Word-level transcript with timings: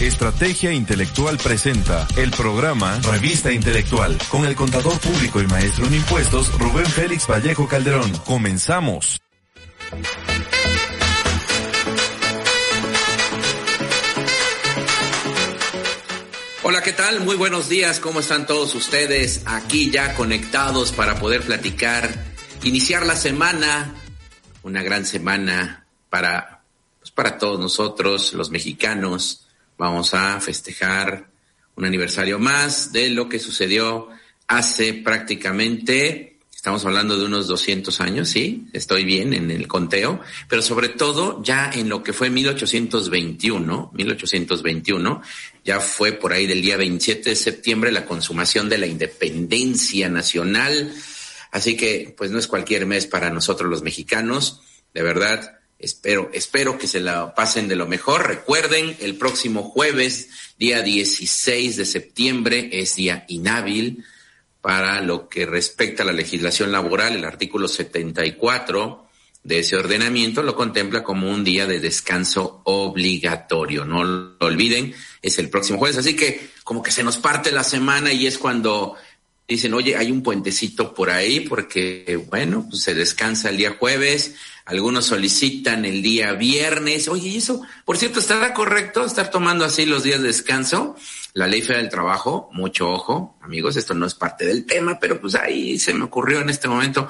Estrategia 0.00 0.72
Intelectual 0.72 1.36
presenta 1.36 2.08
el 2.16 2.30
programa 2.30 2.98
Revista 3.00 3.52
Intelectual 3.52 4.16
con 4.30 4.46
el 4.46 4.56
contador 4.56 4.98
público 4.98 5.42
y 5.42 5.46
maestro 5.46 5.84
en 5.84 5.92
impuestos 5.92 6.58
Rubén 6.58 6.86
Félix 6.86 7.26
Vallejo 7.26 7.68
Calderón. 7.68 8.10
Comenzamos. 8.24 9.20
Hola, 16.62 16.82
¿qué 16.82 16.94
tal? 16.94 17.20
Muy 17.20 17.36
buenos 17.36 17.68
días. 17.68 18.00
¿Cómo 18.00 18.20
están 18.20 18.46
todos 18.46 18.74
ustedes 18.74 19.42
aquí 19.44 19.90
ya 19.90 20.14
conectados 20.14 20.92
para 20.92 21.20
poder 21.20 21.42
platicar, 21.42 22.24
iniciar 22.62 23.04
la 23.04 23.16
semana, 23.16 23.94
una 24.62 24.82
gran 24.82 25.04
semana 25.04 25.84
para, 26.08 26.62
pues 27.00 27.10
para 27.10 27.36
todos 27.36 27.60
nosotros, 27.60 28.32
los 28.32 28.50
mexicanos, 28.50 29.46
vamos 29.80 30.12
a 30.12 30.38
festejar 30.42 31.30
un 31.74 31.86
aniversario 31.86 32.38
más 32.38 32.92
de 32.92 33.08
lo 33.08 33.30
que 33.30 33.38
sucedió 33.38 34.08
hace 34.46 34.92
prácticamente, 34.92 36.36
estamos 36.54 36.84
hablando 36.84 37.16
de 37.16 37.24
unos 37.24 37.46
200 37.46 37.98
años, 38.02 38.28
sí, 38.28 38.66
estoy 38.74 39.04
bien 39.04 39.32
en 39.32 39.50
el 39.50 39.66
conteo, 39.66 40.20
pero 40.50 40.60
sobre 40.60 40.90
todo 40.90 41.42
ya 41.42 41.70
en 41.72 41.88
lo 41.88 42.02
que 42.02 42.12
fue 42.12 42.28
1821, 42.28 43.92
1821, 43.94 45.22
ya 45.64 45.80
fue 45.80 46.12
por 46.12 46.34
ahí 46.34 46.46
del 46.46 46.60
día 46.60 46.76
27 46.76 47.30
de 47.30 47.36
septiembre 47.36 47.90
la 47.90 48.04
consumación 48.04 48.68
de 48.68 48.76
la 48.76 48.86
independencia 48.86 50.10
nacional, 50.10 50.92
así 51.52 51.74
que 51.78 52.14
pues 52.18 52.30
no 52.30 52.38
es 52.38 52.46
cualquier 52.46 52.84
mes 52.84 53.06
para 53.06 53.30
nosotros 53.30 53.70
los 53.70 53.80
mexicanos, 53.80 54.60
de 54.92 55.02
verdad 55.02 55.59
Espero, 55.80 56.30
espero 56.34 56.76
que 56.76 56.86
se 56.86 57.00
la 57.00 57.34
pasen 57.34 57.66
de 57.66 57.74
lo 57.74 57.86
mejor. 57.86 58.28
Recuerden, 58.28 58.96
el 59.00 59.16
próximo 59.16 59.62
jueves, 59.62 60.28
día 60.58 60.82
16 60.82 61.76
de 61.76 61.84
septiembre, 61.86 62.68
es 62.72 62.96
día 62.96 63.24
inhábil 63.28 64.04
para 64.60 65.00
lo 65.00 65.30
que 65.30 65.46
respecta 65.46 66.02
a 66.02 66.06
la 66.06 66.12
legislación 66.12 66.70
laboral. 66.70 67.16
El 67.16 67.24
artículo 67.24 67.66
74 67.66 69.06
de 69.42 69.60
ese 69.60 69.76
ordenamiento 69.76 70.42
lo 70.42 70.54
contempla 70.54 71.02
como 71.02 71.30
un 71.30 71.44
día 71.44 71.66
de 71.66 71.80
descanso 71.80 72.60
obligatorio. 72.64 73.86
No 73.86 74.04
lo 74.04 74.36
olviden, 74.40 74.94
es 75.22 75.38
el 75.38 75.48
próximo 75.48 75.78
jueves. 75.78 75.96
Así 75.96 76.14
que 76.14 76.50
como 76.62 76.82
que 76.82 76.92
se 76.92 77.02
nos 77.02 77.16
parte 77.16 77.52
la 77.52 77.64
semana 77.64 78.12
y 78.12 78.26
es 78.26 78.36
cuando 78.36 78.96
dicen, 79.54 79.74
oye, 79.74 79.96
hay 79.96 80.10
un 80.10 80.22
puentecito 80.22 80.94
por 80.94 81.10
ahí 81.10 81.40
porque, 81.40 82.18
bueno, 82.28 82.66
pues 82.68 82.82
se 82.82 82.94
descansa 82.94 83.50
el 83.50 83.56
día 83.56 83.76
jueves 83.78 84.34
algunos 84.70 85.06
solicitan 85.06 85.84
el 85.84 86.00
día 86.00 86.32
viernes. 86.34 87.08
Oye, 87.08 87.30
¿y 87.30 87.38
eso, 87.38 87.60
por 87.84 87.98
cierto, 87.98 88.20
estará 88.20 88.54
correcto 88.54 89.04
estar 89.04 89.28
tomando 89.28 89.64
así 89.64 89.84
los 89.84 90.04
días 90.04 90.20
de 90.20 90.28
descanso? 90.28 90.94
La 91.32 91.48
ley 91.48 91.60
federal 91.60 91.82
del 91.82 91.90
trabajo, 91.90 92.48
mucho 92.52 92.88
ojo, 92.88 93.36
amigos, 93.40 93.74
esto 93.76 93.94
no 93.94 94.06
es 94.06 94.14
parte 94.14 94.46
del 94.46 94.66
tema, 94.66 94.98
pero 95.00 95.20
pues 95.20 95.34
ahí 95.34 95.76
se 95.80 95.92
me 95.92 96.04
ocurrió 96.04 96.40
en 96.40 96.50
este 96.50 96.68
momento. 96.68 97.08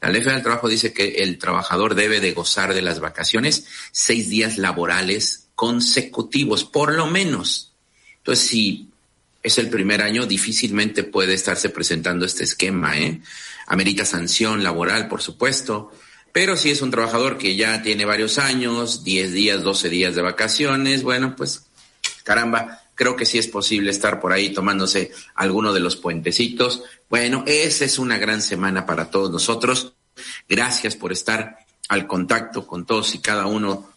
La 0.00 0.08
ley 0.08 0.20
federal 0.20 0.38
del 0.38 0.44
trabajo 0.44 0.68
dice 0.68 0.92
que 0.92 1.16
el 1.24 1.36
trabajador 1.38 1.96
debe 1.96 2.20
de 2.20 2.32
gozar 2.32 2.74
de 2.74 2.82
las 2.82 3.00
vacaciones 3.00 3.66
seis 3.90 4.28
días 4.28 4.56
laborales 4.56 5.48
consecutivos, 5.56 6.62
por 6.62 6.94
lo 6.94 7.08
menos. 7.08 7.72
Entonces, 8.18 8.46
si 8.46 8.89
es 9.42 9.58
el 9.58 9.68
primer 9.70 10.02
año, 10.02 10.26
difícilmente 10.26 11.02
puede 11.02 11.34
estarse 11.34 11.70
presentando 11.70 12.26
este 12.26 12.44
esquema, 12.44 12.98
¿eh? 12.98 13.20
Amerita 13.66 14.04
sanción 14.04 14.62
laboral, 14.62 15.08
por 15.08 15.22
supuesto 15.22 15.92
pero 16.32 16.56
si 16.56 16.70
es 16.70 16.80
un 16.82 16.90
trabajador 16.90 17.38
que 17.38 17.56
ya 17.56 17.82
tiene 17.82 18.04
varios 18.04 18.38
años, 18.38 19.02
10 19.02 19.32
días, 19.32 19.62
12 19.62 19.88
días 19.88 20.14
de 20.14 20.22
vacaciones, 20.22 21.02
bueno, 21.02 21.34
pues 21.36 21.64
caramba, 22.22 22.82
creo 22.94 23.16
que 23.16 23.26
sí 23.26 23.38
es 23.38 23.48
posible 23.48 23.90
estar 23.90 24.20
por 24.20 24.32
ahí 24.32 24.50
tomándose 24.50 25.10
alguno 25.34 25.72
de 25.72 25.80
los 25.80 25.96
puentecitos. 25.96 26.84
Bueno, 27.08 27.42
esa 27.46 27.84
es 27.84 27.98
una 27.98 28.18
gran 28.18 28.42
semana 28.42 28.86
para 28.86 29.10
todos 29.10 29.30
nosotros. 29.30 29.94
Gracias 30.48 30.94
por 30.94 31.12
estar 31.12 31.58
al 31.88 32.06
contacto 32.06 32.66
con 32.66 32.86
todos 32.86 33.14
y 33.14 33.18
cada 33.18 33.46
uno 33.46 33.90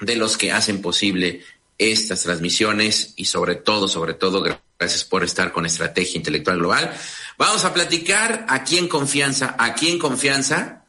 de 0.00 0.16
los 0.16 0.36
que 0.36 0.50
hacen 0.50 0.82
posible 0.82 1.42
estas 1.90 2.22
transmisiones 2.22 3.14
y 3.16 3.24
sobre 3.24 3.56
todo, 3.56 3.88
sobre 3.88 4.14
todo, 4.14 4.42
gracias 4.78 5.04
por 5.04 5.24
estar 5.24 5.52
con 5.52 5.66
Estrategia 5.66 6.18
Intelectual 6.18 6.58
Global. 6.58 6.94
Vamos 7.38 7.64
a 7.64 7.74
platicar 7.74 8.46
aquí 8.48 8.78
en 8.78 8.86
confianza, 8.86 9.56
aquí 9.58 9.88
en 9.88 9.98
confianza, 9.98 10.82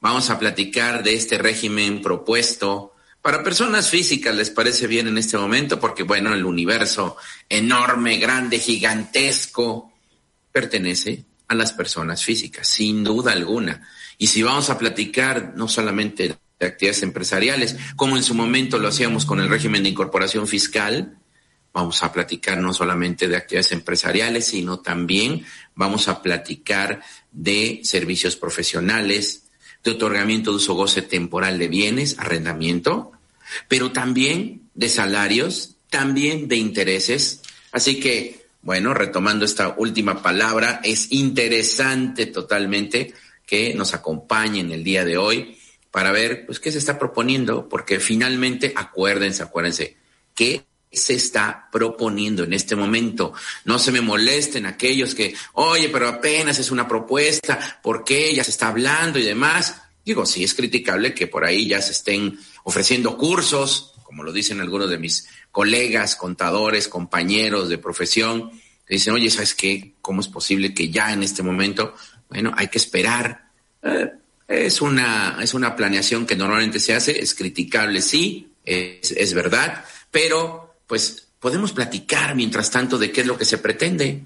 Vamos 0.00 0.30
a 0.30 0.38
platicar 0.38 1.02
de 1.02 1.14
este 1.14 1.38
régimen 1.38 2.00
propuesto 2.00 2.94
para 3.20 3.42
personas 3.42 3.90
físicas, 3.90 4.34
¿les 4.34 4.48
parece 4.48 4.86
bien 4.86 5.08
en 5.08 5.18
este 5.18 5.36
momento? 5.36 5.80
Porque, 5.80 6.04
bueno, 6.04 6.32
el 6.32 6.44
universo 6.44 7.16
enorme, 7.48 8.18
grande, 8.18 8.60
gigantesco, 8.60 9.92
pertenece 10.52 11.24
a 11.48 11.54
las 11.56 11.72
personas 11.72 12.22
físicas, 12.22 12.68
sin 12.68 13.02
duda 13.02 13.32
alguna. 13.32 13.88
Y 14.18 14.28
si 14.28 14.42
vamos 14.42 14.70
a 14.70 14.78
platicar 14.78 15.54
no 15.56 15.66
solamente 15.66 16.36
de 16.58 16.66
actividades 16.66 17.02
empresariales, 17.02 17.76
como 17.96 18.16
en 18.16 18.22
su 18.22 18.34
momento 18.34 18.78
lo 18.78 18.88
hacíamos 18.88 19.24
con 19.24 19.40
el 19.40 19.48
régimen 19.48 19.82
de 19.82 19.90
incorporación 19.90 20.46
fiscal, 20.46 21.18
vamos 21.72 22.02
a 22.02 22.12
platicar 22.12 22.58
no 22.58 22.72
solamente 22.72 23.28
de 23.28 23.36
actividades 23.36 23.72
empresariales, 23.72 24.46
sino 24.46 24.80
también 24.80 25.44
vamos 25.74 26.08
a 26.08 26.22
platicar 26.22 27.02
de 27.30 27.80
servicios 27.84 28.36
profesionales, 28.36 29.44
de 29.84 29.92
otorgamiento 29.92 30.50
de 30.50 30.56
uso 30.56 30.74
goce 30.74 31.02
temporal 31.02 31.58
de 31.58 31.68
bienes, 31.68 32.16
arrendamiento, 32.18 33.12
pero 33.68 33.92
también 33.92 34.62
de 34.74 34.88
salarios, 34.88 35.76
también 35.88 36.48
de 36.48 36.56
intereses. 36.56 37.42
Así 37.70 38.00
que, 38.00 38.46
bueno, 38.62 38.92
retomando 38.92 39.44
esta 39.44 39.74
última 39.78 40.20
palabra, 40.20 40.80
es 40.82 41.12
interesante 41.12 42.26
totalmente 42.26 43.14
que 43.46 43.72
nos 43.74 43.94
acompañen 43.94 44.72
el 44.72 44.82
día 44.82 45.04
de 45.04 45.16
hoy 45.16 45.57
para 45.90 46.12
ver 46.12 46.46
pues 46.46 46.60
qué 46.60 46.70
se 46.70 46.78
está 46.78 46.98
proponiendo, 46.98 47.68
porque 47.68 48.00
finalmente 48.00 48.72
acuérdense, 48.76 49.42
acuérdense, 49.42 49.96
que 50.34 50.64
se 50.90 51.14
está 51.14 51.68
proponiendo 51.70 52.44
en 52.44 52.52
este 52.52 52.76
momento. 52.76 53.34
No 53.64 53.78
se 53.78 53.92
me 53.92 54.00
molesten 54.00 54.66
aquellos 54.66 55.14
que, 55.14 55.34
oye, 55.54 55.88
pero 55.90 56.08
apenas 56.08 56.58
es 56.58 56.70
una 56.70 56.88
propuesta, 56.88 57.80
¿por 57.82 58.04
qué 58.04 58.34
ya 58.34 58.44
se 58.44 58.50
está 58.50 58.68
hablando 58.68 59.18
y 59.18 59.24
demás? 59.24 59.82
Digo, 60.04 60.24
sí 60.24 60.42
es 60.44 60.54
criticable 60.54 61.14
que 61.14 61.26
por 61.26 61.44
ahí 61.44 61.68
ya 61.68 61.82
se 61.82 61.92
estén 61.92 62.38
ofreciendo 62.64 63.18
cursos, 63.18 63.92
como 64.04 64.22
lo 64.22 64.32
dicen 64.32 64.60
algunos 64.60 64.88
de 64.88 64.98
mis 64.98 65.28
colegas, 65.50 66.16
contadores, 66.16 66.88
compañeros 66.88 67.68
de 67.68 67.76
profesión, 67.76 68.50
que 68.86 68.94
dicen, 68.94 69.12
oye, 69.12 69.28
¿sabes 69.28 69.54
qué? 69.54 69.94
¿Cómo 70.00 70.22
es 70.22 70.28
posible 70.28 70.72
que 70.72 70.88
ya 70.88 71.12
en 71.12 71.22
este 71.22 71.42
momento, 71.42 71.94
bueno, 72.30 72.52
hay 72.56 72.68
que 72.68 72.78
esperar? 72.78 73.50
Eh, 73.82 74.10
es, 74.48 74.80
una, 74.80 75.38
es 75.42 75.54
una 75.54 75.76
planeación 75.76 76.26
que 76.26 76.34
normalmente 76.34 76.80
se 76.80 76.94
hace, 76.94 77.20
es 77.20 77.34
criticable, 77.34 78.00
sí, 78.00 78.52
es, 78.64 79.12
es 79.12 79.34
verdad, 79.34 79.84
pero 80.10 80.74
pues 80.86 81.28
podemos 81.38 81.72
platicar 81.72 82.34
mientras 82.34 82.70
tanto 82.70 82.98
de 82.98 83.12
qué 83.12 83.20
es 83.20 83.26
lo 83.26 83.38
que 83.38 83.44
se 83.44 83.58
pretende. 83.58 84.22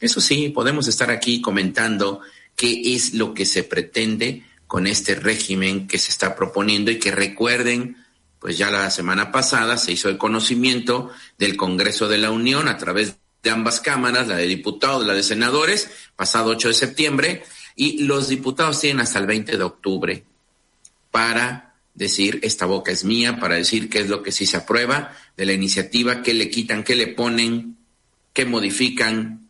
Eso 0.00 0.20
sí, 0.20 0.48
podemos 0.48 0.88
estar 0.88 1.10
aquí 1.10 1.40
comentando 1.40 2.20
qué 2.56 2.94
es 2.94 3.14
lo 3.14 3.34
que 3.34 3.44
se 3.44 3.62
pretende 3.62 4.44
con 4.66 4.86
este 4.86 5.14
régimen 5.14 5.86
que 5.86 5.98
se 5.98 6.10
está 6.10 6.34
proponiendo 6.34 6.90
y 6.90 6.98
que 6.98 7.10
recuerden, 7.10 7.96
pues 8.38 8.58
ya 8.58 8.70
la 8.70 8.90
semana 8.90 9.32
pasada 9.32 9.76
se 9.76 9.92
hizo 9.92 10.08
el 10.08 10.18
conocimiento 10.18 11.10
del 11.38 11.56
Congreso 11.56 12.08
de 12.08 12.18
la 12.18 12.30
Unión 12.30 12.68
a 12.68 12.76
través 12.76 13.16
de 13.42 13.50
ambas 13.50 13.80
cámaras, 13.80 14.28
la 14.28 14.36
de 14.36 14.46
diputados, 14.46 15.06
la 15.06 15.14
de 15.14 15.22
senadores, 15.22 15.90
pasado 16.16 16.50
8 16.50 16.68
de 16.68 16.74
septiembre, 16.74 17.44
y 17.78 18.02
los 18.02 18.28
diputados 18.28 18.80
tienen 18.80 19.00
hasta 19.00 19.20
el 19.20 19.26
20 19.26 19.56
de 19.56 19.62
octubre 19.62 20.24
para 21.12 21.76
decir 21.94 22.40
esta 22.42 22.66
boca 22.66 22.90
es 22.90 23.04
mía, 23.04 23.38
para 23.38 23.54
decir 23.54 23.88
qué 23.88 24.00
es 24.00 24.08
lo 24.08 24.20
que 24.20 24.32
sí 24.32 24.46
se 24.46 24.56
aprueba 24.56 25.16
de 25.36 25.46
la 25.46 25.52
iniciativa, 25.52 26.20
qué 26.20 26.34
le 26.34 26.50
quitan, 26.50 26.82
qué 26.82 26.96
le 26.96 27.06
ponen, 27.06 27.76
qué 28.32 28.44
modifican. 28.44 29.48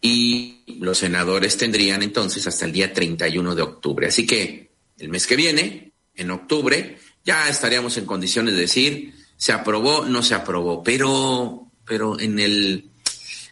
Y 0.00 0.64
los 0.80 0.98
senadores 0.98 1.56
tendrían 1.56 2.02
entonces 2.02 2.46
hasta 2.48 2.66
el 2.66 2.72
día 2.72 2.92
31 2.92 3.54
de 3.54 3.62
octubre. 3.62 4.08
Así 4.08 4.26
que 4.26 4.72
el 4.98 5.08
mes 5.08 5.28
que 5.28 5.36
viene, 5.36 5.92
en 6.16 6.30
octubre, 6.32 6.98
ya 7.24 7.48
estaríamos 7.48 7.96
en 7.96 8.06
condiciones 8.06 8.54
de 8.54 8.60
decir 8.60 9.14
se 9.36 9.52
aprobó, 9.52 10.04
no 10.04 10.20
se 10.22 10.34
aprobó, 10.34 10.82
pero, 10.82 11.70
pero 11.84 12.18
en 12.18 12.40
el, 12.40 12.90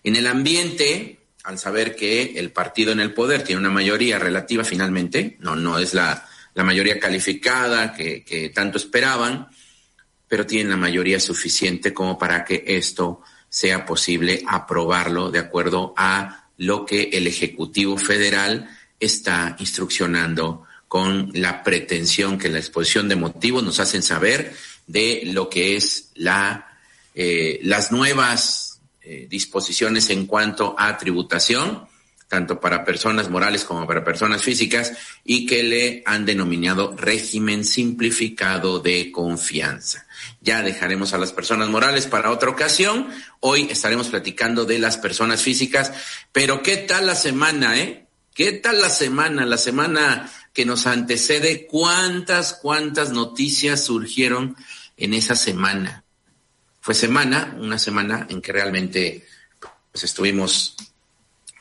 en 0.03 0.17
el 0.17 0.27
ambiente, 0.27 1.22
al 1.45 1.59
saber 1.59 1.97
que 1.97 2.39
el 2.39 2.53
partido 2.53 2.93
en 2.93 3.01
el 3.01 3.15
poder 3.15 3.43
tiene 3.43 3.61
una 3.61 3.71
mayoría 3.71 4.19
relativa 4.19 4.65
finalmente, 4.65 5.37
no, 5.41 5.57
no 5.57 5.79
es 5.79 5.95
la, 5.95 6.29
la 6.55 6.65
mayoría 6.65 6.99
calificada 6.99 7.93
que, 7.95 8.25
que 8.25 8.51
tanto 8.51 8.79
esperaban, 8.79 9.49
pero 10.29 10.47
tienen 10.47 10.71
la 10.71 10.77
mayoría 10.77 11.21
suficiente 11.21 11.93
como 11.93 12.19
para 12.19 12.45
que 12.45 12.65
esto 12.67 13.23
sea 13.49 13.85
posible 13.85 14.43
aprobarlo 14.47 15.31
de 15.31 15.39
acuerdo 15.39 15.93
a 15.97 16.49
lo 16.59 16.87
que 16.87 17.11
el 17.13 17.27
Ejecutivo 17.27 17.99
Federal 17.99 18.69
está 18.99 19.57
instruccionando 19.59 20.65
con 20.89 21.31
la 21.35 21.63
pretensión 21.63 22.39
que 22.39 22.49
la 22.49 22.59
exposición 22.59 23.09
de 23.09 23.17
motivos 23.17 23.63
nos 23.63 23.81
hacen 23.81 24.03
saber 24.03 24.55
de 24.87 25.23
lo 25.27 25.51
que 25.51 25.77
es 25.77 26.11
la, 26.15 26.79
eh, 27.15 27.61
las 27.63 27.93
nuevas 27.93 28.72
eh, 29.05 29.27
disposiciones 29.29 30.11
en 30.11 30.27
cuanto 30.27 30.75
a 30.79 30.97
tributación, 30.97 31.89
tanto 32.29 32.61
para 32.61 32.85
personas 32.85 33.29
morales 33.29 33.65
como 33.65 33.87
para 33.87 34.05
personas 34.05 34.43
físicas, 34.43 34.93
y 35.25 35.45
que 35.45 35.63
le 35.63 36.03
han 36.07 36.25
denominado 36.25 36.97
régimen 36.97 37.65
simplificado 37.65 38.79
de 38.79 39.13
confianza. 39.13 40.07
Ya 40.41 40.63
dejaremos 40.63 41.13
a 41.13 41.19
las 41.19 41.33
personas 41.33 41.69
morales 41.69 42.07
para 42.07 42.31
otra 42.31 42.51
ocasión. 42.51 43.09
Hoy 43.41 43.69
estaremos 43.71 44.09
platicando 44.09 44.65
de 44.65 44.79
las 44.79 44.97
personas 44.97 45.43
físicas. 45.43 45.93
Pero 46.33 46.63
¿qué 46.63 46.77
tal 46.79 47.07
la 47.07 47.17
semana, 47.17 47.79
eh? 47.79 48.07
¿Qué 48.35 48.53
tal 48.53 48.81
la 48.81 48.89
semana? 48.89 49.45
La 49.45 49.59
semana 49.59 50.31
que 50.53 50.65
nos 50.65 50.87
antecede, 50.87 51.67
cuántas, 51.67 52.55
cuántas 52.55 53.11
noticias 53.11 53.85
surgieron 53.85 54.57
en 54.97 55.15
esa 55.15 55.37
semana. 55.37 56.02
Fue 56.83 56.95
semana, 56.95 57.57
una 57.61 57.79
semana 57.79 58.27
en 58.29 58.43
que 58.43 58.51
realmente 58.51 59.25
pues, 59.93 60.03
estuvimos 60.03 60.75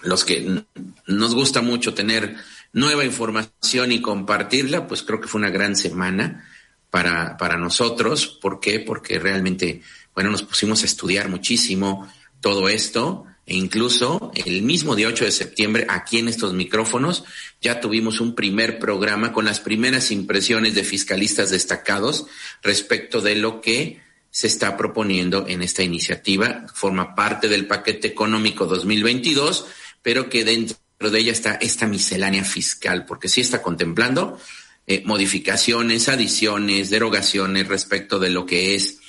los 0.02 0.26
que 0.26 0.64
nos 1.06 1.36
gusta 1.36 1.62
mucho 1.62 1.94
tener 1.94 2.38
nueva 2.74 3.06
información 3.06 3.92
y 3.92 4.02
compartirla, 4.02 4.88
pues 4.88 5.04
creo 5.04 5.22
que 5.22 5.28
fue 5.28 5.38
una 5.38 5.52
gran 5.52 5.76
semana 5.76 6.50
para, 6.90 7.38
para 7.38 7.56
nosotros. 7.58 8.40
¿Por 8.42 8.60
qué? 8.60 8.80
Porque 8.80 9.20
realmente, 9.20 9.84
bueno, 10.16 10.32
nos 10.32 10.42
pusimos 10.42 10.82
a 10.82 10.88
estudiar 10.88 11.30
muchísimo 11.30 12.12
todo 12.40 12.68
esto 12.68 13.28
e 13.46 13.54
incluso 13.54 14.32
el 14.34 14.64
mismo 14.64 14.96
día 14.96 15.08
8 15.08 15.26
de 15.26 15.32
septiembre, 15.32 15.86
aquí 15.88 16.18
en 16.18 16.30
estos 16.30 16.56
micrófonos, 16.56 17.26
ya 17.62 17.80
tuvimos 17.80 18.22
un 18.22 18.34
primer 18.34 18.80
programa 18.80 19.34
con 19.34 19.46
las 19.46 19.60
primeras 19.60 20.10
impresiones 20.10 20.74
de 20.74 20.84
fiscalistas 20.84 21.52
destacados 21.52 22.26
respecto 22.64 23.22
de 23.22 23.36
lo 23.36 23.62
que 23.62 24.02
se 24.32 24.48
está 24.48 24.78
proponiendo 24.78 25.46
en 25.48 25.62
esta 25.62 25.84
iniciativa. 25.84 26.66
Forma 26.74 27.14
parte 27.14 27.50
del 27.50 27.68
paquete 27.68 28.08
económico 28.08 28.66
2022, 28.66 29.66
pero 30.02 30.30
que 30.30 30.46
dentro 30.46 30.78
de 31.00 31.20
ella 31.20 31.34
está 31.34 31.56
esta 31.56 31.86
miscelánea 31.86 32.44
fiscal, 32.44 33.06
porque 33.06 33.28
sí 33.28 33.42
está 33.42 33.62
contemplando 33.62 34.40
eh, 34.88 35.04
modificaciones, 35.06 36.10
adiciones, 36.10 36.90
derogaciones 36.90 37.68
respecto 37.68 38.20
de 38.20 38.30
lo 38.30 38.46
que 38.46 38.76
es 38.76 39.00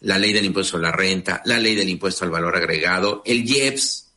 la 0.00 0.18
ley 0.18 0.32
del 0.32 0.46
impuesto 0.46 0.76
a 0.76 0.80
la 0.80 0.92
renta, 0.92 1.40
la 1.44 1.58
ley 1.58 1.76
del 1.76 1.88
impuesto 1.88 2.24
al 2.24 2.30
valor 2.30 2.56
agregado, 2.56 3.22
el 3.24 3.48
IEPS, 3.48 4.12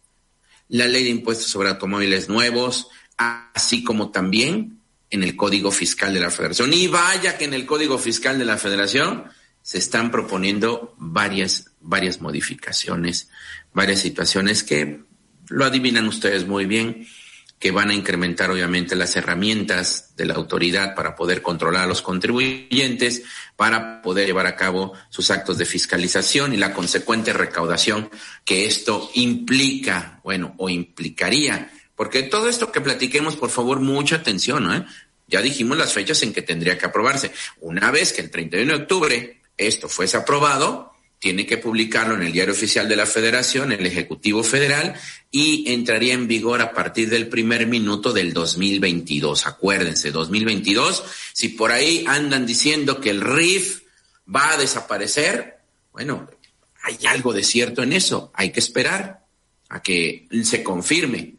la 0.69 0.87
ley 0.87 1.03
de 1.03 1.11
impuestos 1.11 1.47
sobre 1.47 1.69
automóviles 1.69 2.27
nuevos, 2.27 2.87
así 3.17 3.83
como 3.83 4.09
también 4.09 4.79
en 5.11 5.23
el 5.23 5.35
Código 5.35 5.71
Fiscal 5.71 6.13
de 6.13 6.19
la 6.19 6.31
Federación. 6.31 6.73
Y 6.73 6.87
vaya 6.87 7.37
que 7.37 7.45
en 7.45 7.53
el 7.53 7.65
Código 7.65 7.99
Fiscal 7.99 8.39
de 8.39 8.45
la 8.45 8.57
Federación 8.57 9.25
se 9.65 9.79
están 9.79 10.11
proponiendo 10.11 10.93
varias, 10.99 11.71
varias 11.81 12.21
modificaciones, 12.21 13.29
varias 13.73 13.99
situaciones 13.99 14.63
que 14.63 14.99
lo 15.47 15.65
adivinan 15.65 16.07
ustedes 16.07 16.45
muy 16.45 16.67
bien 16.67 17.07
que 17.57 17.71
van 17.71 17.89
a 17.89 17.95
incrementar 17.95 18.51
obviamente 18.51 18.95
las 18.95 19.15
herramientas 19.15 20.15
de 20.15 20.25
la 20.25 20.35
autoridad 20.35 20.93
para 20.93 21.15
poder 21.15 21.41
controlar 21.41 21.85
a 21.85 21.87
los 21.87 22.03
contribuyentes, 22.03 23.23
para 23.55 24.03
poder 24.03 24.27
llevar 24.27 24.45
a 24.45 24.55
cabo 24.55 24.93
sus 25.09 25.31
actos 25.31 25.57
de 25.57 25.65
fiscalización 25.65 26.53
y 26.53 26.57
la 26.57 26.71
consecuente 26.71 27.33
recaudación 27.33 28.11
que 28.43 28.67
esto 28.67 29.09
implica, 29.15 30.19
bueno, 30.23 30.53
o 30.59 30.69
implicaría. 30.69 31.71
Porque 31.95 32.21
todo 32.21 32.49
esto 32.49 32.71
que 32.71 32.81
platiquemos, 32.81 33.35
por 33.35 33.49
favor, 33.49 33.79
mucha 33.79 34.17
atención, 34.17 34.71
¿eh? 34.71 34.85
Ya 35.27 35.41
dijimos 35.41 35.75
las 35.75 35.91
fechas 35.91 36.21
en 36.21 36.33
que 36.33 36.43
tendría 36.43 36.77
que 36.77 36.85
aprobarse. 36.85 37.31
Una 37.61 37.89
vez 37.89 38.13
que 38.13 38.21
el 38.21 38.29
31 38.29 38.71
de 38.71 38.83
octubre 38.83 39.41
esto 39.57 39.89
fuese 39.89 40.17
aprobado, 40.17 40.91
tiene 41.19 41.45
que 41.45 41.57
publicarlo 41.57 42.15
en 42.15 42.23
el 42.23 42.31
Diario 42.31 42.53
Oficial 42.53 42.87
de 42.87 42.95
la 42.95 43.05
Federación, 43.05 43.71
el 43.71 43.85
Ejecutivo 43.85 44.43
Federal, 44.43 44.93
y 45.31 45.71
entraría 45.73 46.13
en 46.13 46.27
vigor 46.27 46.61
a 46.61 46.73
partir 46.73 47.09
del 47.09 47.29
primer 47.29 47.67
minuto 47.67 48.13
del 48.13 48.33
2022. 48.33 49.47
Acuérdense, 49.47 50.11
2022, 50.11 51.03
si 51.33 51.49
por 51.49 51.71
ahí 51.71 52.03
andan 52.07 52.45
diciendo 52.45 52.99
que 52.99 53.09
el 53.09 53.21
RIF 53.21 53.81
va 54.33 54.51
a 54.51 54.57
desaparecer, 54.57 55.57
bueno, 55.91 56.29
hay 56.83 56.99
algo 57.07 57.33
de 57.33 57.43
cierto 57.43 57.81
en 57.81 57.93
eso, 57.93 58.31
hay 58.35 58.51
que 58.51 58.59
esperar 58.59 59.25
a 59.69 59.81
que 59.81 60.27
se 60.43 60.61
confirme, 60.61 61.35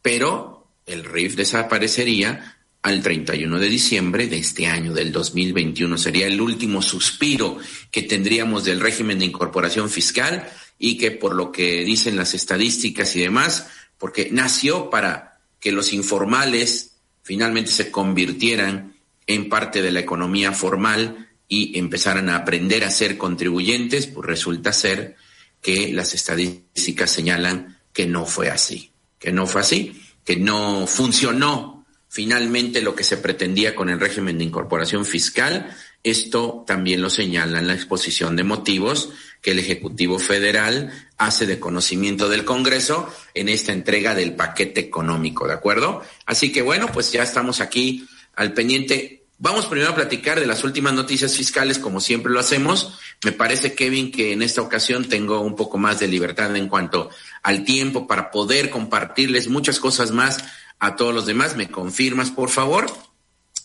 pero 0.00 0.68
el 0.86 1.04
RIF 1.04 1.34
desaparecería 1.34 2.53
al 2.84 3.02
31 3.02 3.58
de 3.58 3.68
diciembre 3.70 4.26
de 4.26 4.36
este 4.36 4.66
año, 4.66 4.92
del 4.92 5.10
2021. 5.10 5.96
Sería 5.96 6.26
el 6.26 6.38
último 6.38 6.82
suspiro 6.82 7.56
que 7.90 8.02
tendríamos 8.02 8.64
del 8.64 8.78
régimen 8.78 9.18
de 9.18 9.24
incorporación 9.24 9.88
fiscal 9.88 10.46
y 10.78 10.98
que 10.98 11.10
por 11.10 11.34
lo 11.34 11.50
que 11.50 11.82
dicen 11.82 12.14
las 12.14 12.34
estadísticas 12.34 13.16
y 13.16 13.22
demás, 13.22 13.68
porque 13.96 14.28
nació 14.30 14.90
para 14.90 15.40
que 15.60 15.72
los 15.72 15.94
informales 15.94 16.96
finalmente 17.22 17.70
se 17.70 17.90
convirtieran 17.90 18.94
en 19.26 19.48
parte 19.48 19.80
de 19.80 19.90
la 19.90 20.00
economía 20.00 20.52
formal 20.52 21.30
y 21.48 21.78
empezaran 21.78 22.28
a 22.28 22.36
aprender 22.36 22.84
a 22.84 22.90
ser 22.90 23.16
contribuyentes, 23.16 24.08
pues 24.08 24.26
resulta 24.26 24.74
ser 24.74 25.16
que 25.62 25.90
las 25.90 26.12
estadísticas 26.12 27.10
señalan 27.10 27.78
que 27.94 28.04
no 28.04 28.26
fue 28.26 28.50
así, 28.50 28.92
que 29.18 29.32
no 29.32 29.46
fue 29.46 29.62
así, 29.62 30.02
que 30.22 30.36
no 30.36 30.86
funcionó 30.86 31.83
finalmente 32.14 32.80
lo 32.80 32.94
que 32.94 33.02
se 33.02 33.16
pretendía 33.16 33.74
con 33.74 33.90
el 33.90 33.98
régimen 33.98 34.38
de 34.38 34.44
incorporación 34.44 35.04
fiscal. 35.04 35.76
Esto 36.04 36.62
también 36.64 37.02
lo 37.02 37.10
señala 37.10 37.58
en 37.58 37.66
la 37.66 37.74
exposición 37.74 38.36
de 38.36 38.44
motivos 38.44 39.10
que 39.42 39.50
el 39.50 39.58
Ejecutivo 39.58 40.20
Federal 40.20 40.92
hace 41.18 41.44
de 41.44 41.58
conocimiento 41.58 42.28
del 42.28 42.44
Congreso 42.44 43.12
en 43.34 43.48
esta 43.48 43.72
entrega 43.72 44.14
del 44.14 44.36
paquete 44.36 44.80
económico, 44.80 45.48
¿de 45.48 45.54
acuerdo? 45.54 46.02
Así 46.24 46.52
que 46.52 46.62
bueno, 46.62 46.86
pues 46.92 47.10
ya 47.10 47.24
estamos 47.24 47.60
aquí 47.60 48.06
al 48.36 48.52
pendiente. 48.52 49.24
Vamos 49.38 49.66
primero 49.66 49.90
a 49.90 49.96
platicar 49.96 50.38
de 50.38 50.46
las 50.46 50.62
últimas 50.62 50.94
noticias 50.94 51.36
fiscales, 51.36 51.80
como 51.80 52.00
siempre 52.00 52.32
lo 52.32 52.38
hacemos. 52.38 52.96
Me 53.24 53.32
parece, 53.32 53.74
Kevin, 53.74 54.12
que 54.12 54.32
en 54.32 54.42
esta 54.42 54.62
ocasión 54.62 55.08
tengo 55.08 55.40
un 55.40 55.56
poco 55.56 55.78
más 55.78 55.98
de 55.98 56.06
libertad 56.06 56.54
en 56.54 56.68
cuanto 56.68 57.10
al 57.42 57.64
tiempo 57.64 58.06
para 58.06 58.30
poder 58.30 58.70
compartirles 58.70 59.48
muchas 59.48 59.80
cosas 59.80 60.12
más 60.12 60.44
a 60.78 60.96
todos 60.96 61.14
los 61.14 61.26
demás. 61.26 61.56
¿Me 61.56 61.70
confirmas, 61.70 62.30
por 62.30 62.50
favor? 62.50 62.86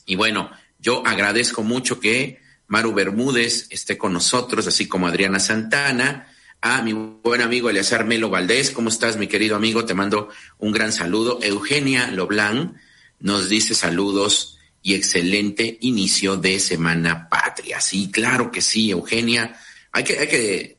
Y 0.06 0.16
bueno, 0.16 0.52
yo 0.80 1.06
agradezco 1.06 1.64
mucho 1.64 2.00
que 2.00 2.42
Maru 2.68 2.94
Bermúdez 2.94 3.68
esté 3.70 3.98
con 3.98 4.14
nosotros, 4.14 4.68
así 4.68 4.88
como 4.88 5.08
Adriana 5.08 5.40
Santana, 5.40 6.28
a 6.62 6.82
mi 6.82 6.94
buen 6.94 7.42
amigo 7.42 7.70
Eleazar 7.70 8.06
Melo 8.06 8.30
Valdés. 8.30 8.72
¿Cómo 8.72 8.90
estás, 8.90 9.18
mi 9.18 9.28
querido 9.28 9.56
amigo? 9.56 9.86
Te 9.86 9.94
mando 9.94 10.30
un 10.58 10.72
gran 10.72 10.92
saludo. 10.92 11.40
Eugenia 11.42 12.12
Loblan 12.12 12.80
nos 13.20 13.50
dice 13.50 13.76
saludos 13.76 14.58
y 14.82 14.94
excelente 14.94 15.78
inicio 15.82 16.38
de 16.38 16.60
Semana 16.60 17.28
Patria. 17.30 17.82
Sí, 17.82 18.12
claro 18.12 18.52
que 18.52 18.62
sí, 18.62 18.92
Eugenia. 18.92 19.60
Hay 19.92 20.04
que, 20.04 20.20
hay 20.20 20.28
que, 20.28 20.78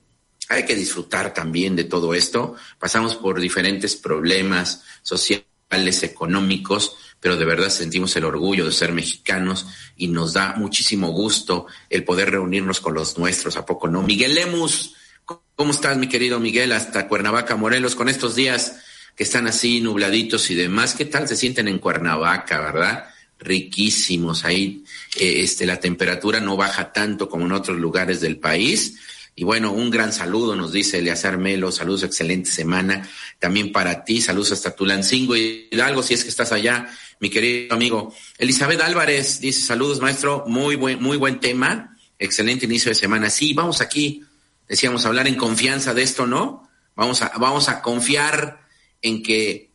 hay 0.49 0.65
que 0.65 0.77
disfrutar 0.77 1.35
también 1.35 1.77
de 1.77 1.85
todo 1.85 2.15
esto. 2.15 2.57
Pasamos 2.79 3.17
por 3.17 3.41
diferentes 3.41 3.97
problemas 3.97 4.83
sociales 5.03 5.50
económicos, 5.71 6.97
pero 7.21 7.37
de 7.37 7.45
verdad 7.45 7.71
sentimos 7.71 8.15
el 8.17 8.25
orgullo 8.25 8.65
de 8.67 8.73
ser 8.73 8.93
mexicanos 8.93 9.67
y 9.97 10.09
nos 10.09 10.33
da 10.33 10.55
muchísimo 10.57 11.09
gusto 11.13 11.67
el 11.89 12.05
poder 12.05 12.31
reunirnos 12.31 12.81
con 12.81 12.95
los 12.95 13.19
nuestros, 13.19 13.57
¿a 13.57 13.65
poco 13.65 13.89
no? 13.89 14.03
Miguel 14.03 14.35
Lemus, 14.35 14.95
¿cómo 15.25 15.71
estás, 15.71 15.97
mi 15.97 16.09
querido 16.09 16.41
Miguel? 16.41 16.73
Hasta 16.73 17.07
Cuernavaca, 17.07 17.57
Morelos, 17.57 17.95
con 17.95 18.09
estos 18.09 18.35
días 18.35 18.77
que 19.15 19.25
están 19.25 19.47
así 19.47 19.81
nubladitos 19.81 20.51
y 20.51 20.55
demás, 20.55 20.95
¿qué 20.95 21.05
tal 21.05 21.29
se 21.29 21.37
sienten 21.37 21.69
en 21.69 21.79
Cuernavaca, 21.79 22.61
verdad? 22.61 23.05
Riquísimos, 23.39 24.45
ahí 24.45 24.85
eh, 25.17 25.43
este, 25.43 25.67
la 25.67 25.79
temperatura 25.79 26.41
no 26.41 26.57
baja 26.57 26.93
tanto 26.93 27.29
como 27.29 27.47
en 27.47 27.53
otros 27.53 27.79
lugares 27.79 28.21
del 28.21 28.39
país 28.39 28.99
y 29.35 29.45
bueno, 29.45 29.73
un 29.73 29.91
gran 29.91 30.13
saludo, 30.13 30.55
nos 30.55 30.73
dice 30.73 30.99
Eleazar 30.99 31.39
Melo, 31.39 31.73
saludos, 31.73 32.03
excelente 32.03 32.51
semana. 32.51 33.09
También 33.39 33.73
para 33.73 34.05
ti, 34.05 34.21
saludos 34.21 34.53
hasta 34.53 34.75
Tulancingo 34.75 35.37
y 35.37 35.69
Hidalgo, 35.71 36.03
si 36.03 36.15
es 36.15 36.25
que 36.25 36.31
estás 36.31 36.53
allá, 36.53 36.89
mi 37.21 37.31
querido 37.31 37.75
amigo. 37.75 38.15
Elizabeth 38.39 38.81
Álvarez 38.81 39.41
dice, 39.41 39.63
saludos, 39.63 40.01
maestro, 40.01 40.45
muy 40.47 40.77
buen, 40.77 41.03
muy 41.03 41.17
buen 41.17 41.41
tema. 41.41 41.97
excelente 42.19 42.67
inicio 42.67 42.91
de 42.91 42.97
semana. 42.97 43.31
Sí, 43.31 43.55
vamos 43.55 43.81
aquí, 43.81 44.25
decíamos, 44.69 45.07
hablar 45.07 45.27
en 45.27 45.37
confianza 45.37 45.95
de 45.95 46.03
esto, 46.03 46.27
¿no? 46.27 46.69
Vamos 46.95 47.23
a, 47.23 47.33
vamos 47.39 47.69
a 47.69 47.81
confiar 47.81 48.67
en 49.01 49.23
que 49.23 49.71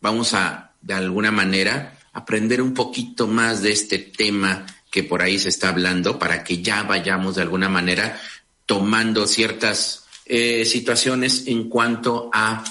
vamos 0.00 0.32
a, 0.32 0.72
de 0.80 0.94
alguna 0.94 1.30
manera, 1.30 1.98
aprender 2.12 2.62
un 2.62 2.72
poquito 2.72 3.26
más 3.26 3.60
de 3.60 3.72
este 3.72 3.98
tema 3.98 4.64
que 4.90 5.02
por 5.02 5.22
ahí 5.22 5.38
se 5.38 5.48
está 5.48 5.70
hablando 5.70 6.18
para 6.18 6.44
que 6.44 6.62
ya 6.62 6.84
vayamos 6.84 7.34
de 7.34 7.42
alguna 7.42 7.68
manera 7.68 8.20
tomando 8.66 9.26
ciertas 9.26 10.04
eh, 10.26 10.64
situaciones 10.64 11.44
en 11.46 11.68
cuanto 11.68 12.30
a 12.32 12.64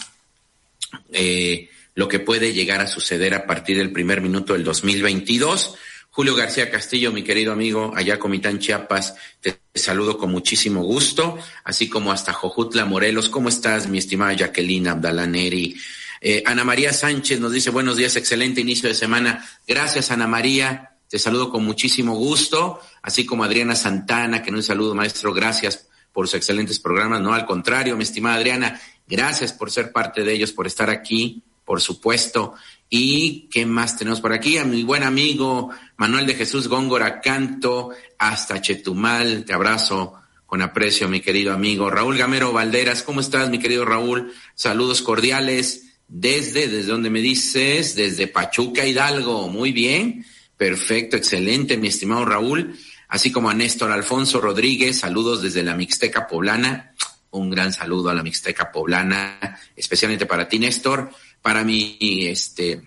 eh, 1.12 1.70
lo 1.96 2.08
que 2.08 2.20
puede 2.20 2.54
llegar 2.54 2.82
a 2.82 2.88
suceder 2.88 3.34
a 3.34 3.46
partir 3.46 3.78
del 3.78 3.92
primer 3.92 4.22
minuto 4.22 4.54
del 4.54 4.64
2022. 4.64 5.76
Julio 6.10 6.36
García 6.36 6.70
Castillo, 6.70 7.12
mi 7.12 7.24
querido 7.24 7.54
amigo, 7.54 7.92
allá 7.96 8.20
Comitán 8.20 8.60
Chiapas, 8.60 9.16
te 9.42 9.58
saludo 9.74 10.18
con 10.20 10.32
muchísimo 10.32 10.84
gusto, 10.84 11.40
así 11.64 11.90
como 11.90 12.12
hasta 12.12 12.34
Jojutla 12.34 12.86
Morelos. 12.86 13.30
¿Cómo 13.30 13.50
estás, 13.50 13.88
mi 13.88 13.98
estimada 13.98 14.34
Jacqueline 14.34 14.90
Abdalaneri? 14.90 15.76
Eh, 16.22 16.44
Ana 16.46 16.64
María 16.64 16.94
Sánchez 16.94 17.40
nos 17.40 17.52
dice 17.52 17.72
buenos 17.72 17.98
días, 17.98 18.16
excelente 18.16 18.62
inicio 18.62 18.90
de 18.90 18.96
semana. 18.96 19.44
Gracias, 19.68 20.12
Ana 20.12 20.28
María. 20.28 20.93
Te 21.14 21.20
saludo 21.20 21.52
con 21.52 21.64
muchísimo 21.64 22.16
gusto, 22.16 22.80
así 23.04 23.24
como 23.24 23.44
Adriana 23.44 23.76
Santana, 23.76 24.42
que 24.42 24.50
no 24.50 24.58
un 24.58 24.64
saludo, 24.64 24.96
maestro. 24.96 25.32
Gracias 25.32 25.88
por 26.12 26.28
sus 26.28 26.34
excelentes 26.34 26.80
programas. 26.80 27.22
No, 27.22 27.36
al 27.36 27.46
contrario, 27.46 27.96
mi 27.96 28.02
estimada 28.02 28.38
Adriana, 28.38 28.82
gracias 29.06 29.54
por 29.54 29.70
ser 29.70 29.92
parte 29.92 30.24
de 30.24 30.34
ellos, 30.34 30.52
por 30.54 30.66
estar 30.66 30.90
aquí, 30.90 31.44
por 31.66 31.82
supuesto. 31.82 32.56
¿Y 32.90 33.48
qué 33.52 33.64
más 33.68 33.96
tenemos 33.96 34.22
por 34.22 34.34
aquí? 34.34 34.58
A 34.58 34.66
mi 34.66 34.82
buen 34.82 35.04
amigo 35.04 35.70
Manuel 35.98 36.26
de 36.26 36.34
Jesús 36.34 36.68
Góngora 36.68 37.22
Canto, 37.22 37.92
hasta 38.18 38.60
Chetumal. 38.60 39.46
Te 39.46 39.54
abrazo 39.54 40.16
con 40.48 40.64
aprecio, 40.64 41.08
mi 41.10 41.22
querido 41.22 41.54
amigo. 41.54 41.92
Raúl 41.92 42.18
Gamero 42.18 42.52
Valderas, 42.54 43.04
¿cómo 43.04 43.22
estás, 43.22 43.52
mi 43.52 43.60
querido 43.60 43.86
Raúl? 43.86 44.34
Saludos 44.56 45.04
cordiales. 45.04 46.00
Desde, 46.08 46.68
¿desde 46.68 46.92
dónde 46.92 47.12
me 47.12 47.22
dices? 47.22 47.96
Desde 47.96 48.26
Pachuca, 48.26 48.84
Hidalgo. 48.84 49.48
Muy 49.48 49.72
bien. 49.72 50.26
Perfecto, 50.64 51.18
excelente, 51.18 51.76
mi 51.76 51.90
estimado 51.90 52.24
Raúl. 52.24 52.74
Así 53.10 53.34
como 53.34 53.50
a 53.50 53.54
Néstor 53.54 53.92
Alfonso 53.92 54.40
Rodríguez, 54.40 54.98
saludos 54.98 55.42
desde 55.42 55.62
la 55.62 55.76
Mixteca 55.76 56.26
Poblana. 56.26 56.94
Un 57.32 57.50
gran 57.50 57.74
saludo 57.74 58.10
a 58.10 58.14
la 58.14 58.24
Mixteca 58.24 58.72
Poblana, 58.72 59.60
especialmente 59.76 60.26
para 60.26 60.48
ti, 60.48 60.60
Néstor 60.60 61.10
para 61.42 61.66
mi 61.66 61.98
este, 62.00 62.82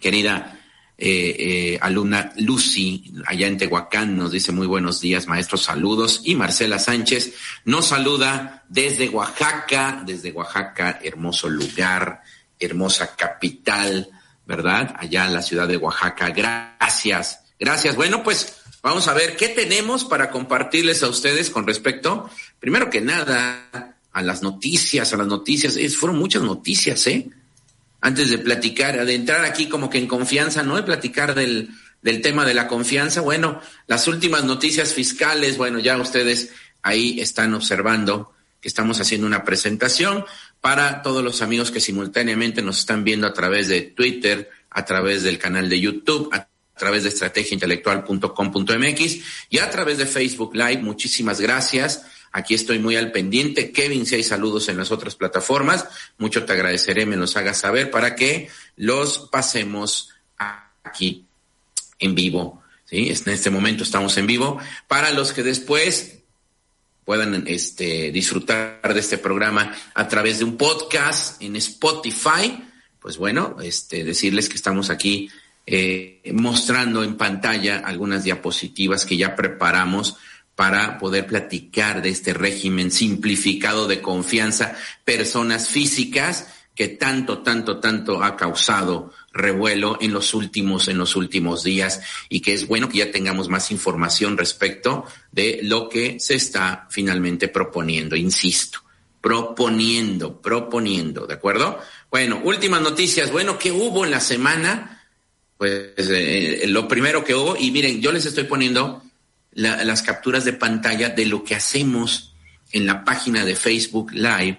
querida 0.00 0.56
eh, 0.96 1.34
eh, 1.36 1.78
alumna 1.82 2.32
Lucy, 2.36 3.12
allá 3.26 3.48
en 3.48 3.58
Tehuacán, 3.58 4.16
nos 4.16 4.30
dice 4.30 4.52
muy 4.52 4.68
buenos 4.68 5.00
días, 5.00 5.26
maestros, 5.26 5.64
saludos. 5.64 6.20
Y 6.22 6.36
Marcela 6.36 6.78
Sánchez 6.78 7.34
nos 7.64 7.86
saluda 7.86 8.62
desde 8.68 9.08
Oaxaca, 9.08 10.00
desde 10.06 10.30
Oaxaca, 10.30 11.00
hermoso 11.02 11.48
lugar, 11.48 12.22
hermosa 12.60 13.16
capital, 13.16 14.08
¿verdad? 14.50 14.96
Allá 14.98 15.26
en 15.26 15.34
la 15.34 15.42
ciudad 15.42 15.68
de 15.68 15.76
Oaxaca. 15.76 16.30
Gracias, 16.30 17.38
gracias. 17.56 17.94
Bueno, 17.94 18.24
pues 18.24 18.56
vamos 18.82 19.06
a 19.06 19.14
ver 19.14 19.36
qué 19.36 19.46
tenemos 19.48 20.04
para 20.04 20.28
compartirles 20.28 21.04
a 21.04 21.08
ustedes 21.08 21.50
con 21.50 21.68
respecto, 21.68 22.28
primero 22.58 22.90
que 22.90 23.00
nada, 23.00 23.94
a 24.12 24.22
las 24.22 24.42
noticias, 24.42 25.12
a 25.12 25.16
las 25.16 25.28
noticias. 25.28 25.78
fueron 25.94 26.18
muchas 26.18 26.42
noticias, 26.42 27.06
¿eh? 27.06 27.30
antes 28.00 28.28
de 28.28 28.38
platicar, 28.38 29.04
de 29.06 29.14
entrar 29.14 29.44
aquí 29.44 29.68
como 29.68 29.88
que 29.88 29.98
en 29.98 30.08
confianza, 30.08 30.64
¿no? 30.64 30.74
De 30.74 30.82
platicar 30.82 31.36
del, 31.36 31.70
del 32.02 32.20
tema 32.20 32.44
de 32.44 32.54
la 32.54 32.66
confianza. 32.66 33.20
Bueno, 33.20 33.60
las 33.86 34.08
últimas 34.08 34.42
noticias 34.42 34.92
fiscales, 34.92 35.58
bueno, 35.58 35.78
ya 35.78 35.96
ustedes 35.96 36.50
ahí 36.82 37.20
están 37.20 37.54
observando 37.54 38.32
que 38.60 38.66
estamos 38.66 39.00
haciendo 39.00 39.28
una 39.28 39.44
presentación 39.44 40.24
para 40.60 41.02
todos 41.02 41.24
los 41.24 41.40
amigos 41.42 41.70
que 41.70 41.80
simultáneamente 41.80 42.62
nos 42.62 42.78
están 42.78 43.04
viendo 43.04 43.26
a 43.26 43.32
través 43.32 43.68
de 43.68 43.82
Twitter, 43.82 44.50
a 44.70 44.84
través 44.84 45.22
del 45.22 45.38
canal 45.38 45.68
de 45.68 45.78
YouTube, 45.80 46.28
a 46.32 46.48
través 46.76 47.04
de 47.04 47.10
estrategiaintelectual.com.mx 47.10 49.18
y 49.50 49.58
a 49.58 49.70
través 49.70 49.98
de 49.98 50.06
Facebook 50.06 50.54
Live. 50.54 50.78
Muchísimas 50.78 51.40
gracias. 51.40 52.02
Aquí 52.32 52.54
estoy 52.54 52.78
muy 52.78 52.96
al 52.96 53.10
pendiente. 53.10 53.72
Kevin, 53.72 54.06
si 54.06 54.14
hay 54.16 54.22
saludos 54.22 54.68
en 54.68 54.76
las 54.76 54.92
otras 54.92 55.16
plataformas, 55.16 55.86
mucho 56.18 56.44
te 56.44 56.52
agradeceré, 56.52 57.06
me 57.06 57.16
los 57.16 57.36
hagas 57.36 57.58
saber 57.58 57.90
para 57.90 58.14
que 58.14 58.48
los 58.76 59.28
pasemos 59.30 60.10
aquí 60.84 61.26
en 61.98 62.14
vivo. 62.14 62.62
En 62.90 63.32
este 63.32 63.50
momento 63.50 63.84
estamos 63.84 64.16
en 64.16 64.26
vivo. 64.26 64.58
Para 64.88 65.12
los 65.12 65.32
que 65.32 65.42
después 65.42 66.19
puedan 67.10 67.42
este, 67.48 68.12
disfrutar 68.12 68.94
de 68.94 69.00
este 69.00 69.18
programa 69.18 69.74
a 69.94 70.06
través 70.06 70.38
de 70.38 70.44
un 70.44 70.56
podcast 70.56 71.42
en 71.42 71.56
Spotify, 71.56 72.62
pues 73.00 73.16
bueno, 73.16 73.56
este, 73.60 74.04
decirles 74.04 74.48
que 74.48 74.54
estamos 74.54 74.90
aquí 74.90 75.28
eh, 75.66 76.22
mostrando 76.32 77.02
en 77.02 77.16
pantalla 77.16 77.78
algunas 77.78 78.22
diapositivas 78.22 79.06
que 79.06 79.16
ya 79.16 79.34
preparamos 79.34 80.18
para 80.54 80.98
poder 80.98 81.26
platicar 81.26 82.00
de 82.00 82.10
este 82.10 82.32
régimen 82.32 82.92
simplificado 82.92 83.88
de 83.88 84.00
confianza, 84.00 84.76
personas 85.04 85.66
físicas 85.66 86.46
que 86.76 86.86
tanto, 86.86 87.40
tanto, 87.40 87.80
tanto 87.80 88.22
ha 88.22 88.36
causado 88.36 89.12
revuelo 89.32 89.98
en 90.00 90.12
los 90.12 90.34
últimos, 90.34 90.88
en 90.88 90.98
los 90.98 91.16
últimos 91.16 91.62
días 91.62 92.00
y 92.28 92.40
que 92.40 92.52
es 92.52 92.66
bueno 92.66 92.88
que 92.88 92.98
ya 92.98 93.12
tengamos 93.12 93.48
más 93.48 93.70
información 93.70 94.36
respecto 94.36 95.06
de 95.30 95.60
lo 95.62 95.88
que 95.88 96.18
se 96.18 96.34
está 96.34 96.86
finalmente 96.90 97.48
proponiendo, 97.48 98.16
insisto, 98.16 98.80
proponiendo, 99.20 100.40
proponiendo, 100.40 101.26
¿de 101.26 101.34
acuerdo? 101.34 101.78
Bueno, 102.10 102.40
últimas 102.42 102.82
noticias, 102.82 103.30
bueno, 103.30 103.58
¿qué 103.58 103.70
hubo 103.70 104.04
en 104.04 104.10
la 104.10 104.20
semana? 104.20 105.04
Pues 105.56 105.92
eh, 105.96 106.64
lo 106.66 106.88
primero 106.88 107.22
que 107.22 107.34
hubo, 107.34 107.56
y 107.56 107.70
miren, 107.70 108.00
yo 108.00 108.12
les 108.12 108.26
estoy 108.26 108.44
poniendo 108.44 109.02
las 109.52 110.02
capturas 110.02 110.44
de 110.44 110.52
pantalla 110.52 111.10
de 111.10 111.26
lo 111.26 111.44
que 111.44 111.54
hacemos 111.54 112.34
en 112.72 112.86
la 112.86 113.04
página 113.04 113.44
de 113.44 113.56
Facebook 113.56 114.12
Live, 114.12 114.58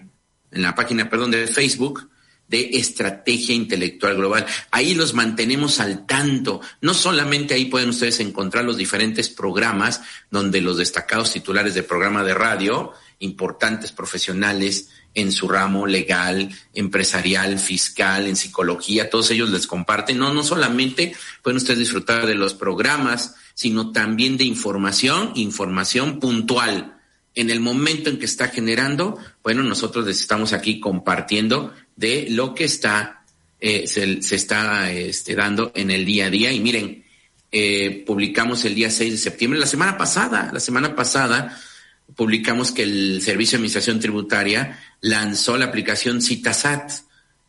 en 0.51 0.62
la 0.62 0.75
página, 0.75 1.10
perdón, 1.10 1.32
de 1.32 1.48
Facebook 1.48 2.10
de 2.51 2.72
Estrategia 2.74 3.55
Intelectual 3.55 4.17
Global. 4.17 4.46
Ahí 4.72 4.93
los 4.93 5.13
mantenemos 5.13 5.79
al 5.79 6.05
tanto. 6.05 6.60
No 6.81 6.93
solamente 6.93 7.53
ahí 7.53 7.65
pueden 7.65 7.89
ustedes 7.89 8.20
encontrar 8.20 8.65
los 8.65 8.75
diferentes 8.75 9.29
programas 9.29 10.01
donde 10.29 10.60
los 10.60 10.77
destacados 10.77 11.31
titulares 11.31 11.74
de 11.75 11.84
programa 11.84 12.25
de 12.25 12.34
radio, 12.34 12.91
importantes 13.20 13.93
profesionales 13.93 14.89
en 15.13 15.31
su 15.31 15.48
ramo 15.48 15.88
legal, 15.88 16.50
empresarial, 16.74 17.58
fiscal, 17.58 18.27
en 18.27 18.36
psicología, 18.36 19.10
todos 19.10 19.31
ellos 19.31 19.50
les 19.50 19.65
comparten. 19.65 20.17
No, 20.17 20.34
no 20.34 20.43
solamente 20.43 21.15
pueden 21.41 21.58
ustedes 21.58 21.79
disfrutar 21.79 22.27
de 22.27 22.36
los 22.36 22.53
programas, 22.53 23.36
sino 23.53 23.93
también 23.93 24.36
de 24.36 24.43
información, 24.43 25.31
información 25.36 26.20
puntual. 26.20 26.98
En 27.34 27.50
el 27.50 27.62
momento 27.62 28.10
en 28.10 28.20
que 28.20 28.25
está 28.25 28.50
generando, 28.50 29.17
bueno, 29.41 29.63
nosotros 29.63 30.05
les 30.05 30.20
estamos 30.20 30.51
aquí 30.51 30.81
compartiendo 30.81 31.74
de 32.01 32.27
lo 32.31 32.55
que 32.55 32.63
está, 32.63 33.24
eh, 33.60 33.86
se, 33.88 34.20
está 34.36 34.91
este, 34.91 35.36
dando 35.36 35.72
en 35.75 35.91
el 35.91 36.03
día 36.03 36.25
a 36.25 36.29
día. 36.31 36.51
Y 36.51 36.60
miren, 36.60 37.05
eh, 37.51 38.03
publicamos 38.05 38.65
el 38.65 38.74
día 38.74 38.89
6 38.89 39.12
de 39.12 39.17
septiembre, 39.20 39.60
la 39.60 39.67
semana 39.67 39.98
pasada, 39.98 40.50
la 40.51 40.60
semana 40.60 40.96
pasada, 40.96 41.62
publicamos 42.15 42.72
que 42.72 42.84
el 42.84 43.22
Servicio 43.22 43.51
de 43.51 43.58
Administración 43.60 44.00
Tributaria 44.00 44.79
lanzó 45.01 45.58
la 45.58 45.65
aplicación 45.65 46.22
Citasat 46.22 46.91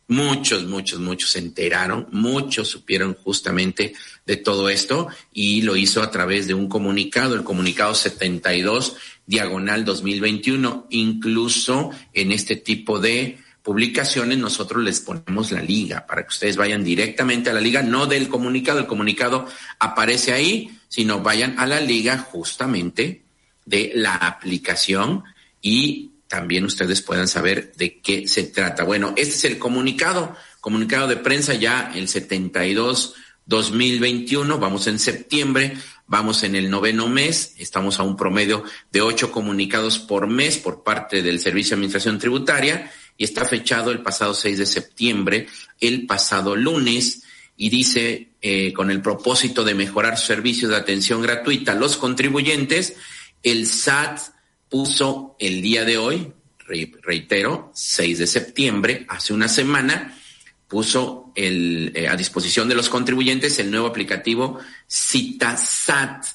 Muchos, 0.07 0.65
muchos, 0.65 0.99
muchos 0.99 1.31
se 1.31 1.39
enteraron, 1.39 2.07
muchos 2.11 2.67
supieron 2.67 3.15
justamente 3.15 3.93
de 4.25 4.35
todo 4.35 4.69
esto 4.69 5.07
y 5.31 5.61
lo 5.61 5.77
hizo 5.77 6.03
a 6.03 6.11
través 6.11 6.45
de 6.45 6.53
un 6.53 6.67
comunicado, 6.67 7.35
el 7.35 7.43
comunicado 7.43 7.95
72 7.95 8.97
diagonal 9.25 9.85
2021. 9.85 10.87
Incluso 10.89 11.91
en 12.13 12.33
este 12.33 12.57
tipo 12.57 12.99
de 12.99 13.39
publicaciones 13.63 14.37
nosotros 14.37 14.83
les 14.83 14.99
ponemos 14.99 15.51
la 15.51 15.61
liga 15.61 16.05
para 16.05 16.23
que 16.23 16.29
ustedes 16.29 16.57
vayan 16.57 16.83
directamente 16.83 17.49
a 17.49 17.53
la 17.53 17.61
liga, 17.61 17.81
no 17.81 18.05
del 18.05 18.27
comunicado, 18.27 18.79
el 18.79 18.87
comunicado 18.87 19.47
aparece 19.79 20.33
ahí, 20.33 20.77
sino 20.89 21.21
vayan 21.21 21.57
a 21.57 21.65
la 21.65 21.79
liga 21.79 22.17
justamente 22.17 23.23
de 23.65 23.93
la 23.95 24.15
aplicación 24.15 25.23
y 25.61 26.11
también 26.27 26.65
ustedes 26.65 27.01
puedan 27.01 27.29
saber 27.29 27.71
de 27.77 28.01
qué 28.01 28.27
se 28.27 28.43
trata. 28.43 28.83
Bueno, 28.83 29.13
este 29.15 29.35
es 29.35 29.45
el 29.45 29.59
comunicado, 29.59 30.35
comunicado 30.59 31.07
de 31.07 31.17
prensa 31.17 31.53
ya 31.53 31.91
el 31.95 32.09
72 32.09 33.15
2021, 33.45 34.57
vamos 34.57 34.87
en 34.87 34.99
septiembre, 34.99 35.77
vamos 36.07 36.43
en 36.43 36.55
el 36.55 36.69
noveno 36.69 37.07
mes, 37.07 37.55
estamos 37.59 37.99
a 37.99 38.03
un 38.03 38.17
promedio 38.17 38.63
de 38.91 39.01
ocho 39.01 39.31
comunicados 39.31 39.99
por 39.99 40.27
mes 40.27 40.57
por 40.57 40.83
parte 40.83 41.21
del 41.21 41.39
Servicio 41.39 41.71
de 41.71 41.75
Administración 41.75 42.19
Tributaria 42.19 42.91
y 43.17 43.23
está 43.23 43.45
fechado 43.45 43.91
el 43.91 44.01
pasado 44.01 44.33
6 44.33 44.57
de 44.57 44.65
septiembre, 44.65 45.47
el 45.79 46.05
pasado 46.05 46.55
lunes, 46.55 47.23
y 47.55 47.69
dice, 47.69 48.29
eh, 48.41 48.73
con 48.73 48.89
el 48.89 49.01
propósito 49.01 49.63
de 49.63 49.75
mejorar 49.75 50.17
servicios 50.17 50.71
de 50.71 50.77
atención 50.77 51.21
gratuita 51.21 51.73
a 51.73 51.75
los 51.75 51.97
contribuyentes, 51.97 52.95
El 53.43 53.67
SAT 53.67 54.19
puso 54.69 55.35
el 55.37 55.61
día 55.61 55.83
de 55.83 55.97
hoy, 55.97 56.33
reitero, 56.65 57.71
6 57.75 58.19
de 58.19 58.27
septiembre, 58.27 59.05
hace 59.09 59.33
una 59.33 59.47
semana, 59.47 60.17
puso 60.67 61.31
el, 61.35 61.91
eh, 61.93 62.07
a 62.07 62.15
disposición 62.15 62.67
de 62.67 62.75
los 62.75 62.89
contribuyentes 62.89 63.59
el 63.59 63.69
nuevo 63.69 63.87
aplicativo 63.87 64.59
CitaSat, 64.89 66.25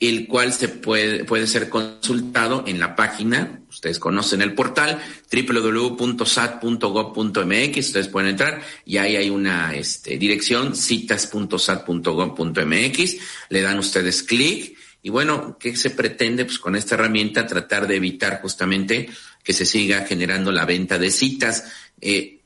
el 0.00 0.26
cual 0.26 0.52
se 0.52 0.68
puede, 0.68 1.24
puede 1.24 1.46
ser 1.46 1.68
consultado 1.68 2.64
en 2.66 2.80
la 2.80 2.96
página, 2.96 3.60
ustedes 3.68 3.98
conocen 3.98 4.40
el 4.40 4.54
portal 4.54 4.98
www.sat.gov.mx, 5.30 7.86
ustedes 7.86 8.08
pueden 8.08 8.30
entrar 8.30 8.62
y 8.86 8.96
ahí 8.96 9.16
hay 9.16 9.28
una 9.28 9.74
este, 9.74 10.16
dirección 10.16 10.74
citas.sat.gov.mx, 10.74 13.16
le 13.50 13.60
dan 13.60 13.78
ustedes 13.78 14.22
clic 14.22 14.78
y 15.02 15.10
bueno, 15.10 15.56
¿qué 15.58 15.76
se 15.76 15.90
pretende? 15.90 16.44
Pues 16.44 16.58
con 16.58 16.76
esta 16.76 16.94
herramienta 16.94 17.46
tratar 17.46 17.86
de 17.86 17.96
evitar 17.96 18.40
justamente 18.42 19.08
que 19.42 19.52
se 19.52 19.64
siga 19.64 20.04
generando 20.06 20.52
la 20.52 20.66
venta 20.66 20.98
de 20.98 21.10
citas. 21.10 21.64
Eh, 22.00 22.39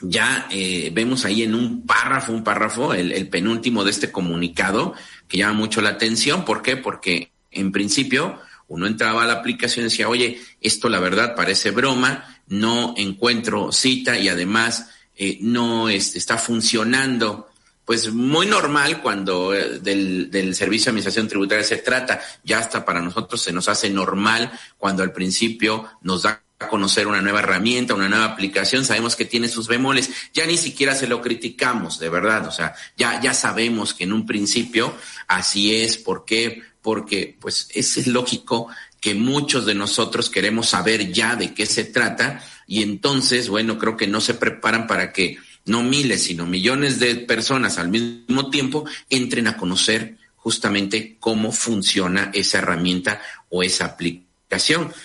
ya 0.00 0.46
eh, 0.50 0.90
vemos 0.92 1.24
ahí 1.24 1.42
en 1.42 1.54
un 1.54 1.84
párrafo, 1.84 2.32
un 2.32 2.44
párrafo, 2.44 2.94
el, 2.94 3.28
penúltimo 3.28 3.84
de 3.84 3.90
este 3.90 4.12
comunicado, 4.12 4.94
que 5.26 5.38
llama 5.38 5.54
mucho 5.54 5.80
la 5.80 5.90
atención. 5.90 6.44
¿Por 6.44 6.62
qué? 6.62 6.76
Porque 6.76 7.32
en 7.50 7.72
principio 7.72 8.38
uno 8.68 8.86
entraba 8.86 9.24
a 9.24 9.26
la 9.26 9.34
aplicación 9.34 9.86
y 9.86 9.88
decía, 9.88 10.08
oye, 10.08 10.40
esto 10.60 10.88
la 10.88 11.00
verdad 11.00 11.34
parece 11.34 11.70
broma, 11.70 12.42
no 12.46 12.94
encuentro 12.96 13.72
cita 13.72 14.18
y 14.18 14.28
además 14.28 14.90
eh, 15.16 15.38
no 15.40 15.88
está 15.88 16.38
funcionando 16.38 17.48
pues 17.84 18.12
muy 18.12 18.46
normal 18.46 19.00
cuando 19.00 19.54
eh, 19.54 19.78
del, 19.80 20.30
del, 20.30 20.54
Servicio 20.54 20.86
de 20.86 20.90
Administración 20.90 21.26
Tributaria 21.26 21.64
se 21.64 21.78
trata. 21.78 22.20
Ya 22.44 22.58
hasta 22.58 22.84
para 22.84 23.00
nosotros 23.00 23.40
se 23.40 23.50
nos 23.50 23.66
hace 23.68 23.88
normal 23.88 24.52
cuando 24.76 25.02
al 25.02 25.12
principio 25.12 25.86
nos 26.02 26.22
da 26.24 26.42
a 26.60 26.68
conocer 26.68 27.06
una 27.06 27.20
nueva 27.20 27.38
herramienta, 27.40 27.94
una 27.94 28.08
nueva 28.08 28.24
aplicación, 28.24 28.84
sabemos 28.84 29.14
que 29.14 29.24
tiene 29.24 29.48
sus 29.48 29.68
bemoles, 29.68 30.10
ya 30.34 30.44
ni 30.44 30.56
siquiera 30.56 30.94
se 30.94 31.06
lo 31.06 31.22
criticamos, 31.22 32.00
de 32.00 32.08
verdad, 32.08 32.46
o 32.48 32.50
sea, 32.50 32.74
ya, 32.96 33.20
ya 33.20 33.32
sabemos 33.32 33.94
que 33.94 34.04
en 34.04 34.12
un 34.12 34.26
principio 34.26 34.94
así 35.28 35.76
es, 35.76 35.96
¿por 35.98 36.24
qué? 36.24 36.62
Porque 36.82 37.36
pues 37.40 37.68
es 37.74 38.06
lógico 38.08 38.68
que 39.00 39.14
muchos 39.14 39.66
de 39.66 39.74
nosotros 39.74 40.30
queremos 40.30 40.70
saber 40.70 41.12
ya 41.12 41.36
de 41.36 41.54
qué 41.54 41.64
se 41.64 41.84
trata 41.84 42.42
y 42.66 42.82
entonces, 42.82 43.48
bueno, 43.48 43.78
creo 43.78 43.96
que 43.96 44.08
no 44.08 44.20
se 44.20 44.34
preparan 44.34 44.88
para 44.88 45.12
que 45.12 45.38
no 45.64 45.82
miles, 45.82 46.24
sino 46.24 46.46
millones 46.46 46.98
de 46.98 47.14
personas 47.14 47.78
al 47.78 47.88
mismo 47.88 48.50
tiempo 48.50 48.84
entren 49.08 49.46
a 49.46 49.56
conocer 49.56 50.16
justamente 50.34 51.16
cómo 51.20 51.52
funciona 51.52 52.30
esa 52.34 52.58
herramienta 52.58 53.20
o 53.48 53.62
esa 53.62 53.84
aplicación. 53.84 54.27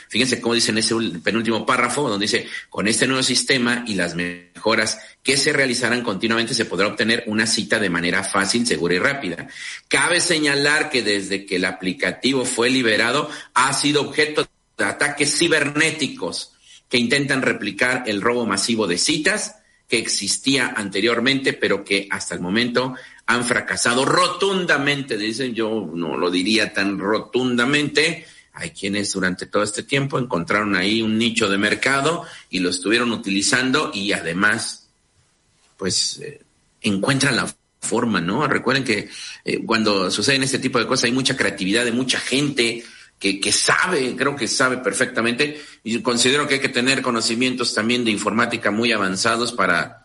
Fíjense 0.08 0.40
cómo 0.40 0.56
dice 0.56 0.72
en 0.72 0.78
ese 0.78 0.96
penúltimo 1.22 1.66
párrafo, 1.66 2.08
donde 2.08 2.26
dice, 2.26 2.48
con 2.70 2.88
este 2.88 3.08
nuevo 3.08 3.24
sistema 3.24 3.84
y 3.86 3.96
las 3.96 4.16
mejoras 4.16 5.00
que 5.22 5.36
se 5.36 5.52
realizarán 5.52 6.02
continuamente, 6.02 6.54
se 6.54 6.66
podrá 6.66 6.88
obtener 6.88 7.24
una 7.28 7.46
cita 7.46 7.78
de 7.80 7.90
manera 7.90 8.24
fácil, 8.24 8.66
segura 8.66 8.96
y 8.96 9.00
rápida. 9.00 9.48
Cabe 9.90 10.22
señalar 10.22 10.90
que 10.90 11.04
desde 11.04 11.46
que 11.46 11.58
el 11.58 11.66
aplicativo 11.66 12.46
fue 12.46 12.70
liberado, 12.70 13.30
ha 13.54 13.74
sido 13.74 14.02
objeto 14.02 14.48
de 14.78 14.86
ataques 14.86 15.38
cibernéticos 15.38 16.54
que 16.88 16.98
intentan 16.98 17.42
replicar 17.42 18.04
el 18.08 18.22
robo 18.22 18.46
masivo 18.46 18.88
de 18.88 18.98
citas, 18.98 19.58
que 19.90 19.98
existía 19.98 20.74
anteriormente, 20.76 21.52
pero 21.54 21.84
que 21.84 22.08
hasta 22.10 22.34
el 22.34 22.42
momento 22.42 22.96
han 23.26 23.44
fracasado 23.44 24.06
rotundamente, 24.06 25.18
dicen, 25.18 25.54
yo 25.54 25.92
no 25.94 26.18
lo 26.18 26.32
diría 26.32 26.74
tan 26.74 26.98
rotundamente. 26.98 28.26
Hay 28.54 28.70
quienes 28.70 29.12
durante 29.14 29.48
todo 29.48 29.64
este 29.64 29.84
tiempo 29.84 30.20
encontraron 30.20 30.76
ahí 30.76 31.02
un 31.02 31.18
nicho 31.18 31.50
de 31.50 31.58
mercado 31.58 32.24
y 32.50 32.60
lo 32.60 32.70
estuvieron 32.70 33.12
utilizando 33.12 33.92
y 33.94 34.12
además, 34.12 34.88
pues, 35.76 36.20
eh, 36.20 36.42
encuentran 36.82 37.36
la 37.36 37.54
forma, 37.82 38.22
¿no? 38.22 38.48
Recuerden 38.48 38.84
que 38.84 39.10
eh, 39.44 39.66
cuando 39.66 40.10
suceden 40.12 40.44
este 40.44 40.60
tipo 40.60 40.80
de 40.80 40.88
cosas 40.88 41.06
hay 41.06 41.12
mucha 41.12 41.36
creatividad 41.36 41.84
de 41.84 41.92
mucha 41.92 42.20
gente, 42.20 42.84
que, 43.20 43.40
que, 43.40 43.52
sabe, 43.52 44.16
creo 44.16 44.36
que 44.36 44.48
sabe 44.48 44.78
perfectamente, 44.78 45.62
y 45.84 46.02
considero 46.02 46.48
que 46.48 46.56
hay 46.56 46.60
que 46.60 46.70
tener 46.70 47.02
conocimientos 47.02 47.74
también 47.74 48.04
de 48.04 48.12
informática 48.12 48.70
muy 48.70 48.92
avanzados 48.92 49.54
para, 49.54 50.03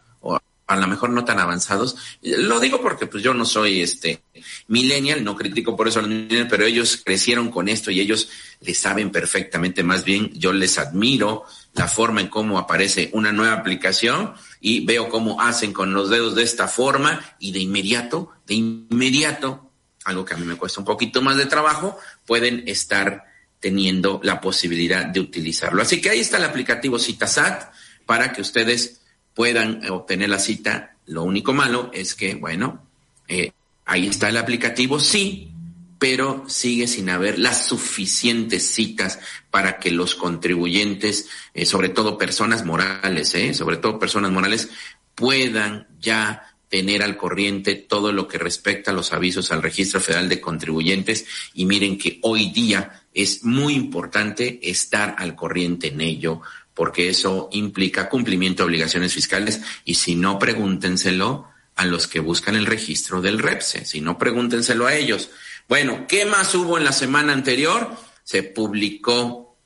a 0.69 0.77
lo 0.77 0.87
mejor 0.87 1.11
no 1.11 1.25
tan 1.25 1.41
avanzados. 1.41 1.97
Lo 2.23 2.61
digo 2.61 2.81
porque 2.81 3.07
pues 3.07 3.25
yo 3.25 3.35
no 3.35 3.45
soy 3.45 3.81
este 3.81 4.23
millennial, 4.69 5.25
no 5.25 5.35
critico 5.35 5.75
por 5.75 5.89
eso 5.89 5.99
a 5.99 6.03
los 6.03 6.11
millennials, 6.11 6.49
pero 6.51 6.65
ellos 6.65 7.01
crecieron 7.05 7.51
con 7.51 7.69
esto 7.69 7.91
y 7.91 8.01
ellos 8.01 8.29
le 8.61 8.75
saben 8.75 9.11
perfectamente, 9.11 9.83
más 9.83 10.05
bien 10.05 10.31
yo 10.35 10.53
les 10.53 10.79
admiro 10.79 11.45
la 11.73 11.89
forma 11.89 12.21
en 12.21 12.29
cómo 12.29 12.59
aparece 12.59 13.09
una 13.15 13.33
nueva 13.33 13.55
aplicación 13.55 14.35
y 14.61 14.85
veo 14.85 15.09
cómo 15.09 15.41
hacen 15.41 15.73
con 15.73 15.95
los 15.95 16.11
dedos 16.11 16.35
de 16.35 16.43
esta 16.43 16.69
forma 16.69 17.21
y 17.39 17.53
de 17.53 17.61
inmediato, 17.61 18.33
de 18.47 18.55
inmediato 18.55 19.71
algo 20.05 20.25
que 20.25 20.35
a 20.35 20.37
mí 20.37 20.47
me 20.47 20.57
cuesta 20.57 20.81
un 20.81 20.87
poquito 20.87 21.21
más 21.23 21.37
de 21.37 21.47
trabajo, 21.47 21.99
pueden 22.27 22.65
estar 22.67 23.25
teniendo 23.61 24.21
la 24.23 24.41
posibilidad 24.41 25.05
de 25.05 25.21
utilizarlo. 25.21 25.83
Así 25.83 26.01
que 26.01 26.11
ahí 26.11 26.21
está 26.21 26.39
el 26.39 26.45
aplicativo 26.45 26.99
CitaSat 26.99 27.73
para 28.07 28.33
que 28.33 28.41
ustedes 28.41 28.98
puedan 29.39 29.89
obtener 29.89 30.31
la 30.31 30.41
cita. 30.41 30.97
Lo 31.07 31.23
único 31.23 31.55
malo 31.55 31.93
es 31.95 32.17
que, 32.17 32.35
bueno, 32.35 32.83
eh, 33.29 33.53
ahí 33.85 34.09
está 34.09 34.31
el 34.31 34.37
aplicativo, 34.37 34.99
sí, 34.99 35.53
pero 36.01 36.43
sigue 36.49 36.89
sin 36.89 37.09
haber 37.09 37.39
las 37.39 37.65
suficientes 37.65 38.65
citas 38.65 39.21
para 39.53 39.79
que 39.79 39.93
los 39.93 40.17
contribuyentes, 40.17 41.29
eh, 41.55 41.67
sobre 41.67 41.89
todo 41.89 42.19
personas 42.19 42.65
morales, 42.65 43.33
eh, 43.37 43.55
sobre 43.55 43.77
todo 43.77 44.01
personas 44.01 44.33
morales, 44.33 44.71
puedan 45.15 45.87
ya 46.01 46.57
tener 46.69 47.05
al 47.05 47.17
corriente 47.17 47.77
todo 47.77 48.11
lo 48.11 48.27
que 48.27 48.39
respecta 48.39 48.91
a 48.91 48.95
los 48.95 49.13
avisos 49.13 49.53
al 49.53 49.63
Registro 49.63 50.01
Federal 50.01 50.29
de 50.29 50.41
Contribuyentes 50.41 51.27
y 51.55 51.65
miren 51.65 51.97
que 51.97 52.19
hoy 52.23 52.51
día 52.51 53.05
es 53.15 53.45
muy 53.45 53.75
importante 53.75 54.59
estar 54.69 55.15
al 55.17 55.37
corriente 55.37 55.89
en 55.89 56.01
ello 56.01 56.43
porque 56.79 57.09
eso 57.09 57.49
implica 57.51 58.09
cumplimiento 58.09 58.63
de 58.63 58.69
obligaciones 58.69 59.13
fiscales 59.13 59.61
y 59.85 59.97
si 59.97 60.15
no 60.15 60.39
pregúntenselo 60.39 61.49
a 61.75 61.85
los 61.85 62.07
que 62.07 62.21
buscan 62.21 62.55
el 62.55 62.67
registro 62.67 63.21
del 63.21 63.41
REPSE, 63.41 63.85
si 63.85 64.01
no 64.01 64.17
pregúntenselo 64.17 64.87
a 64.87 64.95
ellos. 64.95 65.29
Bueno, 65.69 66.07
¿qué 66.07 66.25
más 66.25 66.55
hubo 66.55 66.79
en 66.79 66.85
la 66.85 66.93
semana 66.93 67.33
anterior? 67.33 67.97
Se 68.23 68.45
publicó 68.45 69.57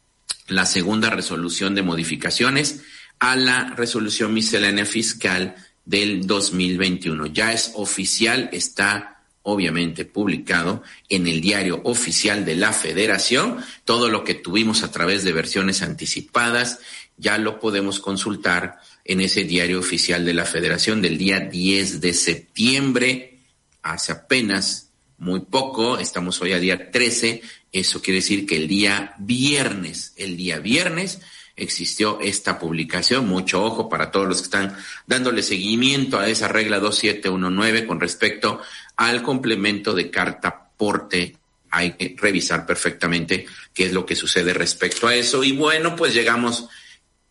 la 0.49 0.65
segunda 0.65 1.11
resolución 1.11 1.75
de 1.75 1.83
modificaciones 1.83 2.81
a 3.19 3.37
la 3.37 3.75
resolución 3.77 4.33
miscelánea 4.33 4.87
fiscal 4.87 5.55
del 5.85 6.27
2021. 6.27 7.27
Ya 7.27 7.53
es 7.53 7.73
oficial, 7.75 8.49
está 8.55 9.13
obviamente 9.43 10.05
publicado 10.05 10.83
en 11.09 11.27
el 11.27 11.41
diario 11.41 11.81
oficial 11.85 12.45
de 12.45 12.57
la 12.57 12.73
federación. 12.73 13.59
Todo 13.85 14.09
lo 14.09 14.25
que 14.25 14.35
tuvimos 14.35 14.83
a 14.83 14.91
través 14.91 15.25
de 15.25 15.33
versiones 15.33 15.83
anticipadas 15.83 16.79
ya 17.23 17.39
lo 17.39 17.61
podemos 17.61 18.01
consultar 18.01 18.81
en 19.05 19.21
ese 19.21 19.45
diario 19.45 19.79
oficial 19.79 20.25
de 20.25 20.35
la 20.35 20.45
federación 20.45 21.01
del 21.01 21.17
día 21.17 21.39
10 21.39 22.01
de 22.01 22.15
septiembre, 22.15 23.39
hace 23.83 24.13
apenas 24.13 24.91
muy 25.19 25.41
poco, 25.41 25.99
estamos 25.99 26.43
hoy 26.43 26.53
a 26.53 26.59
día 26.59 26.91
13, 26.91 27.43
eso 27.71 28.03
quiere 28.03 28.19
decir 28.19 28.45
que 28.45 28.57
el 28.57 28.67
día 28.67 29.15
viernes, 29.19 30.15
el 30.17 30.37
día 30.37 30.59
viernes, 30.59 31.21
existió 31.55 32.19
esta 32.21 32.59
publicación. 32.59 33.29
Mucho 33.29 33.65
ojo 33.65 33.89
para 33.89 34.11
todos 34.11 34.27
los 34.27 34.39
que 34.39 34.45
están 34.45 34.77
dándole 35.07 35.45
seguimiento 35.45 36.19
a 36.19 36.29
esa 36.29 36.49
regla 36.49 36.81
2719 36.81 37.87
con 37.87 38.01
respecto 38.01 38.61
al 38.97 39.23
complemento 39.23 39.95
de 39.95 40.11
carta 40.11 40.71
porte. 40.77 41.37
Hay 41.71 41.93
que 41.93 42.17
revisar 42.19 42.67
perfectamente 42.67 43.47
qué 43.73 43.87
es 43.87 43.93
lo 43.93 44.05
que 44.05 44.17
sucede 44.17 44.53
respecto 44.53 45.07
a 45.07 45.15
eso. 45.15 45.45
Y 45.45 45.53
bueno, 45.53 45.95
pues 45.95 46.13
llegamos, 46.15 46.69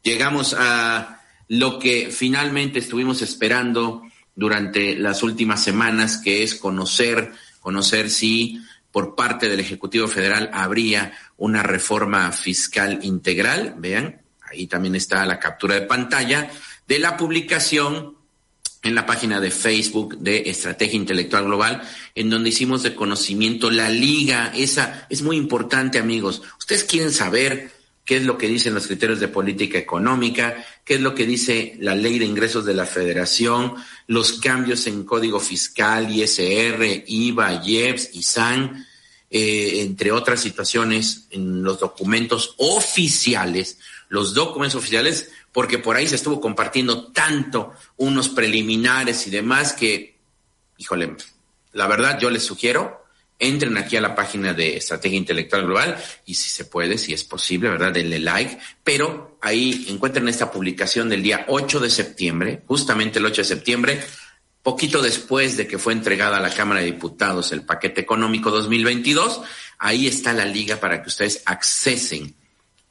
llegamos 0.04 0.56
a 0.58 1.22
lo 1.48 1.80
que 1.80 2.10
finalmente 2.12 2.80
estuvimos 2.80 3.22
esperando 3.22 4.04
durante 4.36 4.96
las 4.96 5.24
últimas 5.24 5.64
semanas, 5.64 6.18
que 6.18 6.44
es 6.44 6.56
conocer, 6.56 7.34
conocer 7.60 8.10
si 8.10 8.62
por 8.92 9.16
parte 9.16 9.50
del 9.50 9.60
Ejecutivo 9.60 10.08
Federal 10.08 10.50
habría 10.54 11.14
una 11.38 11.64
reforma 11.64 12.32
fiscal 12.32 13.00
integral. 13.04 13.76
Vean, 13.78 14.22
ahí 14.42 14.68
también 14.68 14.96
está 14.96 15.26
la 15.26 15.40
captura 15.40 15.76
de 15.76 15.82
pantalla 15.82 16.50
de 16.88 17.00
la 17.00 17.18
publicación 17.18 18.16
en 18.84 18.96
la 18.96 19.06
página 19.06 19.40
de 19.40 19.52
Facebook 19.52 20.18
de 20.18 20.50
Estrategia 20.50 20.98
Intelectual 20.98 21.46
Global, 21.46 21.82
en 22.16 22.30
donde 22.30 22.50
hicimos 22.50 22.82
de 22.84 22.96
conocimiento 22.96 23.70
la 23.70 23.90
liga. 23.90 24.52
Esa 24.56 25.06
es 25.10 25.22
muy 25.22 25.38
importante, 25.38 26.00
amigos. 26.00 26.42
Ustedes 26.58 26.84
quieren 26.84 27.12
saber 27.12 27.72
qué 28.12 28.18
es 28.18 28.26
lo 28.26 28.38
que 28.38 28.50
dicen 28.50 28.74
los 28.74 28.88
criterios 28.88 29.22
de 29.22 29.30
política 29.30 29.78
económica, 29.78 30.66
qué 30.84 30.96
es 30.96 31.00
lo 31.00 31.16
que 31.16 31.26
dice 31.26 31.78
la 31.80 31.96
ley 31.96 32.20
de 32.20 32.26
ingresos 32.26 32.66
de 32.66 32.74
la 32.74 32.86
federación, 32.86 33.76
los 34.08 34.34
cambios 34.34 34.86
en 34.88 35.06
código 35.06 35.40
fiscal, 35.40 36.14
ISR, 36.14 37.06
IVA, 37.08 37.64
IEPS, 37.64 38.10
ISAN. 38.16 38.86
eh, 39.30 39.80
entre 39.84 40.12
otras 40.12 40.42
situaciones, 40.42 41.28
en 41.30 41.64
los 41.64 41.80
documentos 41.80 42.54
oficiales, 42.58 43.80
los 44.10 44.34
documentos 44.34 44.76
oficiales, 44.76 45.32
porque 45.54 45.78
por 45.78 45.96
ahí 45.96 46.06
se 46.06 46.16
estuvo 46.16 46.42
compartiendo 46.42 47.14
tanto 47.14 47.72
unos 47.96 48.28
preliminares 48.28 49.26
y 49.26 49.30
demás 49.30 49.72
que, 49.72 50.18
híjole, 50.78 51.16
la 51.72 51.88
verdad 51.88 52.20
yo 52.20 52.30
les 52.30 52.44
sugiero 52.44 53.01
entren 53.42 53.76
aquí 53.76 53.98
a 53.98 54.02
la 54.02 54.14
página 54.14 54.54
de 54.54 54.78
Estrategia 54.78 55.18
Intelectual 55.18 55.66
Global 55.66 55.98
y 56.26 56.36
si 56.36 56.50
se 56.50 56.66
puede, 56.66 56.98
si 57.00 57.12
es 57.12 57.24
posible, 57.24 57.70
¿verdad? 57.70 57.92
Denle 57.92 58.20
like, 58.20 58.60
pero 58.84 59.38
ahí 59.42 59.88
encuentren 59.90 60.28
esta 60.30 60.52
publicación 60.52 61.10
del 61.10 61.24
día 61.24 61.46
8 61.48 61.80
de 61.80 61.90
septiembre, 61.90 62.62
justamente 62.68 63.18
el 63.18 63.26
8 63.26 63.42
de 63.42 63.48
septiembre, 63.48 64.02
poquito 64.62 65.02
después 65.02 65.58
de 65.58 65.68
que 65.68 65.80
fue 65.80 65.94
entregada 65.94 66.38
a 66.38 66.42
la 66.42 66.54
Cámara 66.54 66.82
de 66.82 66.86
Diputados 66.86 67.52
el 67.52 67.64
paquete 67.64 68.00
económico 68.02 68.52
2022, 68.52 69.42
ahí 69.80 70.08
está 70.08 70.34
la 70.34 70.46
liga 70.46 70.80
para 70.80 71.02
que 71.02 71.10
ustedes 71.10 71.42
accesen 71.46 72.36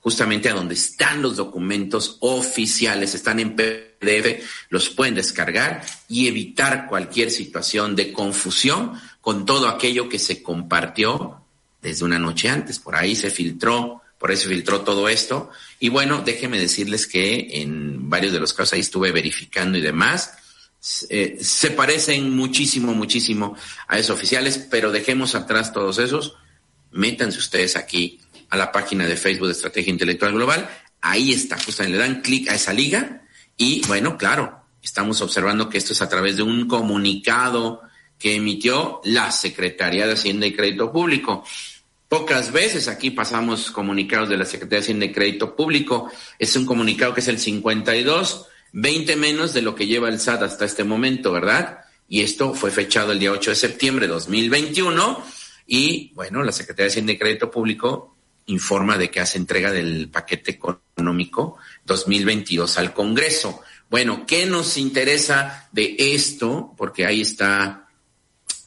justamente 0.01 0.49
a 0.49 0.55
donde 0.55 0.75
están 0.75 1.23
los 1.23 1.37
documentos 1.37 2.17
oficiales, 2.21 3.15
están 3.15 3.39
en 3.39 3.55
PDF, 3.55 4.45
los 4.71 4.89
pueden 4.89 5.15
descargar 5.15 5.85
y 6.09 6.27
evitar 6.27 6.87
cualquier 6.89 7.31
situación 7.31 7.95
de 7.95 8.13
confusión 8.13 8.99
con 9.20 9.46
todo 9.46 9.68
aquello 9.68 10.09
que 10.09 10.18
se 10.18 10.42
compartió 10.42 11.42
desde 11.83 12.04
una 12.04 12.18
noche 12.18 12.48
antes. 12.48 12.78
Por 12.78 12.96
ahí 12.96 13.14
se 13.14 13.30
filtró, 13.30 14.02
por 14.18 14.30
ahí 14.30 14.37
se 14.37 14.48
filtró 14.48 14.83
todo 14.83 15.09
esto. 15.09 15.50
Y 15.78 15.88
bueno, 15.88 16.22
déjenme 16.24 16.59
decirles 16.59 17.06
que 17.06 17.62
en 17.62 18.09
varios 18.09 18.33
de 18.33 18.40
los 18.40 18.52
casos 18.52 18.74
ahí 18.74 18.80
estuve 18.80 19.12
verificando 19.12 19.78
y 19.78 19.83
demás. 19.83 20.35
Eh, 21.11 21.38
se 21.40 21.70
parecen 21.72 22.35
muchísimo, 22.35 22.94
muchísimo 22.94 23.56
a 23.87 23.98
esos 23.98 24.16
oficiales, 24.16 24.59
pero 24.70 24.90
dejemos 24.90 25.35
atrás 25.35 25.72
todos 25.72 25.98
esos. 25.98 26.37
Métanse 26.90 27.38
ustedes 27.38 27.76
aquí 27.76 28.20
a 28.48 28.56
la 28.56 28.72
página 28.72 29.06
de 29.06 29.16
Facebook 29.16 29.46
de 29.46 29.52
Estrategia 29.52 29.90
Intelectual 29.90 30.33
Global. 30.33 30.68
Ahí 31.02 31.33
está, 31.33 31.59
justamente 31.59 31.98
le 31.98 32.04
dan 32.04 32.20
clic 32.20 32.48
a 32.48 32.54
esa 32.54 32.72
liga 32.72 33.22
y 33.56 33.83
bueno, 33.87 34.16
claro, 34.16 34.64
estamos 34.83 35.20
observando 35.20 35.68
que 35.68 35.78
esto 35.78 35.92
es 35.92 36.02
a 36.02 36.09
través 36.09 36.37
de 36.37 36.42
un 36.42 36.66
comunicado 36.66 37.83
que 38.20 38.37
emitió 38.37 39.00
la 39.04 39.33
Secretaría 39.33 40.06
de 40.06 40.12
Hacienda 40.12 40.46
y 40.46 40.52
Crédito 40.52 40.92
Público. 40.92 41.42
Pocas 42.06 42.52
veces 42.52 42.87
aquí 42.87 43.11
pasamos 43.11 43.70
comunicados 43.70 44.28
de 44.28 44.37
la 44.37 44.44
Secretaría 44.44 44.80
de 44.80 44.85
Hacienda 44.85 45.06
y 45.06 45.12
Crédito 45.12 45.56
Público. 45.56 46.11
Es 46.38 46.54
un 46.54 46.66
comunicado 46.66 47.14
que 47.14 47.20
es 47.20 47.28
el 47.28 47.38
52, 47.38 48.46
20 48.72 49.16
menos 49.16 49.54
de 49.54 49.62
lo 49.62 49.74
que 49.74 49.87
lleva 49.87 50.11
el 50.11 50.20
SAT 50.20 50.42
hasta 50.42 50.66
este 50.66 50.85
momento, 50.85 51.33
¿verdad? 51.33 51.78
Y 52.09 52.20
esto 52.20 52.52
fue 52.52 52.70
fechado 52.70 53.12
el 53.12 53.20
día 53.20 53.33
8 53.33 53.52
de 53.52 53.56
septiembre 53.56 54.06
de 54.06 54.12
2021. 54.12 55.24
Y 55.66 56.12
bueno, 56.14 56.42
la 56.42 56.52
Secretaría 56.52 56.85
de 56.85 56.90
Hacienda 56.90 57.12
y 57.12 57.18
Crédito 57.18 57.50
Público 57.50 58.16
informa 58.46 58.98
de 58.98 59.11
que 59.11 59.20
hace 59.20 59.38
entrega 59.38 59.70
del 59.70 60.11
paquete 60.11 60.50
económico 60.50 61.56
2022 61.87 62.76
al 62.76 62.92
Congreso. 62.92 63.62
Bueno, 63.88 64.26
¿qué 64.26 64.44
nos 64.44 64.76
interesa 64.76 65.68
de 65.72 65.96
esto? 65.98 66.74
Porque 66.76 67.06
ahí 67.06 67.22
está 67.22 67.87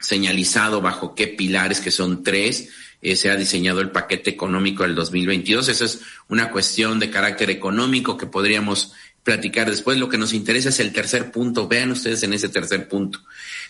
señalizado 0.04 0.82
bajo 0.82 1.16
qué 1.16 1.28
pilares, 1.28 1.80
que 1.80 1.90
son 1.90 2.24
tres, 2.24 2.70
eh, 3.02 3.16
se 3.16 3.32
ha 3.32 3.36
diseñado 3.36 3.80
el 3.80 3.92
paquete 3.92 4.30
económico 4.30 4.84
del 4.84 4.96
2022. 4.96 5.70
Esa 5.70 5.86
es 5.86 6.02
una 6.28 6.52
cuestión 6.52 7.00
de 7.00 7.10
carácter 7.10 7.50
económico 7.50 8.18
que 8.18 8.28
podríamos 8.28 8.94
platicar 9.24 9.70
después. 9.70 9.98
Lo 9.98 10.10
que 10.10 10.18
nos 10.18 10.34
interesa 10.34 10.70
es 10.70 10.80
el 10.82 10.92
tercer 10.92 11.32
punto. 11.32 11.68
Vean 11.68 11.92
ustedes 11.92 12.22
en 12.24 12.34
ese 12.34 12.50
tercer 12.50 12.90
punto, 12.90 13.20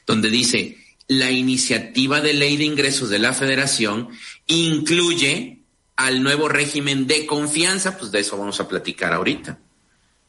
donde 0.08 0.30
dice, 0.30 0.78
la 1.08 1.32
iniciativa 1.32 2.20
de 2.20 2.34
ley 2.34 2.58
de 2.58 2.64
ingresos 2.64 3.10
de 3.10 3.20
la 3.20 3.34
federación 3.34 4.10
incluye 4.48 5.60
al 5.96 6.24
nuevo 6.24 6.50
régimen 6.50 7.06
de 7.06 7.28
confianza, 7.28 7.98
pues 7.98 8.12
de 8.12 8.22
eso 8.22 8.38
vamos 8.38 8.60
a 8.60 8.68
platicar 8.68 9.14
ahorita. 9.14 9.60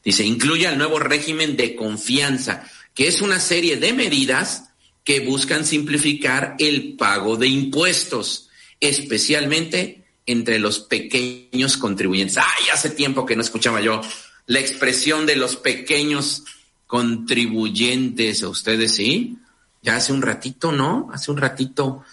Dice, 0.03 0.23
incluye 0.23 0.67
al 0.67 0.77
nuevo 0.77 0.99
régimen 0.99 1.57
de 1.57 1.75
confianza, 1.75 2.69
que 2.93 3.07
es 3.07 3.21
una 3.21 3.39
serie 3.39 3.77
de 3.77 3.93
medidas 3.93 4.65
que 5.05 5.19
buscan 5.21 5.65
simplificar 5.65 6.55
el 6.57 6.95
pago 6.97 7.37
de 7.37 7.47
impuestos, 7.47 8.49
especialmente 8.81 10.03
entre 10.25 10.57
los 10.59 10.79
pequeños 10.79 11.77
contribuyentes. 11.77 12.37
Ay, 12.37 12.65
hace 12.73 12.89
tiempo 12.89 13.25
que 13.25 13.35
no 13.35 13.43
escuchaba 13.43 13.79
yo 13.81 14.01
la 14.47 14.59
expresión 14.59 15.27
de 15.27 15.35
los 15.35 15.55
pequeños 15.55 16.43
contribuyentes. 16.87 18.41
¿A 18.41 18.49
ustedes 18.49 18.95
sí? 18.95 19.37
Ya 19.83 19.97
hace 19.97 20.11
un 20.11 20.23
ratito, 20.23 20.71
¿no? 20.71 21.09
Hace 21.13 21.31
un 21.31 21.37
ratito 21.37 22.03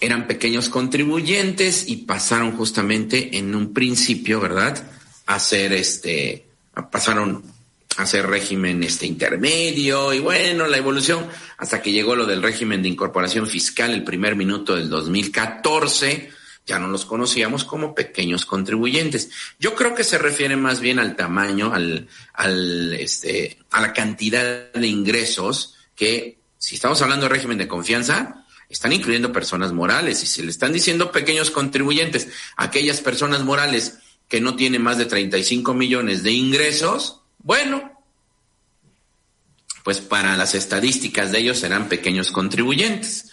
eran 0.00 0.26
pequeños 0.26 0.70
contribuyentes 0.70 1.88
y 1.88 1.96
pasaron 1.98 2.56
justamente 2.56 3.36
en 3.36 3.54
un 3.54 3.74
principio, 3.74 4.40
¿verdad? 4.40 4.82
A 5.26 5.38
ser 5.38 5.74
este, 5.74 6.46
pasaron 6.90 7.51
hacer 7.96 8.26
régimen 8.26 8.82
este 8.82 9.06
intermedio 9.06 10.12
y 10.12 10.18
bueno, 10.18 10.66
la 10.66 10.78
evolución 10.78 11.26
hasta 11.58 11.82
que 11.82 11.92
llegó 11.92 12.16
lo 12.16 12.26
del 12.26 12.42
régimen 12.42 12.82
de 12.82 12.88
incorporación 12.88 13.46
fiscal 13.46 13.92
el 13.92 14.04
primer 14.04 14.36
minuto 14.36 14.74
del 14.74 14.88
2014, 14.88 16.30
ya 16.66 16.78
no 16.78 16.88
los 16.88 17.04
conocíamos 17.04 17.64
como 17.64 17.94
pequeños 17.94 18.46
contribuyentes. 18.46 19.30
Yo 19.58 19.74
creo 19.74 19.94
que 19.94 20.04
se 20.04 20.18
refiere 20.18 20.56
más 20.56 20.80
bien 20.80 20.98
al 20.98 21.16
tamaño, 21.16 21.74
al, 21.74 22.08
al 22.32 22.94
este, 22.94 23.58
a 23.70 23.80
la 23.80 23.92
cantidad 23.92 24.72
de 24.72 24.86
ingresos 24.86 25.74
que 25.94 26.38
si 26.58 26.76
estamos 26.76 27.02
hablando 27.02 27.26
de 27.26 27.30
régimen 27.30 27.58
de 27.58 27.68
confianza, 27.68 28.46
están 28.68 28.92
incluyendo 28.92 29.32
personas 29.32 29.72
morales 29.72 30.22
y 30.22 30.26
se 30.26 30.42
le 30.42 30.50
están 30.50 30.72
diciendo 30.72 31.12
pequeños 31.12 31.50
contribuyentes, 31.50 32.28
aquellas 32.56 33.00
personas 33.00 33.42
morales 33.42 33.98
que 34.28 34.40
no 34.40 34.56
tienen 34.56 34.80
más 34.80 34.96
de 34.96 35.04
35 35.04 35.74
millones 35.74 36.22
de 36.22 36.32
ingresos, 36.32 37.21
bueno, 37.42 37.92
pues 39.82 40.00
para 40.00 40.36
las 40.36 40.54
estadísticas 40.54 41.32
de 41.32 41.40
ellos 41.40 41.58
serán 41.58 41.88
pequeños 41.88 42.30
contribuyentes. 42.30 43.30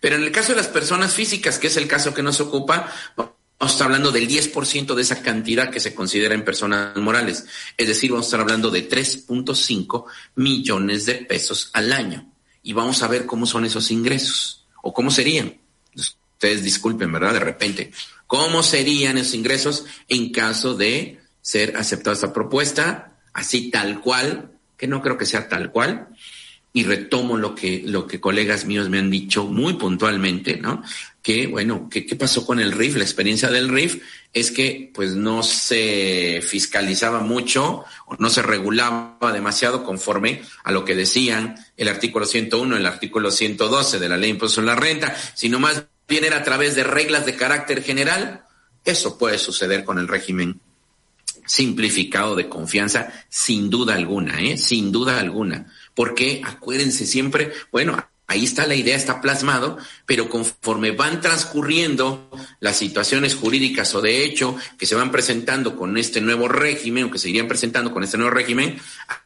Pero 0.00 0.16
en 0.16 0.24
el 0.24 0.32
caso 0.32 0.52
de 0.52 0.56
las 0.56 0.68
personas 0.68 1.14
físicas, 1.14 1.58
que 1.58 1.68
es 1.68 1.76
el 1.76 1.86
caso 1.86 2.12
que 2.12 2.24
nos 2.24 2.40
ocupa, 2.40 2.92
vamos 3.16 3.34
a 3.60 3.66
estar 3.66 3.86
hablando 3.86 4.10
del 4.10 4.28
10% 4.28 4.94
de 4.94 5.02
esa 5.02 5.22
cantidad 5.22 5.70
que 5.70 5.78
se 5.78 5.94
considera 5.94 6.34
en 6.34 6.44
personas 6.44 6.96
morales. 6.96 7.46
Es 7.76 7.86
decir, 7.86 8.10
vamos 8.10 8.26
a 8.26 8.28
estar 8.28 8.40
hablando 8.40 8.70
de 8.70 8.88
3.5 8.88 10.04
millones 10.34 11.06
de 11.06 11.14
pesos 11.14 11.70
al 11.72 11.92
año. 11.92 12.32
Y 12.64 12.72
vamos 12.72 13.02
a 13.02 13.08
ver 13.08 13.26
cómo 13.26 13.46
son 13.46 13.64
esos 13.64 13.92
ingresos 13.92 14.66
o 14.82 14.92
cómo 14.92 15.12
serían. 15.12 15.56
Ustedes 15.94 16.64
disculpen, 16.64 17.12
¿verdad? 17.12 17.34
De 17.34 17.40
repente, 17.40 17.92
¿cómo 18.26 18.64
serían 18.64 19.18
esos 19.18 19.34
ingresos 19.34 19.84
en 20.08 20.32
caso 20.32 20.74
de 20.74 21.20
ser 21.40 21.76
aceptada 21.76 22.14
esta 22.14 22.32
propuesta? 22.32 23.11
Así 23.32 23.70
tal 23.70 24.00
cual, 24.00 24.50
que 24.76 24.86
no 24.86 25.02
creo 25.02 25.16
que 25.18 25.26
sea 25.26 25.48
tal 25.48 25.70
cual, 25.70 26.08
y 26.74 26.84
retomo 26.84 27.36
lo 27.36 27.54
que, 27.54 27.82
lo 27.84 28.06
que 28.06 28.20
colegas 28.20 28.64
míos 28.64 28.88
me 28.88 28.98
han 28.98 29.10
dicho 29.10 29.44
muy 29.44 29.74
puntualmente, 29.74 30.56
¿no? 30.56 30.82
Que, 31.22 31.46
bueno, 31.46 31.88
¿qué, 31.90 32.06
¿qué 32.06 32.16
pasó 32.16 32.46
con 32.46 32.60
el 32.60 32.72
RIF? 32.72 32.96
La 32.96 33.04
experiencia 33.04 33.50
del 33.50 33.68
RIF 33.68 34.02
es 34.32 34.50
que, 34.50 34.90
pues, 34.94 35.14
no 35.14 35.42
se 35.42 36.42
fiscalizaba 36.42 37.20
mucho, 37.20 37.84
o 38.06 38.16
no 38.18 38.30
se 38.30 38.40
regulaba 38.40 39.32
demasiado 39.32 39.84
conforme 39.84 40.42
a 40.64 40.72
lo 40.72 40.84
que 40.84 40.96
decían 40.96 41.56
el 41.76 41.88
artículo 41.88 42.24
101, 42.24 42.76
el 42.76 42.86
artículo 42.86 43.30
112 43.30 43.98
de 43.98 44.08
la 44.08 44.16
ley 44.16 44.30
de 44.30 44.34
impuesto 44.34 44.62
a 44.62 44.64
la 44.64 44.74
renta, 44.74 45.14
sino 45.34 45.60
más 45.60 45.84
bien 46.08 46.24
era 46.24 46.38
a 46.38 46.44
través 46.44 46.74
de 46.74 46.84
reglas 46.84 47.26
de 47.26 47.36
carácter 47.36 47.82
general. 47.82 48.44
Eso 48.84 49.18
puede 49.18 49.38
suceder 49.38 49.84
con 49.84 49.98
el 49.98 50.08
régimen 50.08 50.60
simplificado 51.46 52.36
de 52.36 52.48
confianza, 52.48 53.12
sin 53.28 53.70
duda 53.70 53.94
alguna, 53.94 54.40
¿eh? 54.40 54.56
Sin 54.56 54.92
duda 54.92 55.18
alguna. 55.18 55.72
Porque 55.94 56.42
acuérdense 56.44 57.06
siempre, 57.06 57.52
bueno, 57.70 57.96
ahí 58.26 58.44
está 58.44 58.66
la 58.66 58.74
idea, 58.74 58.96
está 58.96 59.20
plasmado, 59.20 59.76
pero 60.06 60.28
conforme 60.28 60.92
van 60.92 61.20
transcurriendo 61.20 62.30
las 62.60 62.76
situaciones 62.76 63.34
jurídicas 63.34 63.94
o 63.94 64.00
de 64.00 64.24
hecho 64.24 64.56
que 64.78 64.86
se 64.86 64.94
van 64.94 65.10
presentando 65.10 65.76
con 65.76 65.98
este 65.98 66.20
nuevo 66.20 66.48
régimen 66.48 67.04
o 67.04 67.10
que 67.10 67.18
se 67.18 67.28
irían 67.28 67.48
presentando 67.48 67.92
con 67.92 68.04
este 68.04 68.16
nuevo 68.16 68.32
régimen, 68.32 68.78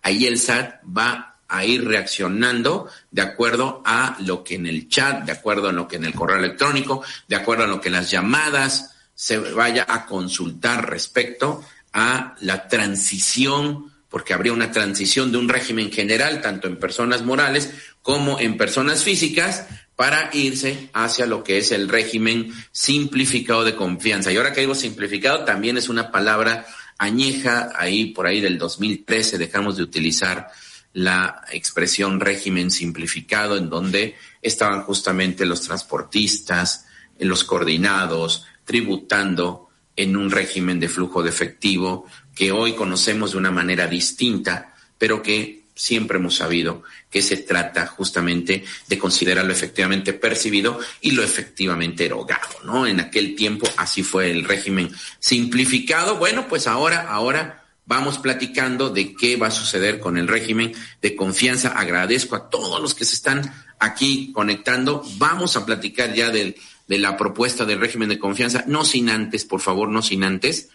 ahí 0.02 0.26
el 0.26 0.38
SAT 0.38 0.80
va 0.84 1.36
a 1.48 1.64
ir 1.64 1.86
reaccionando 1.86 2.88
de 3.12 3.22
acuerdo 3.22 3.82
a 3.84 4.16
lo 4.20 4.42
que 4.42 4.56
en 4.56 4.66
el 4.66 4.88
chat, 4.88 5.24
de 5.24 5.32
acuerdo 5.32 5.68
a 5.68 5.72
lo 5.72 5.86
que 5.86 5.96
en 5.96 6.04
el 6.04 6.14
correo 6.14 6.38
electrónico, 6.38 7.04
de 7.28 7.36
acuerdo 7.36 7.64
a 7.64 7.68
lo 7.68 7.80
que 7.80 7.88
en 7.88 7.94
las 7.94 8.10
llamadas 8.10 8.96
se 9.14 9.38
vaya 9.38 9.86
a 9.88 10.04
consultar 10.06 10.90
respecto 10.90 11.62
a 11.98 12.36
la 12.40 12.68
transición, 12.68 13.90
porque 14.10 14.34
habría 14.34 14.52
una 14.52 14.70
transición 14.70 15.32
de 15.32 15.38
un 15.38 15.48
régimen 15.48 15.90
general, 15.90 16.42
tanto 16.42 16.68
en 16.68 16.76
personas 16.76 17.24
morales 17.24 17.70
como 18.02 18.38
en 18.38 18.58
personas 18.58 19.02
físicas, 19.02 19.66
para 19.96 20.28
irse 20.34 20.90
hacia 20.92 21.24
lo 21.24 21.42
que 21.42 21.56
es 21.56 21.72
el 21.72 21.88
régimen 21.88 22.52
simplificado 22.70 23.64
de 23.64 23.74
confianza. 23.74 24.30
Y 24.30 24.36
ahora 24.36 24.52
que 24.52 24.60
digo 24.60 24.74
simplificado, 24.74 25.46
también 25.46 25.78
es 25.78 25.88
una 25.88 26.12
palabra 26.12 26.66
añeja, 26.98 27.72
ahí 27.74 28.12
por 28.12 28.26
ahí 28.26 28.42
del 28.42 28.58
2013 28.58 29.38
dejamos 29.38 29.78
de 29.78 29.82
utilizar 29.82 30.48
la 30.92 31.44
expresión 31.50 32.20
régimen 32.20 32.70
simplificado, 32.70 33.56
en 33.56 33.70
donde 33.70 34.16
estaban 34.42 34.82
justamente 34.82 35.46
los 35.46 35.62
transportistas, 35.62 36.84
los 37.18 37.42
coordinados, 37.44 38.44
tributando 38.66 39.65
en 39.96 40.16
un 40.16 40.30
régimen 40.30 40.78
de 40.78 40.88
flujo 40.88 41.22
de 41.22 41.30
efectivo 41.30 42.06
que 42.34 42.52
hoy 42.52 42.74
conocemos 42.74 43.32
de 43.32 43.38
una 43.38 43.50
manera 43.50 43.86
distinta, 43.86 44.74
pero 44.98 45.22
que 45.22 45.64
siempre 45.74 46.18
hemos 46.18 46.36
sabido 46.36 46.82
que 47.10 47.22
se 47.22 47.36
trata 47.36 47.86
justamente 47.86 48.64
de 48.88 48.98
considerar 48.98 49.44
lo 49.44 49.52
efectivamente 49.52 50.12
percibido 50.12 50.78
y 51.00 51.12
lo 51.12 51.22
efectivamente 51.22 52.06
erogado, 52.06 52.48
¿no? 52.64 52.86
En 52.86 53.00
aquel 53.00 53.36
tiempo 53.36 53.68
así 53.76 54.02
fue 54.02 54.30
el 54.30 54.44
régimen 54.44 54.90
simplificado. 55.18 56.16
Bueno, 56.16 56.48
pues 56.48 56.66
ahora, 56.66 57.08
ahora 57.08 57.64
vamos 57.84 58.18
platicando 58.18 58.90
de 58.90 59.14
qué 59.14 59.36
va 59.36 59.48
a 59.48 59.52
suceder 59.52 60.00
con 60.00 60.18
el 60.18 60.28
régimen 60.28 60.72
de 61.00 61.14
confianza. 61.14 61.68
Agradezco 61.68 62.36
a 62.36 62.48
todos 62.50 62.80
los 62.80 62.94
que 62.94 63.04
se 63.04 63.14
están 63.14 63.52
aquí 63.78 64.32
conectando. 64.32 65.02
Vamos 65.18 65.56
a 65.56 65.66
platicar 65.66 66.14
ya 66.14 66.30
del, 66.30 66.56
de 66.86 66.98
la 66.98 67.16
propuesta 67.16 67.64
del 67.64 67.80
régimen 67.80 68.08
de 68.08 68.18
confianza, 68.18 68.64
no 68.66 68.84
sin 68.84 69.08
antes, 69.08 69.44
por 69.44 69.60
favor, 69.60 69.88
no 69.88 70.02
sin 70.02 70.24
antes 70.24 70.70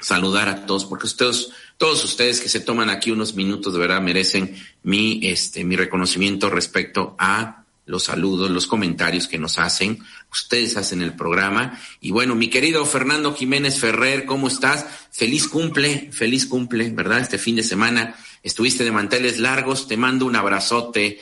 saludar 0.00 0.48
a 0.48 0.66
todos, 0.66 0.86
porque 0.86 1.06
ustedes, 1.06 1.50
todos 1.76 2.02
ustedes 2.04 2.40
que 2.40 2.48
se 2.48 2.60
toman 2.60 2.90
aquí 2.90 3.10
unos 3.10 3.34
minutos, 3.34 3.72
de 3.72 3.78
verdad 3.78 4.00
merecen 4.00 4.56
mi, 4.82 5.20
este, 5.22 5.62
mi 5.64 5.76
reconocimiento 5.76 6.48
respecto 6.48 7.14
a 7.18 7.64
los 7.90 8.04
saludos, 8.04 8.50
los 8.50 8.66
comentarios 8.66 9.26
que 9.26 9.38
nos 9.38 9.58
hacen. 9.58 9.98
Ustedes 10.30 10.76
hacen 10.76 11.02
el 11.02 11.14
programa. 11.14 11.78
Y 12.00 12.12
bueno, 12.12 12.36
mi 12.36 12.48
querido 12.48 12.86
Fernando 12.86 13.34
Jiménez 13.34 13.80
Ferrer, 13.80 14.26
¿cómo 14.26 14.46
estás? 14.46 14.86
Feliz 15.10 15.48
cumple, 15.48 16.08
feliz 16.12 16.46
cumple, 16.46 16.90
¿verdad? 16.90 17.20
Este 17.20 17.36
fin 17.36 17.56
de 17.56 17.64
semana 17.64 18.14
estuviste 18.44 18.84
de 18.84 18.92
manteles 18.92 19.40
largos. 19.40 19.88
Te 19.88 19.96
mando 19.96 20.24
un 20.24 20.36
abrazote 20.36 21.18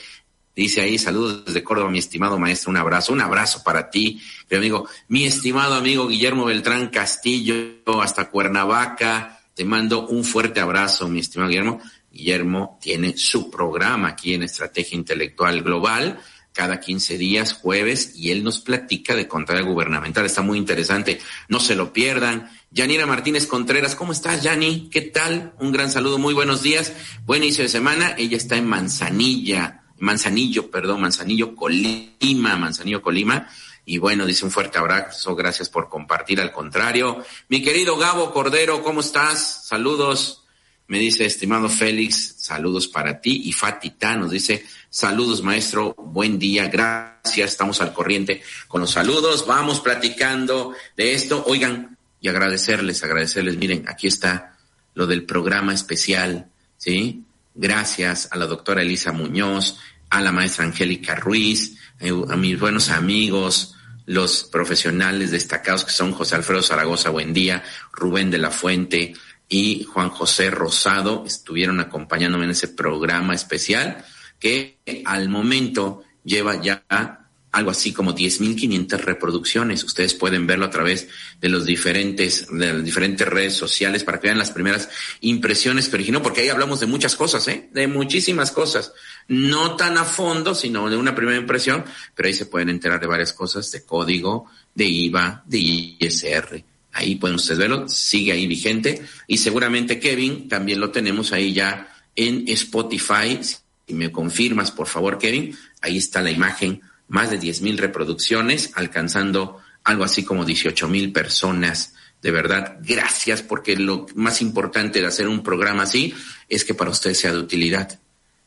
Dice 0.58 0.80
ahí, 0.80 0.98
saludos 0.98 1.44
desde 1.44 1.62
Córdoba, 1.62 1.88
mi 1.88 2.00
estimado 2.00 2.36
maestro, 2.36 2.70
un 2.70 2.78
abrazo, 2.78 3.12
un 3.12 3.20
abrazo 3.20 3.62
para 3.62 3.90
ti, 3.90 4.20
mi 4.50 4.56
amigo, 4.56 4.88
mi 5.06 5.24
estimado 5.24 5.74
amigo 5.74 6.08
Guillermo 6.08 6.46
Beltrán 6.46 6.88
Castillo, 6.88 7.76
hasta 8.02 8.28
Cuernavaca, 8.28 9.38
te 9.54 9.64
mando 9.64 10.08
un 10.08 10.24
fuerte 10.24 10.58
abrazo, 10.58 11.06
mi 11.06 11.20
estimado 11.20 11.48
Guillermo. 11.48 11.80
Guillermo 12.10 12.76
tiene 12.82 13.16
su 13.16 13.52
programa 13.52 14.08
aquí 14.08 14.34
en 14.34 14.42
Estrategia 14.42 14.96
Intelectual 14.96 15.62
Global, 15.62 16.18
cada 16.52 16.80
15 16.80 17.16
días, 17.18 17.52
jueves, 17.52 18.14
y 18.16 18.32
él 18.32 18.42
nos 18.42 18.58
platica 18.58 19.14
de 19.14 19.28
contraria 19.28 19.62
gubernamental. 19.62 20.26
Está 20.26 20.42
muy 20.42 20.58
interesante, 20.58 21.20
no 21.46 21.60
se 21.60 21.76
lo 21.76 21.92
pierdan. 21.92 22.50
Yanira 22.72 23.06
Martínez 23.06 23.46
Contreras, 23.46 23.94
¿cómo 23.94 24.10
estás, 24.10 24.42
Yani? 24.42 24.88
¿Qué 24.90 25.02
tal? 25.02 25.54
Un 25.60 25.70
gran 25.70 25.88
saludo, 25.88 26.18
muy 26.18 26.34
buenos 26.34 26.64
días. 26.64 26.92
Buen 27.24 27.44
inicio 27.44 27.62
de 27.62 27.68
semana. 27.68 28.16
Ella 28.18 28.36
está 28.36 28.56
en 28.56 28.66
Manzanilla, 28.66 29.84
Manzanillo, 29.98 30.70
perdón, 30.70 31.00
Manzanillo, 31.00 31.54
Colima, 31.54 32.56
Manzanillo, 32.56 33.02
Colima. 33.02 33.48
Y 33.84 33.98
bueno, 33.98 34.26
dice 34.26 34.44
un 34.44 34.50
fuerte 34.50 34.78
abrazo, 34.78 35.34
gracias 35.34 35.68
por 35.70 35.88
compartir, 35.88 36.40
al 36.40 36.52
contrario. 36.52 37.24
Mi 37.48 37.62
querido 37.62 37.96
Gabo 37.96 38.32
Cordero, 38.32 38.82
¿cómo 38.82 39.00
estás? 39.00 39.66
Saludos. 39.66 40.44
Me 40.88 40.98
dice, 40.98 41.26
estimado 41.26 41.68
Félix, 41.68 42.36
saludos 42.38 42.88
para 42.88 43.20
ti. 43.20 43.42
Y 43.44 43.52
Fatita 43.52 44.16
nos 44.16 44.30
dice, 44.30 44.64
saludos 44.88 45.42
maestro, 45.42 45.94
buen 45.98 46.38
día, 46.38 46.68
gracias, 46.68 47.50
estamos 47.50 47.80
al 47.82 47.92
corriente 47.92 48.42
con 48.68 48.80
los 48.80 48.92
saludos, 48.92 49.46
vamos 49.46 49.80
platicando 49.80 50.74
de 50.96 51.12
esto. 51.12 51.44
Oigan, 51.46 51.98
y 52.20 52.28
agradecerles, 52.28 53.02
agradecerles, 53.04 53.56
miren, 53.56 53.84
aquí 53.88 54.06
está 54.06 54.56
lo 54.94 55.06
del 55.06 55.24
programa 55.24 55.74
especial, 55.74 56.50
¿sí? 56.76 57.24
Gracias 57.60 58.28
a 58.30 58.36
la 58.36 58.46
doctora 58.46 58.82
Elisa 58.82 59.10
Muñoz, 59.10 59.80
a 60.10 60.20
la 60.20 60.30
maestra 60.30 60.64
Angélica 60.64 61.16
Ruiz, 61.16 61.76
eh, 61.98 62.12
a 62.28 62.36
mis 62.36 62.56
buenos 62.60 62.88
amigos, 62.88 63.74
los 64.06 64.44
profesionales 64.44 65.32
destacados 65.32 65.84
que 65.84 65.90
son 65.90 66.12
José 66.12 66.36
Alfredo 66.36 66.62
Zaragoza 66.62 67.10
Buendía, 67.10 67.64
Rubén 67.92 68.30
de 68.30 68.38
la 68.38 68.52
Fuente 68.52 69.12
y 69.48 69.82
Juan 69.92 70.10
José 70.10 70.52
Rosado, 70.52 71.24
estuvieron 71.26 71.80
acompañándome 71.80 72.44
en 72.44 72.52
ese 72.52 72.68
programa 72.68 73.34
especial 73.34 74.04
que 74.38 74.78
al 75.04 75.28
momento 75.28 76.04
lleva 76.22 76.62
ya 76.62 77.27
algo 77.58 77.70
así 77.70 77.92
como 77.92 78.14
10.500 78.14 78.98
reproducciones. 78.98 79.84
Ustedes 79.84 80.14
pueden 80.14 80.46
verlo 80.46 80.64
a 80.64 80.70
través 80.70 81.08
de 81.40 81.48
los 81.48 81.66
diferentes, 81.66 82.46
de 82.50 82.72
las 82.72 82.84
diferentes 82.84 83.26
redes 83.28 83.54
sociales 83.54 84.04
para 84.04 84.18
que 84.18 84.28
vean 84.28 84.38
las 84.38 84.50
primeras 84.50 84.88
impresiones 85.20 85.88
pero 85.88 86.22
porque 86.22 86.40
ahí 86.42 86.48
hablamos 86.48 86.80
de 86.80 86.86
muchas 86.86 87.16
cosas, 87.16 87.46
¿eh? 87.48 87.68
De 87.72 87.86
muchísimas 87.86 88.50
cosas. 88.50 88.92
No 89.28 89.76
tan 89.76 89.98
a 89.98 90.04
fondo, 90.04 90.54
sino 90.54 90.88
de 90.88 90.96
una 90.96 91.14
primera 91.14 91.38
impresión, 91.38 91.84
pero 92.14 92.28
ahí 92.28 92.34
se 92.34 92.46
pueden 92.46 92.70
enterar 92.70 93.00
de 93.00 93.06
varias 93.06 93.32
cosas, 93.32 93.70
de 93.70 93.84
código, 93.84 94.46
de 94.74 94.86
IVA, 94.86 95.42
de 95.46 95.58
ISR. 95.58 96.64
Ahí 96.92 97.16
pueden 97.16 97.36
ustedes 97.36 97.58
verlo, 97.58 97.88
sigue 97.88 98.32
ahí 98.32 98.46
vigente. 98.46 99.02
Y 99.26 99.38
seguramente 99.38 100.00
Kevin 100.00 100.48
también 100.48 100.80
lo 100.80 100.90
tenemos 100.90 101.32
ahí 101.32 101.52
ya 101.52 101.94
en 102.16 102.44
Spotify. 102.48 103.38
Si 103.42 103.94
me 103.94 104.10
confirmas, 104.10 104.70
por 104.70 104.86
favor, 104.86 105.18
Kevin, 105.18 105.56
ahí 105.82 105.98
está 105.98 106.22
la 106.22 106.30
imagen 106.30 106.80
más 107.08 107.30
de 107.30 107.38
10 107.38 107.62
mil 107.62 107.78
reproducciones, 107.78 108.70
alcanzando 108.74 109.58
algo 109.84 110.04
así 110.04 110.24
como 110.24 110.44
18 110.44 110.88
mil 110.88 111.12
personas. 111.12 111.94
De 112.22 112.30
verdad, 112.30 112.78
gracias 112.82 113.42
porque 113.42 113.76
lo 113.76 114.06
más 114.14 114.42
importante 114.42 115.00
de 115.00 115.06
hacer 115.06 115.28
un 115.28 115.42
programa 115.42 115.84
así 115.84 116.14
es 116.48 116.64
que 116.64 116.74
para 116.74 116.90
ustedes 116.90 117.18
sea 117.20 117.32
de 117.32 117.38
utilidad, 117.38 117.98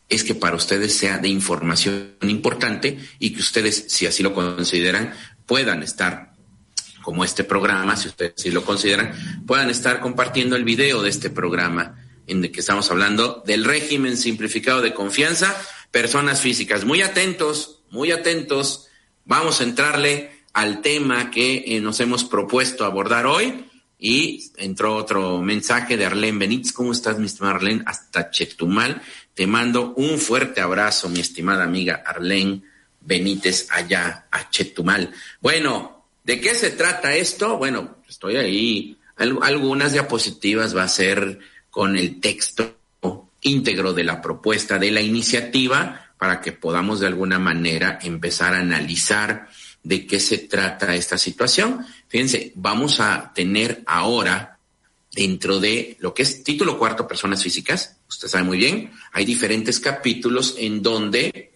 es 0.10 0.24
que 0.24 0.36
para 0.36 0.58
ustedes 0.58 0.94
sea 0.96 1.18
de 1.18 1.30
información 1.30 2.16
importante 2.24 3.00
y 3.18 3.32
que 3.32 3.40
ustedes, 3.40 3.86
si 3.88 4.06
así 4.06 4.22
lo 4.24 4.34
consideran, 4.34 5.14
puedan 5.46 5.84
estar 5.84 6.34
como 7.02 7.24
este 7.24 7.44
programa, 7.44 7.96
si 7.96 8.10
ustedes 8.10 8.34
así 8.38 8.52
lo 8.52 8.64
consideran, 8.64 9.14
puedan 9.48 9.70
estar 9.70 10.02
compartiendo 10.02 10.56
el 10.56 10.64
video 10.64 11.02
de 11.02 11.10
este 11.10 11.30
programa 11.30 11.96
en 12.28 12.44
el 12.44 12.52
que 12.52 12.60
estamos 12.60 12.92
hablando 12.92 13.42
del 13.46 13.66
régimen 13.66 14.18
simplificado 14.18 14.82
de 14.82 14.94
confianza, 14.94 15.56
personas 15.92 16.42
físicas. 16.42 16.86
Muy 16.86 17.02
atentos, 17.02 17.81
muy 17.92 18.12
atentos. 18.12 18.88
Vamos 19.26 19.62
a 19.62 19.66
entrarle 19.66 20.32
al 20.54 20.82
tema 20.82 21.30
que 21.30 21.64
eh, 21.68 21.80
nos 21.80 22.00
hemos 22.00 22.24
propuesto 22.24 22.86
abordar 22.86 23.28
hoy. 23.28 23.68
Y 24.04 24.52
entró 24.58 24.96
otro 24.96 25.44
mensaje 25.44 25.96
de 25.96 26.08
Arlene 26.08 26.40
Benítez. 26.40 26.74
¿Cómo 26.74 26.92
estás, 26.92 27.20
mi 27.20 27.28
estimada 27.28 27.58
Arlene? 27.58 27.84
Hasta 27.86 28.32
Chetumal. 28.32 29.00
Te 29.36 29.46
mando 29.46 29.94
un 29.96 30.18
fuerte 30.18 30.60
abrazo, 30.60 31.08
mi 31.08 31.20
estimada 31.20 31.64
amiga 31.64 32.02
Arlene 32.04 32.64
Benítez, 33.00 33.68
allá 33.70 34.26
a 34.32 34.50
Chetumal. 34.50 35.14
Bueno, 35.40 36.08
¿de 36.24 36.42
qué 36.42 36.56
se 36.56 36.72
trata 36.72 37.16
esto? 37.16 37.60
Bueno, 37.60 37.98
estoy 38.10 38.38
ahí. 38.38 38.98
algunas 39.16 39.94
diapositivas 39.94 40.76
va 40.76 40.84
a 40.84 40.88
ser 40.88 41.38
con 41.70 41.96
el 41.96 42.20
texto 42.20 42.76
íntegro 43.42 43.94
de 43.94 44.04
la 44.04 44.22
propuesta 44.22 44.78
de 44.78 44.92
la 44.92 45.02
iniciativa 45.02 46.11
para 46.22 46.40
que 46.40 46.52
podamos 46.52 47.00
de 47.00 47.08
alguna 47.08 47.40
manera 47.40 47.98
empezar 48.04 48.54
a 48.54 48.60
analizar 48.60 49.50
de 49.82 50.06
qué 50.06 50.20
se 50.20 50.38
trata 50.38 50.94
esta 50.94 51.18
situación. 51.18 51.84
Fíjense, 52.10 52.52
vamos 52.54 53.00
a 53.00 53.32
tener 53.34 53.82
ahora 53.88 54.60
dentro 55.12 55.60
de 55.60 55.98
lo 56.00 56.14
que 56.14 56.22
es 56.22 56.44
título 56.44 56.78
cuarto, 56.78 57.08
personas 57.08 57.42
físicas, 57.42 57.98
usted 58.08 58.28
sabe 58.28 58.44
muy 58.44 58.60
bien, 58.60 58.92
hay 59.14 59.26
diferentes 59.26 59.80
capítulos 59.80 60.58
en 60.60 60.84
donde 60.84 61.54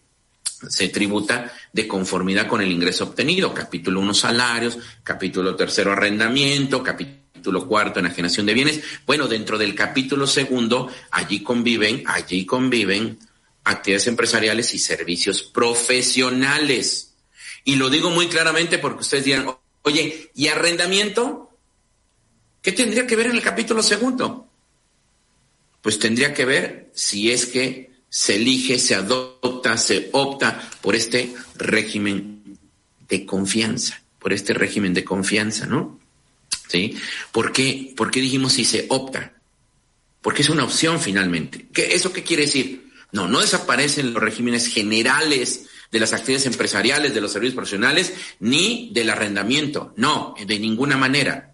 se 0.67 0.89
tributa 0.89 1.53
de 1.71 1.87
conformidad 1.87 2.47
con 2.47 2.59
el 2.59 2.71
ingreso 2.71 3.03
obtenido. 3.03 3.53
Capítulo 3.53 3.99
uno, 3.99 4.15
salarios, 4.15 4.79
capítulo 5.03 5.55
tercero, 5.55 5.91
arrendamiento, 5.91 6.81
capítulo 6.81 7.67
cuarto, 7.67 7.99
enajenación 7.99 8.47
de 8.47 8.55
bienes. 8.55 8.81
Bueno, 9.05 9.27
dentro 9.27 9.59
del 9.59 9.75
capítulo 9.75 10.25
segundo, 10.25 10.89
allí 11.11 11.43
conviven, 11.43 12.01
allí 12.07 12.47
conviven 12.47 13.19
actividades 13.65 14.07
empresariales 14.07 14.73
y 14.73 14.79
servicios 14.79 15.41
profesionales. 15.43 17.15
Y 17.63 17.75
lo 17.75 17.89
digo 17.89 18.11
muy 18.11 18.27
claramente 18.27 18.77
porque 18.77 19.01
ustedes 19.01 19.25
dirán, 19.25 19.47
oye, 19.81 20.31
¿y 20.35 20.47
arrendamiento? 20.47 21.49
¿Qué 22.61 22.71
tendría 22.71 23.05
que 23.05 23.15
ver 23.15 23.27
en 23.27 23.35
el 23.35 23.41
capítulo 23.41 23.83
segundo? 23.83 24.47
Pues 25.81 25.99
tendría 25.99 26.33
que 26.33 26.45
ver 26.45 26.91
si 26.93 27.31
es 27.31 27.47
que 27.47 27.91
se 28.07 28.35
elige, 28.35 28.79
se 28.79 28.95
adopta, 28.95 29.77
se 29.77 30.09
opta 30.13 30.69
por 30.81 30.95
este 30.95 31.33
régimen 31.57 32.57
de 33.09 33.25
confianza, 33.25 34.01
por 34.19 34.31
este 34.31 34.53
régimen 34.53 34.93
de 34.93 35.03
confianza, 35.03 35.65
¿no? 35.65 35.99
¿Sí? 36.67 36.97
¿Por 37.31 37.51
qué, 37.51 37.93
¿Por 37.95 38.09
qué 38.09 38.21
dijimos 38.21 38.53
si 38.53 38.65
se 38.65 38.85
opta? 38.89 39.33
Porque 40.21 40.41
es 40.43 40.49
una 40.49 40.63
opción 40.63 40.99
finalmente. 40.99 41.67
¿Qué, 41.73 41.93
¿Eso 41.93 42.13
qué 42.13 42.23
quiere 42.23 42.43
decir? 42.43 42.84
No, 43.15 43.29
no 43.29 43.39
desaparecen 43.39 44.13
los 44.13 44.21
regímenes 44.21 44.67
generales 44.67 45.67
de 45.89 46.01
las 46.01 46.11
actividades 46.11 46.47
empresariales, 46.47 47.13
de 47.13 47.21
los 47.21 47.31
servicios 47.31 47.55
profesionales, 47.55 48.13
ni 48.41 48.89
del 48.91 49.09
arrendamiento. 49.09 49.93
No, 49.95 50.35
de 50.45 50.59
ninguna 50.59 50.97
manera. 50.97 51.53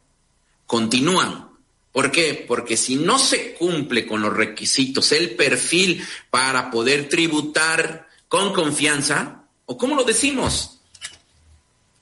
Continúan. 0.66 1.52
¿Por 1.92 2.12
qué? 2.12 2.46
Porque 2.48 2.78
si 2.78 2.96
no 2.96 3.20
se 3.20 3.54
cumple 3.54 4.08
con 4.08 4.24
los 4.24 4.36
requisitos, 4.36 5.12
el 5.12 5.36
perfil 5.36 6.04
para 6.32 6.72
poder 6.72 7.08
tributar 7.10 8.08
con 8.28 8.54
confianza, 8.54 9.44
¿o 9.68 9.78
cómo 9.78 9.96
lo 9.96 10.04
decimos? 10.04 10.80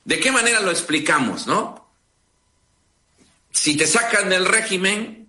¿De 0.06 0.18
qué 0.20 0.32
manera 0.32 0.62
lo 0.62 0.70
explicamos, 0.70 1.46
no? 1.46 1.86
Si 3.50 3.76
te 3.76 3.86
sacan 3.86 4.30
del 4.30 4.46
régimen, 4.46 5.28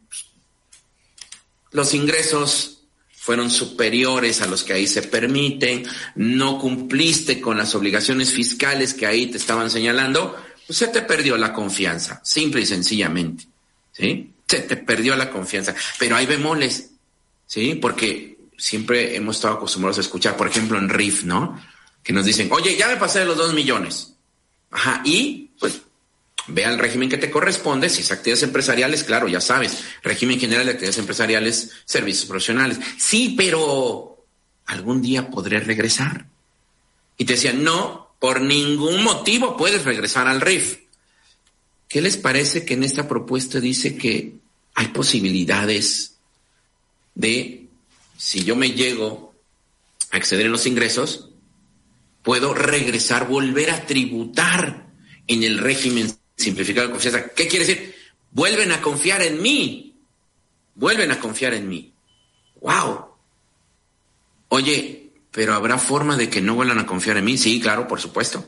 los 1.71 1.93
ingresos 1.93 2.80
fueron 3.21 3.51
superiores 3.51 4.41
a 4.41 4.47
los 4.47 4.63
que 4.63 4.73
ahí 4.73 4.87
se 4.87 5.03
permiten, 5.03 5.85
no 6.15 6.57
cumpliste 6.57 7.39
con 7.39 7.55
las 7.55 7.75
obligaciones 7.75 8.33
fiscales 8.33 8.95
que 8.95 9.05
ahí 9.05 9.27
te 9.27 9.37
estaban 9.37 9.69
señalando, 9.69 10.35
pues 10.65 10.79
se 10.79 10.87
te 10.87 11.03
perdió 11.03 11.37
la 11.37 11.53
confianza, 11.53 12.19
simple 12.23 12.61
y 12.61 12.65
sencillamente, 12.65 13.45
¿sí? 13.91 14.31
Se 14.47 14.61
te 14.61 14.75
perdió 14.75 15.15
la 15.15 15.29
confianza. 15.29 15.75
Pero 15.99 16.15
hay 16.15 16.25
bemoles, 16.25 16.93
¿sí? 17.45 17.75
Porque 17.75 18.39
siempre 18.57 19.15
hemos 19.15 19.35
estado 19.35 19.53
acostumbrados 19.53 19.99
a 19.99 20.01
escuchar, 20.01 20.35
por 20.35 20.47
ejemplo, 20.47 20.79
en 20.79 20.89
RIF, 20.89 21.23
¿no? 21.23 21.63
Que 22.01 22.13
nos 22.13 22.25
dicen, 22.25 22.49
oye, 22.51 22.75
ya 22.75 22.87
me 22.87 22.97
pasé 22.97 23.19
de 23.19 23.25
los 23.25 23.37
dos 23.37 23.53
millones. 23.53 24.15
Ajá, 24.71 25.03
y 25.05 25.50
ve 26.47 26.65
al 26.65 26.79
régimen 26.79 27.09
que 27.09 27.17
te 27.17 27.31
corresponde, 27.31 27.89
si 27.89 28.01
es 28.01 28.11
actividades 28.11 28.43
empresariales, 28.43 29.03
claro, 29.03 29.27
ya 29.27 29.41
sabes, 29.41 29.83
régimen 30.03 30.39
general 30.39 30.65
de 30.65 30.71
actividades 30.71 30.97
empresariales, 30.97 31.71
servicios 31.85 32.25
profesionales. 32.25 32.79
Sí, 32.97 33.35
pero 33.37 34.25
algún 34.65 35.01
día 35.01 35.29
podré 35.29 35.59
regresar. 35.59 36.25
Y 37.17 37.25
te 37.25 37.33
decían, 37.33 37.63
no, 37.63 38.15
por 38.19 38.41
ningún 38.41 39.03
motivo 39.03 39.57
puedes 39.57 39.85
regresar 39.85 40.27
al 40.27 40.41
RIF. 40.41 40.79
¿Qué 41.87 42.01
les 42.01 42.17
parece 42.17 42.65
que 42.65 42.75
en 42.75 42.83
esta 42.83 43.07
propuesta 43.07 43.59
dice 43.59 43.97
que 43.97 44.35
hay 44.75 44.87
posibilidades 44.87 46.15
de, 47.15 47.67
si 48.17 48.43
yo 48.43 48.55
me 48.55 48.71
llego 48.71 49.33
a 50.11 50.17
exceder 50.17 50.45
en 50.45 50.53
los 50.53 50.65
ingresos, 50.65 51.29
puedo 52.23 52.53
regresar, 52.53 53.27
volver 53.27 53.71
a 53.71 53.85
tributar 53.85 54.87
en 55.27 55.43
el 55.43 55.57
régimen 55.57 56.15
simplificado 56.41 56.87
de 56.87 56.93
confianza. 56.93 57.29
¿Qué 57.29 57.47
quiere 57.47 57.65
decir? 57.65 57.95
Vuelven 58.31 58.71
a 58.71 58.81
confiar 58.81 59.21
en 59.21 59.41
mí. 59.41 59.95
Vuelven 60.75 61.11
a 61.11 61.19
confiar 61.19 61.53
en 61.53 61.67
mí. 61.67 61.93
¡Wow! 62.61 63.05
Oye, 64.49 65.11
pero 65.31 65.53
¿habrá 65.53 65.77
forma 65.77 66.17
de 66.17 66.29
que 66.29 66.41
no 66.41 66.55
vuelvan 66.55 66.79
a 66.79 66.85
confiar 66.85 67.17
en 67.17 67.25
mí? 67.25 67.37
Sí, 67.37 67.59
claro, 67.61 67.87
por 67.87 68.01
supuesto. 68.01 68.45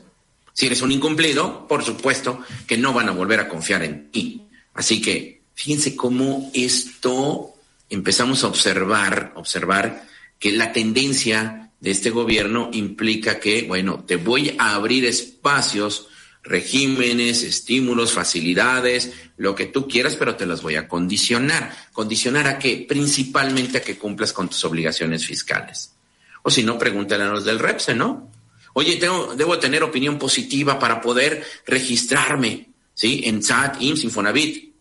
Si 0.52 0.66
eres 0.66 0.82
un 0.82 0.92
incumplido, 0.92 1.66
por 1.66 1.84
supuesto 1.84 2.40
que 2.66 2.78
no 2.78 2.92
van 2.92 3.08
a 3.08 3.12
volver 3.12 3.40
a 3.40 3.48
confiar 3.48 3.82
en 3.82 4.10
ti. 4.10 4.46
Así 4.74 5.00
que 5.00 5.42
fíjense 5.54 5.96
cómo 5.96 6.50
esto 6.54 7.54
empezamos 7.90 8.44
a 8.44 8.48
observar, 8.48 9.32
observar 9.36 10.06
que 10.38 10.52
la 10.52 10.72
tendencia 10.72 11.70
de 11.80 11.90
este 11.90 12.10
gobierno 12.10 12.70
implica 12.72 13.40
que, 13.40 13.62
bueno, 13.62 14.04
te 14.06 14.16
voy 14.16 14.54
a 14.58 14.74
abrir 14.74 15.04
espacios 15.04 16.08
regímenes, 16.44 17.42
estímulos, 17.42 18.12
facilidades, 18.12 19.12
lo 19.38 19.54
que 19.54 19.66
tú 19.66 19.88
quieras, 19.88 20.14
pero 20.16 20.36
te 20.36 20.46
las 20.46 20.62
voy 20.62 20.76
a 20.76 20.86
condicionar. 20.86 21.74
¿Condicionar 21.92 22.46
a 22.46 22.58
qué? 22.58 22.84
Principalmente 22.86 23.78
a 23.78 23.82
que 23.82 23.98
cumplas 23.98 24.32
con 24.32 24.48
tus 24.48 24.64
obligaciones 24.64 25.26
fiscales. 25.26 25.94
O 26.42 26.50
si 26.50 26.62
no, 26.62 26.78
pregúntale 26.78 27.24
a 27.24 27.28
los 27.28 27.44
del 27.44 27.58
REPSE, 27.58 27.94
¿no? 27.94 28.30
Oye, 28.74 28.96
tengo, 28.96 29.34
debo 29.34 29.58
tener 29.58 29.82
opinión 29.82 30.18
positiva 30.18 30.78
para 30.78 31.00
poder 31.00 31.44
registrarme, 31.66 32.68
¿sí? 32.92 33.22
En 33.24 33.42
SAT, 33.42 33.80
IMSS, 33.80 34.04
Infonavit. 34.04 34.74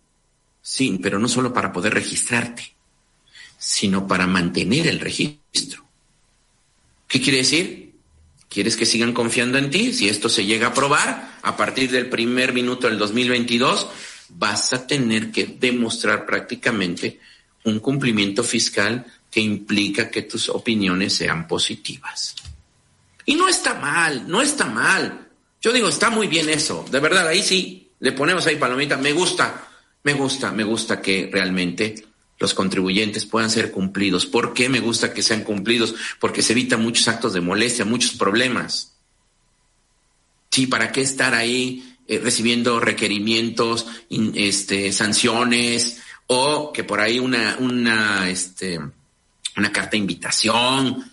Sí, 0.61 0.99
pero 1.01 1.19
no 1.19 1.29
solo 1.29 1.53
para 1.53 1.71
poder 1.71 1.93
registrarte, 1.93 2.75
sino 3.57 4.07
para 4.07 4.27
mantener 4.27 4.87
el 4.87 4.99
registro. 4.99 5.85
¿Qué 7.07 7.21
quiere 7.21 7.39
decir? 7.39 7.82
¿Quieres 8.53 8.77
que 8.77 8.85
sigan 8.85 9.13
confiando 9.13 9.57
en 9.57 9.71
ti? 9.71 9.93
Si 9.93 10.07
esto 10.07 10.29
se 10.29 10.45
llega 10.45 10.67
a 10.67 10.69
aprobar, 10.69 11.39
a 11.41 11.57
partir 11.57 11.89
del 11.89 12.07
primer 12.07 12.53
minuto 12.53 12.87
del 12.87 12.99
2022, 12.99 13.87
vas 14.29 14.73
a 14.73 14.85
tener 14.85 15.31
que 15.31 15.57
demostrar 15.59 16.23
prácticamente 16.23 17.19
un 17.63 17.79
cumplimiento 17.79 18.43
fiscal 18.43 19.07
que 19.31 19.39
implica 19.39 20.11
que 20.11 20.21
tus 20.21 20.49
opiniones 20.49 21.15
sean 21.15 21.47
positivas. 21.47 22.35
Y 23.25 23.33
no 23.33 23.49
está 23.49 23.73
mal, 23.73 24.27
no 24.27 24.39
está 24.39 24.65
mal. 24.65 25.27
Yo 25.59 25.73
digo, 25.73 25.89
está 25.89 26.11
muy 26.11 26.27
bien 26.27 26.47
eso. 26.47 26.85
De 26.91 26.99
verdad, 26.99 27.27
ahí 27.27 27.41
sí, 27.41 27.89
le 28.01 28.11
ponemos 28.11 28.45
ahí 28.45 28.57
palomita. 28.57 28.97
Me 28.97 29.13
gusta, 29.13 29.67
me 30.03 30.13
gusta, 30.13 30.51
me 30.51 30.63
gusta 30.63 31.01
que 31.01 31.27
realmente 31.31 32.05
los 32.43 32.53
contribuyentes 32.53 33.25
puedan 33.25 33.49
ser 33.49 33.71
cumplidos. 33.71 34.25
¿Por 34.25 34.53
qué 34.53 34.67
me 34.67 34.81
gusta 34.81 35.13
que 35.13 35.23
sean 35.23 35.45
cumplidos? 35.45 35.95
Porque 36.19 36.41
se 36.41 36.51
evitan 36.51 36.81
muchos 36.81 37.07
actos 37.07 37.31
de 37.31 37.39
molestia, 37.39 37.85
muchos 37.85 38.15
problemas. 38.15 38.97
Sí, 40.51 40.67
¿para 40.67 40.91
qué 40.91 40.99
estar 40.99 41.33
ahí 41.33 41.95
eh, 42.05 42.19
recibiendo 42.21 42.81
requerimientos, 42.81 43.87
este, 44.35 44.91
sanciones 44.91 46.01
o 46.27 46.73
que 46.73 46.83
por 46.83 46.99
ahí 46.99 47.17
una, 47.17 47.55
una, 47.59 48.29
este, 48.29 48.77
una 49.55 49.71
carta 49.71 49.91
de 49.91 49.99
invitación, 49.99 51.11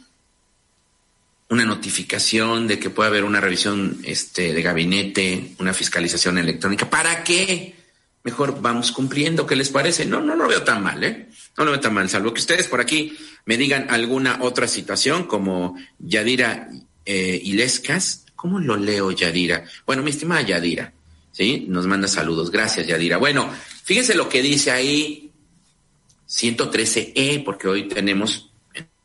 una 1.48 1.64
notificación 1.64 2.66
de 2.66 2.80
que 2.80 2.90
puede 2.90 3.08
haber 3.08 3.22
una 3.22 3.40
revisión 3.40 4.00
este, 4.02 4.52
de 4.52 4.62
gabinete, 4.62 5.54
una 5.60 5.72
fiscalización 5.74 6.38
electrónica? 6.38 6.90
¿Para 6.90 7.22
qué? 7.22 7.79
Mejor 8.22 8.60
vamos 8.60 8.92
cumpliendo. 8.92 9.46
¿Qué 9.46 9.56
les 9.56 9.70
parece? 9.70 10.06
No, 10.06 10.20
no 10.20 10.34
lo 10.36 10.48
veo 10.48 10.62
tan 10.62 10.82
mal, 10.82 11.02
¿eh? 11.02 11.28
No 11.56 11.64
lo 11.64 11.72
veo 11.72 11.80
tan 11.80 11.94
mal, 11.94 12.08
salvo 12.08 12.32
que 12.32 12.40
ustedes 12.40 12.66
por 12.66 12.80
aquí 12.80 13.16
me 13.44 13.56
digan 13.56 13.86
alguna 13.90 14.38
otra 14.42 14.68
situación 14.68 15.24
como 15.24 15.76
Yadira 15.98 16.68
eh, 17.04 17.40
Ilescas. 17.44 18.26
¿Cómo 18.36 18.58
lo 18.58 18.76
leo, 18.76 19.10
Yadira? 19.10 19.64
Bueno, 19.84 20.02
mi 20.02 20.10
estimada 20.10 20.42
Yadira, 20.42 20.92
¿sí? 21.32 21.66
Nos 21.68 21.86
manda 21.86 22.08
saludos. 22.08 22.50
Gracias, 22.50 22.86
Yadira. 22.86 23.18
Bueno, 23.18 23.50
fíjense 23.84 24.14
lo 24.14 24.28
que 24.28 24.40
dice 24.40 24.70
ahí 24.70 25.30
113E, 26.28 27.44
porque 27.44 27.68
hoy 27.68 27.88
tenemos 27.88 28.50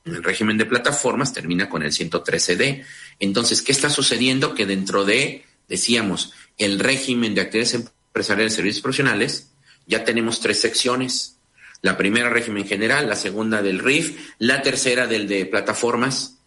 en 0.05 0.15
el 0.15 0.23
régimen 0.23 0.57
de 0.57 0.65
plataformas, 0.65 1.33
termina 1.33 1.67
con 1.67 1.81
el 1.83 1.91
113D. 1.91 2.85
Entonces, 3.19 3.61
¿qué 3.61 3.71
está 3.71 3.89
sucediendo? 3.89 4.53
Que 4.53 4.65
dentro 4.65 5.03
de, 5.03 5.43
decíamos, 5.67 6.31
el 6.57 6.79
régimen 6.79 7.33
de 7.33 7.41
actividades 7.41 7.73
empresariales 8.15 8.53
de 8.53 8.55
servicios 8.55 8.81
profesionales, 8.81 9.49
ya 9.87 10.05
tenemos 10.05 10.39
tres 10.39 10.61
secciones. 10.61 11.35
La 11.81 11.97
primera 11.97 12.29
régimen 12.29 12.65
general, 12.65 13.09
la 13.09 13.17
segunda 13.17 13.61
del 13.61 13.79
RIF, 13.79 14.31
la 14.39 14.61
tercera 14.61 15.05
del 15.05 15.27
de 15.27 15.45
plataformas 15.45 16.37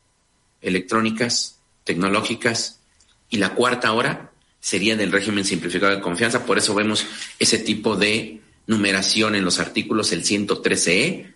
electrónicas, 0.62 1.58
tecnológicas, 1.84 2.80
y 3.28 3.36
la 3.36 3.54
cuarta 3.54 3.88
ahora 3.88 4.32
sería 4.60 4.96
del 4.96 5.12
régimen 5.12 5.44
simplificado 5.44 5.94
de 5.94 6.00
confianza. 6.00 6.46
Por 6.46 6.56
eso 6.56 6.74
vemos 6.74 7.06
ese 7.38 7.58
tipo 7.58 7.96
de 7.96 8.40
numeración 8.66 9.34
en 9.34 9.44
los 9.44 9.60
artículos, 9.60 10.10
el 10.12 10.24
113E, 10.24 11.34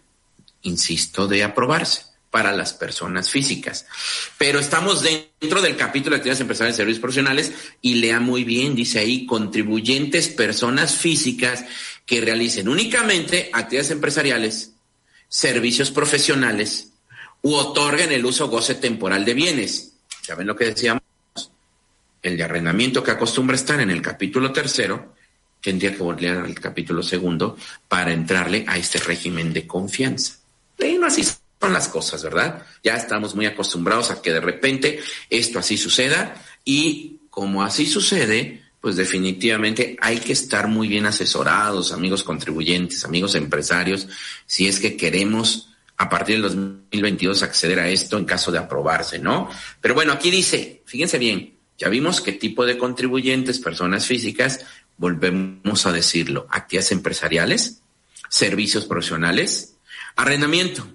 insisto, 0.62 1.28
de 1.28 1.44
aprobarse 1.44 2.11
para 2.32 2.50
las 2.50 2.72
personas 2.72 3.30
físicas. 3.30 3.86
Pero 4.38 4.58
estamos 4.58 5.02
dentro 5.02 5.60
del 5.60 5.76
capítulo 5.76 6.14
de 6.14 6.16
actividades 6.16 6.40
empresariales 6.40 6.76
y 6.76 6.78
servicios 6.78 7.00
profesionales 7.02 7.52
y 7.82 7.96
lea 7.96 8.20
muy 8.20 8.42
bien, 8.42 8.74
dice 8.74 9.00
ahí, 9.00 9.26
contribuyentes, 9.26 10.28
personas 10.28 10.96
físicas 10.96 11.66
que 12.06 12.22
realicen 12.22 12.70
únicamente 12.70 13.50
actividades 13.52 13.90
empresariales, 13.90 14.72
servicios 15.28 15.90
profesionales 15.90 16.92
u 17.42 17.52
otorguen 17.52 18.12
el 18.12 18.24
uso 18.24 18.48
goce 18.48 18.76
temporal 18.76 19.26
de 19.26 19.34
bienes. 19.34 19.92
¿Ya 20.26 20.34
ven 20.34 20.46
lo 20.46 20.56
que 20.56 20.64
decíamos? 20.64 21.02
El 22.22 22.38
de 22.38 22.44
arrendamiento 22.44 23.02
que 23.02 23.10
acostumbra 23.10 23.56
estar 23.56 23.78
en 23.78 23.90
el 23.90 24.00
capítulo 24.00 24.52
tercero, 24.52 25.14
tendría 25.60 25.94
que 25.94 26.02
volver 26.02 26.38
al 26.38 26.58
capítulo 26.58 27.02
segundo 27.02 27.58
para 27.88 28.10
entrarle 28.10 28.64
a 28.66 28.78
este 28.78 29.00
régimen 29.00 29.52
de 29.52 29.66
confianza. 29.66 30.38
no 30.78 31.06
así 31.06 31.22
son 31.62 31.72
las 31.72 31.86
cosas, 31.86 32.24
¿verdad? 32.24 32.66
Ya 32.82 32.94
estamos 32.94 33.36
muy 33.36 33.46
acostumbrados 33.46 34.10
a 34.10 34.20
que 34.20 34.32
de 34.32 34.40
repente 34.40 34.98
esto 35.30 35.60
así 35.60 35.76
suceda 35.78 36.34
y 36.64 37.20
como 37.30 37.62
así 37.62 37.86
sucede, 37.86 38.62
pues 38.80 38.96
definitivamente 38.96 39.96
hay 40.00 40.18
que 40.18 40.32
estar 40.32 40.66
muy 40.66 40.88
bien 40.88 41.06
asesorados, 41.06 41.92
amigos 41.92 42.24
contribuyentes, 42.24 43.04
amigos 43.04 43.36
empresarios, 43.36 44.08
si 44.44 44.66
es 44.66 44.80
que 44.80 44.96
queremos 44.96 45.68
a 45.98 46.08
partir 46.08 46.42
del 46.42 46.42
2022 46.42 47.44
acceder 47.44 47.78
a 47.78 47.88
esto 47.88 48.18
en 48.18 48.24
caso 48.24 48.50
de 48.50 48.58
aprobarse, 48.58 49.20
¿no? 49.20 49.48
Pero 49.80 49.94
bueno, 49.94 50.12
aquí 50.12 50.32
dice, 50.32 50.82
fíjense 50.84 51.18
bien, 51.18 51.54
ya 51.78 51.88
vimos 51.88 52.20
qué 52.20 52.32
tipo 52.32 52.66
de 52.66 52.76
contribuyentes, 52.76 53.60
personas 53.60 54.04
físicas, 54.04 54.66
volvemos 54.96 55.86
a 55.86 55.92
decirlo, 55.92 56.48
actividades 56.50 56.90
empresariales, 56.90 57.82
servicios 58.28 58.84
profesionales, 58.84 59.76
arrendamiento, 60.16 60.88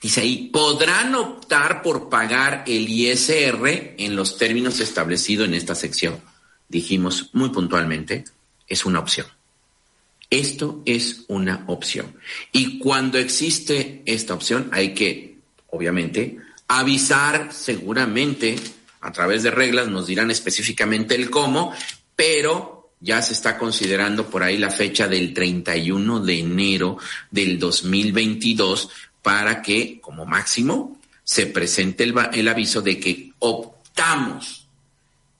Dice 0.00 0.22
ahí, 0.22 0.48
podrán 0.50 1.14
optar 1.14 1.82
por 1.82 2.08
pagar 2.08 2.64
el 2.66 2.88
ISR 2.88 3.94
en 3.98 4.16
los 4.16 4.38
términos 4.38 4.80
establecidos 4.80 5.46
en 5.46 5.54
esta 5.54 5.74
sección. 5.74 6.18
Dijimos 6.68 7.30
muy 7.34 7.50
puntualmente, 7.50 8.24
es 8.66 8.86
una 8.86 9.00
opción. 9.00 9.26
Esto 10.30 10.80
es 10.86 11.24
una 11.28 11.64
opción. 11.66 12.14
Y 12.52 12.78
cuando 12.78 13.18
existe 13.18 14.02
esta 14.06 14.32
opción 14.32 14.70
hay 14.72 14.94
que, 14.94 15.36
obviamente, 15.68 16.38
avisar 16.68 17.52
seguramente 17.52 18.56
a 19.00 19.12
través 19.12 19.42
de 19.42 19.50
reglas, 19.50 19.88
nos 19.88 20.06
dirán 20.06 20.30
específicamente 20.30 21.14
el 21.14 21.28
cómo, 21.28 21.74
pero 22.14 22.92
ya 23.00 23.20
se 23.22 23.32
está 23.32 23.58
considerando 23.58 24.28
por 24.28 24.42
ahí 24.42 24.56
la 24.58 24.70
fecha 24.70 25.08
del 25.08 25.34
31 25.34 26.20
de 26.20 26.38
enero 26.38 26.98
del 27.30 27.58
2022 27.58 28.90
para 29.22 29.62
que, 29.62 30.00
como 30.00 30.26
máximo, 30.26 31.00
se 31.24 31.46
presente 31.46 32.04
el, 32.04 32.48
aviso 32.48 32.82
de 32.82 32.98
que 32.98 33.32
optamos 33.38 34.60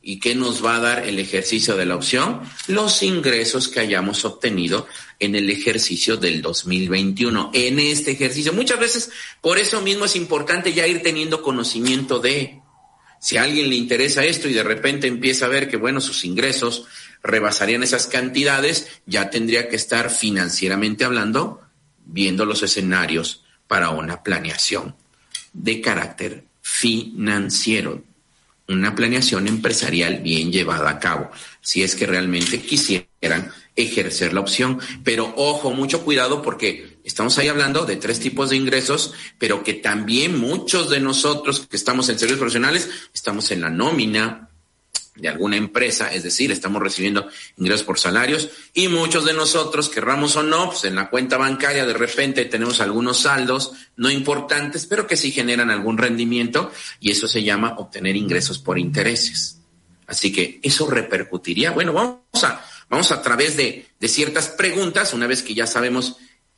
¿Y 0.03 0.19
qué 0.19 0.35
nos 0.35 0.65
va 0.65 0.77
a 0.77 0.81
dar 0.81 1.07
el 1.07 1.19
ejercicio 1.19 1.77
de 1.77 1.85
la 1.85 1.95
opción? 1.95 2.41
Los 2.69 3.03
ingresos 3.03 3.69
que 3.69 3.81
hayamos 3.81 4.25
obtenido 4.25 4.87
en 5.19 5.35
el 5.35 5.51
ejercicio 5.51 6.17
del 6.17 6.41
2021. 6.41 7.51
En 7.53 7.79
este 7.79 8.13
ejercicio, 8.13 8.55
muchas 8.55 8.81
veces, 8.81 9.11
por 9.43 9.59
eso 9.59 9.83
mismo 9.83 10.07
es 10.07 10.17
importante 10.17 10.73
ya 10.73 10.87
ir 10.87 11.03
teniendo 11.03 11.43
conocimiento 11.43 12.19
de, 12.19 12.63
si 13.21 13.37
a 13.37 13.43
alguien 13.43 13.69
le 13.69 13.77
interesa 13.77 14.25
esto 14.25 14.49
y 14.49 14.55
de 14.55 14.63
repente 14.63 15.07
empieza 15.07 15.45
a 15.45 15.51
ver 15.51 15.69
que, 15.69 15.77
bueno, 15.77 16.01
sus 16.01 16.25
ingresos 16.25 16.87
rebasarían 17.23 17.83
esas 17.83 18.07
cantidades, 18.07 18.89
ya 19.05 19.29
tendría 19.29 19.69
que 19.69 19.77
estar 19.77 20.09
financieramente 20.09 21.05
hablando, 21.05 21.61
viendo 22.07 22.47
los 22.47 22.63
escenarios 22.63 23.43
para 23.71 23.91
una 23.91 24.21
planeación 24.25 24.97
de 25.53 25.81
carácter 25.81 26.43
financiero 26.61 28.03
una 28.71 28.95
planeación 28.95 29.49
empresarial 29.49 30.21
bien 30.23 30.53
llevada 30.53 30.89
a 30.91 30.99
cabo, 30.99 31.31
si 31.61 31.83
es 31.83 31.97
que 31.97 32.07
realmente 32.07 32.61
quisieran 32.61 33.53
ejercer 33.75 34.33
la 34.33 34.41
opción. 34.41 34.79
Pero 35.03 35.33
ojo, 35.37 35.73
mucho 35.73 36.05
cuidado 36.05 36.41
porque 36.41 36.99
estamos 37.03 37.37
ahí 37.39 37.49
hablando 37.49 37.85
de 37.85 37.97
tres 37.97 38.21
tipos 38.21 38.51
de 38.51 38.57
ingresos, 38.57 39.13
pero 39.39 39.65
que 39.65 39.75
también 39.75 40.39
muchos 40.39 40.89
de 40.89 41.01
nosotros 41.01 41.67
que 41.69 41.77
estamos 41.77 42.09
en 42.09 42.19
servicios 42.19 42.39
profesionales 42.39 42.89
estamos 43.13 43.51
en 43.51 43.63
la 43.63 43.71
nómina, 43.71 44.50
de 45.21 45.29
alguna 45.29 45.57
empresa, 45.57 46.13
es 46.13 46.23
decir, 46.23 46.51
estamos 46.51 46.83
recibiendo 46.83 47.29
ingresos 47.57 47.85
por 47.85 47.99
salarios 47.99 48.51
y 48.75 48.89
muchos 48.89 49.25
de 49.25 49.33
nosotros, 49.33 49.89
querramos 49.89 50.37
o 50.37 50.43
no, 50.43 50.71
pues 50.71 50.85
en 50.85 50.95
la 50.95 51.11
cuenta 51.11 51.37
bancaria 51.37 51.87
de 51.87 51.95
repente 51.95 52.45
tenemos 52.47 52.81
algunos 52.81 53.19
saldos 53.19 53.73
no 53.97 54.11
importantes, 54.11 54.87
pero 54.87 55.07
que 55.07 55.17
sí 55.17 55.31
generan 55.31 55.71
algún 55.71 55.99
rendimiento 55.99 56.73
y 57.01 57.11
eso 57.11 57.29
se 57.29 57.43
llama 57.43 57.75
obtener 57.79 58.17
ingresos 58.17 58.59
por 58.59 58.79
intereses. 58.79 59.61
Así 60.07 60.33
que 60.33 60.59
eso 60.63 60.91
repercutiría, 60.91 61.71
bueno, 61.71 61.93
vamos 61.93 62.43
a, 62.43 62.65
vamos 62.89 63.13
a 63.13 63.23
través 63.23 63.57
de, 63.57 63.87
de 64.01 64.09
ciertas 64.09 64.49
preguntas, 64.49 65.15
una 65.15 65.27
vez 65.27 65.43
que 65.43 65.55
ya 65.55 65.67
sabemos 65.67 66.17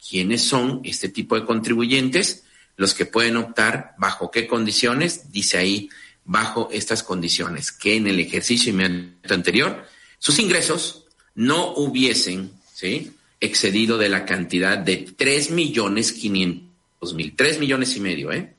quiénes 0.09 0.43
son 0.43 0.81
este 0.85 1.09
tipo 1.09 1.35
de 1.35 1.45
contribuyentes, 1.45 2.45
los 2.77 2.95
que 2.95 3.07
pueden 3.07 3.37
optar, 3.37 3.95
bajo 3.99 4.31
qué 4.31 4.47
condiciones, 4.47 5.31
dice 5.31 5.59
ahí 5.59 5.91
bajo 6.25 6.69
estas 6.73 7.03
condiciones, 7.03 7.73
que 7.73 7.97
en 7.97 8.07
el 8.07 8.21
ejercicio 8.21 8.73
inmediato 8.73 9.35
anterior 9.35 9.87
sus 10.19 10.39
ingresos 10.39 11.05
no 11.35 11.73
hubiesen 11.75 12.53
¿sí? 12.73 13.13
excedido 13.41 13.99
de 13.99 14.09
la 14.09 14.25
cantidad 14.25 14.79
de 14.79 14.99
tres 15.17 15.51
millones 15.51 16.13
quinientos 16.13 17.15
mil, 17.15 17.35
tres 17.35 17.59
millones 17.59 17.97
y 17.97 18.01
medio, 18.01 18.31
¿eh? 18.31 18.55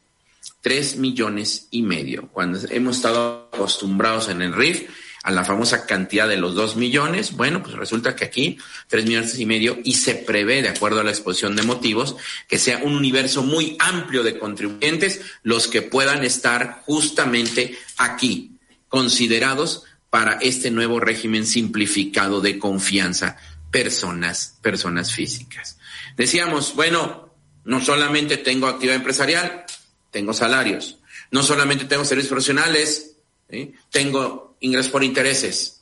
Tres 0.59 0.97
millones 0.97 1.68
y 1.72 1.82
medio. 1.82 2.28
Cuando 2.28 2.59
hemos 2.70 2.97
estado 2.97 3.49
acostumbrados 3.53 4.28
en 4.28 4.41
el 4.41 4.53
RIF 4.53 4.89
a 5.24 5.32
la 5.32 5.45
famosa 5.45 5.86
cantidad 5.86 6.28
de 6.28 6.36
los 6.36 6.53
dos 6.53 6.76
millones, 6.76 7.32
bueno, 7.32 7.63
pues 7.63 7.76
resulta 7.76 8.15
que 8.15 8.26
aquí 8.26 8.57
tres 8.88 9.05
millones 9.05 9.39
y 9.39 9.45
medio 9.45 9.80
y 9.84 9.93
se 9.93 10.15
prevé, 10.15 10.61
de 10.61 10.67
acuerdo 10.67 10.99
a 10.99 11.03
la 11.03 11.11
exposición 11.11 11.55
de 11.55 11.63
motivos, 11.63 12.17
que 12.49 12.59
sea 12.59 12.80
un 12.84 12.97
universo 12.97 13.41
muy 13.41 13.78
amplio 13.80 14.21
de 14.24 14.38
contribuyentes 14.38 15.21
los 15.41 15.69
que 15.69 15.82
puedan 15.82 16.26
estar 16.26 16.84
justamente 16.86 17.78
aquí, 17.97 18.57
considerados 18.89 19.86
para 20.09 20.34
este 20.34 20.69
nuevo 20.71 20.99
régimen 20.99 21.47
simplificado 21.47 22.41
de 22.41 22.59
confianza 22.59 23.38
personas, 23.71 24.57
personas 24.61 25.13
físicas. 25.13 25.80
Decíamos, 26.17 26.76
bueno, 26.76 27.34
no 27.63 27.80
solamente 27.84 28.38
tengo 28.38 28.67
actividad 28.67 28.97
empresarial, 28.97 29.65
tengo 30.11 30.34
salarios, 30.34 30.99
no 31.32 31.43
solamente 31.43 31.86
tengo 31.86 32.03
servicios 32.03 32.30
profesionales, 32.30 33.15
tengo 33.89 34.53
ingresos 34.64 34.91
por 34.91 35.03
intereses. 35.03 35.82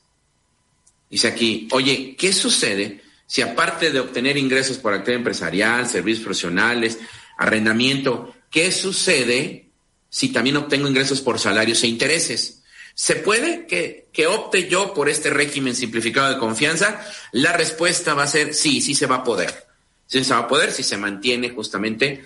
Dice 1.10 1.28
aquí, 1.28 1.68
oye, 1.72 2.16
¿qué 2.18 2.34
sucede 2.34 3.02
si 3.28 3.42
aparte 3.42 3.92
de 3.92 4.00
obtener 4.00 4.38
ingresos 4.38 4.78
por 4.78 4.94
actividad 4.94 5.20
empresarial, 5.20 5.88
servicios 5.88 6.24
profesionales, 6.24 7.00
arrendamiento, 7.38 8.34
qué 8.50 8.72
sucede 8.72 9.70
si 10.10 10.30
también 10.30 10.58
obtengo 10.58 10.88
ingresos 10.88 11.22
por 11.22 11.40
salarios 11.40 11.84
e 11.84 11.88
intereses? 11.88 12.64
¿Se 12.94 13.16
puede 13.16 13.68
que, 13.68 14.10
que, 14.12 14.28
opte 14.28 14.68
yo 14.68 14.94
por 14.94 15.10
este 15.10 15.30
régimen 15.30 15.76
simplificado 15.76 16.34
de 16.34 16.40
confianza? 16.40 17.06
La 17.32 17.54
respuesta 17.54 18.14
va 18.14 18.24
a 18.24 18.28
ser 18.28 18.54
sí, 18.54 18.82
sí 18.82 18.96
se 18.96 19.06
va 19.06 19.18
a 19.18 19.24
poder. 19.24 19.68
Sí 20.08 20.24
se 20.24 20.34
va 20.34 20.42
a 20.42 20.48
poder 20.48 20.72
si 20.72 20.84
se 20.84 20.98
mantiene 20.98 21.52
justamente 21.52 22.26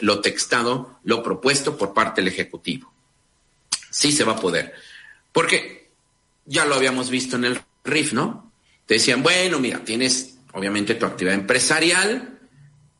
lo 0.00 0.20
textado, 0.20 1.00
lo 1.04 1.22
propuesto 1.22 1.76
por 1.76 1.94
parte 1.94 2.20
del 2.20 2.32
Ejecutivo. 2.32 2.92
Sí 3.90 4.12
se 4.12 4.24
va 4.24 4.32
a 4.32 4.40
poder. 4.40 4.74
Porque 5.32 5.85
ya 6.46 6.64
lo 6.64 6.76
habíamos 6.76 7.10
visto 7.10 7.36
en 7.36 7.44
el 7.44 7.60
RIF, 7.84 8.12
¿no? 8.12 8.52
Te 8.86 8.94
decían, 8.94 9.22
bueno, 9.22 9.58
mira, 9.58 9.84
tienes 9.84 10.38
obviamente 10.52 10.94
tu 10.94 11.04
actividad 11.04 11.34
empresarial, 11.34 12.38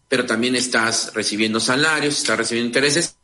pero 0.09 0.27
también 0.27 0.55
estás 0.55 1.13
recibiendo 1.15 1.59
salarios, 1.59 2.19
estás 2.19 2.39
recibiendo 2.39 2.69
intereses. 2.69 3.17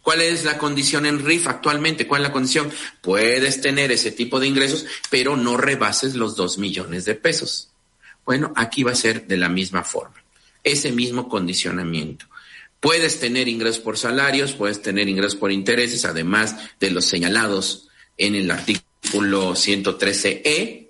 ¿Cuál 0.00 0.20
es 0.20 0.44
la 0.44 0.58
condición 0.58 1.06
en 1.06 1.24
RIF 1.24 1.48
actualmente? 1.48 2.06
¿Cuál 2.06 2.22
es 2.22 2.28
la 2.28 2.32
condición? 2.32 2.70
Puedes 3.02 3.60
tener 3.60 3.92
ese 3.92 4.12
tipo 4.12 4.40
de 4.40 4.48
ingresos, 4.48 4.86
pero 5.10 5.36
no 5.36 5.56
rebases 5.56 6.14
los 6.14 6.36
dos 6.36 6.58
millones 6.58 7.04
de 7.04 7.14
pesos. 7.14 7.70
Bueno, 8.24 8.52
aquí 8.56 8.82
va 8.82 8.92
a 8.92 8.96
ser 8.96 9.26
de 9.26 9.36
la 9.36 9.48
misma 9.48 9.82
forma, 9.84 10.22
ese 10.62 10.92
mismo 10.92 11.28
condicionamiento. 11.28 12.26
Puedes 12.80 13.20
tener 13.20 13.48
ingresos 13.48 13.80
por 13.80 13.96
salarios, 13.96 14.52
puedes 14.52 14.82
tener 14.82 15.08
ingresos 15.08 15.36
por 15.36 15.52
intereses, 15.52 16.04
además 16.04 16.56
de 16.80 16.90
los 16.90 17.04
señalados 17.04 17.88
en 18.16 18.34
el 18.34 18.50
artículo 18.50 18.93
artículo 19.04 19.52
113E, 19.52 20.88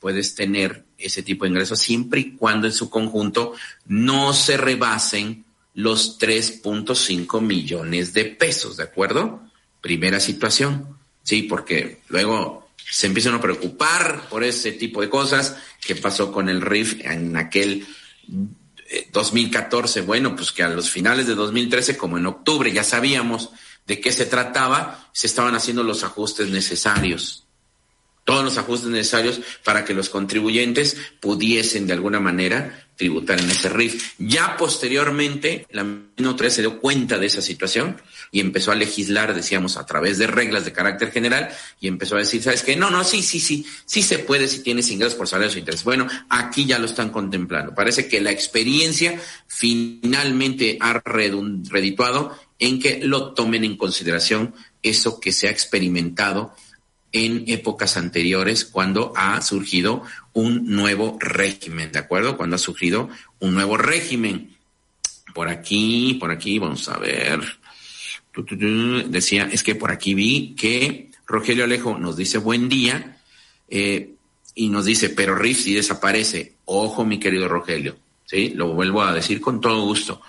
puedes 0.00 0.34
tener 0.34 0.84
ese 0.98 1.22
tipo 1.22 1.44
de 1.44 1.50
ingresos 1.50 1.78
siempre 1.78 2.20
y 2.20 2.36
cuando 2.36 2.66
en 2.66 2.72
su 2.72 2.88
conjunto 2.88 3.54
no 3.86 4.32
se 4.32 4.56
rebasen 4.56 5.44
los 5.74 6.18
3.5 6.18 7.40
millones 7.40 8.12
de 8.12 8.24
pesos, 8.24 8.76
¿de 8.78 8.84
acuerdo? 8.84 9.42
Primera 9.80 10.20
situación, 10.20 10.96
sí, 11.22 11.42
porque 11.42 12.00
luego 12.08 12.70
se 12.90 13.06
empiezan 13.06 13.34
a 13.34 13.40
preocupar 13.40 14.28
por 14.28 14.42
ese 14.42 14.72
tipo 14.72 15.00
de 15.00 15.10
cosas. 15.10 15.56
Que 15.80 15.94
pasó 15.96 16.30
con 16.30 16.48
el 16.48 16.60
RIF 16.60 17.00
en 17.04 17.36
aquel 17.36 17.86
2014, 19.12 20.00
eh, 20.00 20.02
bueno, 20.02 20.36
pues 20.36 20.52
que 20.52 20.62
a 20.62 20.68
los 20.68 20.90
finales 20.90 21.26
de 21.26 21.34
2013, 21.34 21.96
como 21.96 22.18
en 22.18 22.26
octubre 22.26 22.70
ya 22.72 22.84
sabíamos 22.84 23.50
de 23.86 24.00
qué 24.00 24.12
se 24.12 24.26
trataba, 24.26 25.08
se 25.12 25.26
estaban 25.26 25.54
haciendo 25.54 25.82
los 25.82 26.04
ajustes 26.04 26.48
necesarios 26.48 27.46
todos 28.30 28.44
los 28.44 28.58
ajustes 28.58 28.90
necesarios 28.90 29.40
para 29.64 29.84
que 29.84 29.92
los 29.92 30.08
contribuyentes 30.08 30.96
pudiesen 31.18 31.88
de 31.88 31.94
alguna 31.94 32.20
manera 32.20 32.86
tributar 32.94 33.40
en 33.40 33.50
ese 33.50 33.68
RIF. 33.68 34.12
Ya 34.18 34.56
posteriormente, 34.56 35.66
la 35.72 35.84
3 36.36 36.54
se 36.54 36.60
dio 36.60 36.78
cuenta 36.78 37.18
de 37.18 37.26
esa 37.26 37.42
situación 37.42 38.00
y 38.30 38.38
empezó 38.38 38.70
a 38.70 38.76
legislar, 38.76 39.34
decíamos, 39.34 39.76
a 39.76 39.84
través 39.84 40.16
de 40.18 40.28
reglas 40.28 40.64
de 40.64 40.72
carácter 40.72 41.10
general 41.10 41.48
y 41.80 41.88
empezó 41.88 42.14
a 42.14 42.20
decir, 42.20 42.40
¿sabes 42.40 42.62
qué? 42.62 42.76
No, 42.76 42.88
no, 42.88 43.02
sí, 43.02 43.20
sí, 43.20 43.40
sí, 43.40 43.66
sí 43.84 44.00
se 44.00 44.20
puede 44.20 44.46
si 44.46 44.62
tienes 44.62 44.88
ingresos 44.92 45.16
por 45.16 45.26
salarios 45.26 45.56
o 45.56 45.58
intereses. 45.58 45.84
Bueno, 45.84 46.06
aquí 46.28 46.66
ya 46.66 46.78
lo 46.78 46.86
están 46.86 47.10
contemplando. 47.10 47.74
Parece 47.74 48.06
que 48.06 48.20
la 48.20 48.30
experiencia 48.30 49.20
finalmente 49.48 50.78
ha 50.80 51.02
redituado 51.02 52.38
en 52.60 52.78
que 52.78 53.00
lo 53.02 53.32
tomen 53.32 53.64
en 53.64 53.76
consideración 53.76 54.54
eso 54.84 55.18
que 55.18 55.32
se 55.32 55.48
ha 55.48 55.50
experimentado 55.50 56.54
en 57.12 57.44
épocas 57.48 57.96
anteriores 57.96 58.64
cuando 58.64 59.12
ha 59.16 59.40
surgido 59.42 60.02
un 60.32 60.66
nuevo 60.66 61.16
régimen, 61.20 61.90
¿de 61.92 61.98
acuerdo? 61.98 62.36
Cuando 62.36 62.56
ha 62.56 62.58
surgido 62.58 63.08
un 63.40 63.54
nuevo 63.54 63.76
régimen. 63.76 64.56
Por 65.34 65.48
aquí, 65.48 66.16
por 66.20 66.30
aquí, 66.30 66.58
vamos 66.58 66.88
a 66.88 66.98
ver. 66.98 67.40
Decía, 69.08 69.48
es 69.50 69.62
que 69.62 69.74
por 69.74 69.90
aquí 69.90 70.14
vi 70.14 70.54
que 70.54 71.10
Rogelio 71.26 71.64
Alejo 71.64 71.98
nos 71.98 72.16
dice 72.16 72.38
buen 72.38 72.68
día 72.68 73.18
eh, 73.68 74.14
y 74.54 74.68
nos 74.68 74.84
dice, 74.84 75.10
pero 75.10 75.34
RIF 75.34 75.60
si 75.60 75.74
desaparece. 75.74 76.54
Ojo, 76.64 77.04
mi 77.04 77.18
querido 77.18 77.48
Rogelio, 77.48 77.96
¿sí? 78.24 78.50
Lo 78.54 78.72
vuelvo 78.72 79.02
a 79.02 79.12
decir 79.12 79.40
con 79.40 79.60
todo 79.60 79.84
gusto. 79.84 80.22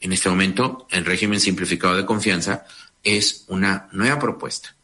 En 0.00 0.12
este 0.12 0.28
momento, 0.28 0.86
el 0.90 1.04
régimen 1.04 1.40
simplificado 1.40 1.96
de 1.96 2.06
confianza 2.06 2.64
es 3.02 3.44
una 3.48 3.88
nueva 3.92 4.18
propuesta 4.18 4.77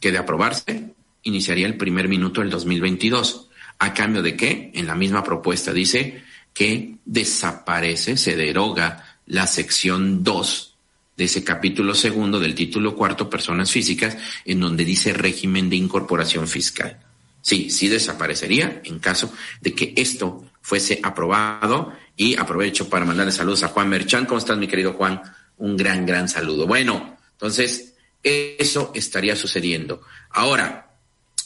que 0.00 0.10
de 0.10 0.18
aprobarse 0.18 0.94
iniciaría 1.22 1.66
el 1.66 1.76
primer 1.76 2.08
minuto 2.08 2.40
del 2.40 2.50
2022. 2.50 3.48
¿A 3.78 3.94
cambio 3.94 4.22
de 4.22 4.36
qué? 4.36 4.70
En 4.74 4.86
la 4.86 4.94
misma 4.94 5.22
propuesta 5.22 5.72
dice 5.72 6.22
que 6.52 6.96
desaparece, 7.04 8.16
se 8.16 8.36
deroga 8.36 9.18
la 9.26 9.46
sección 9.46 10.24
2 10.24 10.74
de 11.16 11.24
ese 11.24 11.44
capítulo 11.44 11.94
segundo 11.94 12.40
del 12.40 12.54
título 12.54 12.96
cuarto, 12.96 13.28
personas 13.28 13.70
físicas, 13.70 14.16
en 14.44 14.60
donde 14.60 14.84
dice 14.84 15.12
régimen 15.12 15.68
de 15.68 15.76
incorporación 15.76 16.48
fiscal. 16.48 16.98
Sí, 17.42 17.70
sí 17.70 17.88
desaparecería 17.88 18.80
en 18.84 18.98
caso 18.98 19.32
de 19.60 19.74
que 19.74 19.92
esto 19.96 20.44
fuese 20.60 21.00
aprobado 21.02 21.92
y 22.16 22.36
aprovecho 22.36 22.88
para 22.88 23.04
mandarle 23.04 23.32
saludos 23.32 23.62
a 23.62 23.68
Juan 23.68 23.88
Merchan. 23.88 24.26
¿Cómo 24.26 24.38
estás, 24.38 24.58
mi 24.58 24.66
querido 24.66 24.94
Juan? 24.94 25.20
Un 25.58 25.76
gran, 25.76 26.04
gran 26.04 26.28
saludo. 26.28 26.66
Bueno, 26.66 27.16
entonces, 27.32 27.89
eso 28.22 28.92
estaría 28.94 29.36
sucediendo. 29.36 30.02
Ahora, 30.30 30.90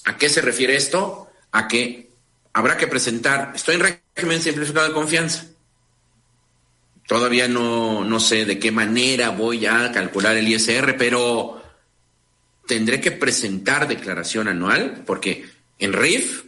¿a 0.04 0.16
qué 0.16 0.28
se 0.28 0.40
refiere 0.40 0.76
esto? 0.76 1.30
A 1.52 1.68
que 1.68 2.10
habrá 2.52 2.76
que 2.76 2.86
presentar, 2.86 3.52
estoy 3.54 3.76
en 3.76 3.98
régimen 4.16 4.42
simplificado 4.42 4.88
de 4.88 4.94
confianza. 4.94 5.46
Todavía 7.06 7.48
no, 7.48 8.04
no 8.04 8.18
sé 8.18 8.44
de 8.46 8.58
qué 8.58 8.72
manera 8.72 9.30
voy 9.30 9.66
a 9.66 9.92
calcular 9.92 10.36
el 10.36 10.48
ISR, 10.48 10.96
pero 10.96 11.62
tendré 12.66 13.00
que 13.00 13.12
presentar 13.12 13.86
declaración 13.86 14.48
anual, 14.48 15.02
porque 15.04 15.44
en 15.78 15.92
RIF, 15.92 16.43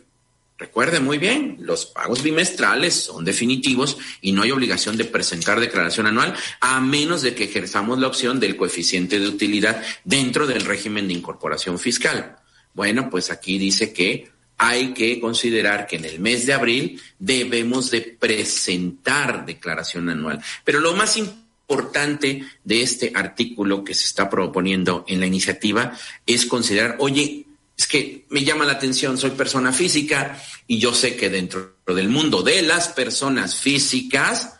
recuerde 0.59 1.01
muy 1.01 1.19
bien, 1.19 1.57
los 1.61 1.87
pagos 1.87 2.23
bimestrales 2.23 2.95
son 2.95 3.25
definitivos 3.25 3.99
y 4.21 4.33
no 4.33 4.43
hay 4.43 4.51
obligación 4.51 4.97
de 4.97 5.05
presentar 5.05 5.61
declaración 5.61 6.07
anual, 6.07 6.35
a 6.61 6.81
menos 6.81 7.23
de 7.23 7.35
que 7.35 7.45
ejerzamos 7.45 7.99
la 7.99 8.07
opción 8.07 8.41
del 8.41 8.57
coeficiente 8.57 9.19
de 9.19 9.29
utilidad 9.29 9.83
dentro 10.05 10.47
del 10.47 10.65
régimen 10.65 11.09
de 11.09 11.15
incorporación 11.15 11.79
fiscal. 11.79 12.37
Bueno, 12.75 13.09
pues 13.11 13.31
aquí 13.31 13.59
dice 13.59 13.93
que 13.93 14.31
hay 14.59 14.95
que 14.95 15.21
considerar 15.21 15.87
que 15.87 15.97
en 15.97 16.05
el 16.05 16.21
mes 16.21 16.47
de 16.47 16.55
abril 16.55 17.01
debemos 17.19 17.91
de 17.91 18.01
presentar 18.01 19.45
declaración 19.45 20.09
anual. 20.09 20.43
Pero 20.65 20.81
lo 20.81 20.95
más 20.95 21.17
importante 21.17 22.45
de 22.65 22.83
este 22.83 23.13
artículo 23.15 23.85
que 23.85 23.95
se 23.95 24.07
está 24.07 24.31
proponiendo 24.31 25.05
en 25.09 25.21
la 25.21 25.27
iniciativa 25.27 25.93
es 26.27 26.47
considerar, 26.47 26.97
oye, 27.01 27.46
es 27.77 27.87
que 27.87 28.27
me 28.31 28.43
llama 28.45 28.65
la 28.65 28.73
atención, 28.73 29.19
soy 29.19 29.31
persona 29.31 29.73
física 29.73 30.43
y 30.67 30.79
yo 30.79 30.95
sé 30.95 31.17
que 31.17 31.29
dentro 31.29 31.77
del 31.87 32.09
mundo 32.09 32.43
de 32.43 32.63
las 32.63 32.89
personas 32.89 33.57
físicas 33.57 34.55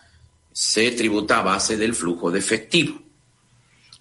se 0.53 0.91
tributa 0.93 1.39
a 1.39 1.43
base 1.43 1.77
del 1.77 1.95
flujo 1.95 2.31
de 2.31 2.39
efectivo. 2.39 3.03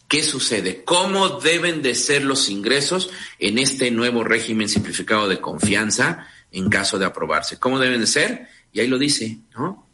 ¿Qué 0.07 0.21
sucede? 0.21 0.83
¿Cómo 0.83 1.39
deben 1.39 1.81
de 1.81 1.95
ser 1.95 2.23
los 2.23 2.49
ingresos 2.49 3.09
en 3.39 3.57
este 3.57 3.89
nuevo 3.89 4.23
régimen 4.23 4.69
simplificado 4.69 5.27
de 5.27 5.41
confianza 5.41 6.27
en 6.51 6.69
caso 6.69 6.99
de 6.99 7.05
aprobarse? 7.05 7.57
¿Cómo 7.57 7.79
deben 7.79 8.01
de 8.01 8.07
ser? 8.07 8.47
Y 8.71 8.81
ahí 8.81 8.87
lo 8.87 8.99
dice, 8.99 9.39
¿no? 9.57 9.87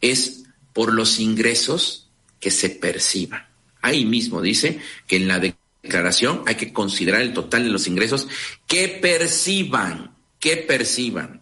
Es 0.00 0.44
por 0.72 0.92
los 0.92 1.20
ingresos 1.20 2.10
que 2.40 2.50
se 2.50 2.70
perciban. 2.70 3.46
Ahí 3.80 4.04
mismo 4.04 4.40
dice 4.40 4.80
que 5.06 5.16
en 5.16 5.28
la 5.28 5.38
declaración 5.84 6.42
hay 6.46 6.56
que 6.56 6.72
considerar 6.72 7.20
el 7.20 7.32
total 7.32 7.64
de 7.64 7.70
los 7.70 7.86
ingresos 7.86 8.26
que 8.66 8.88
perciban, 8.88 10.16
que 10.40 10.56
perciban. 10.56 11.40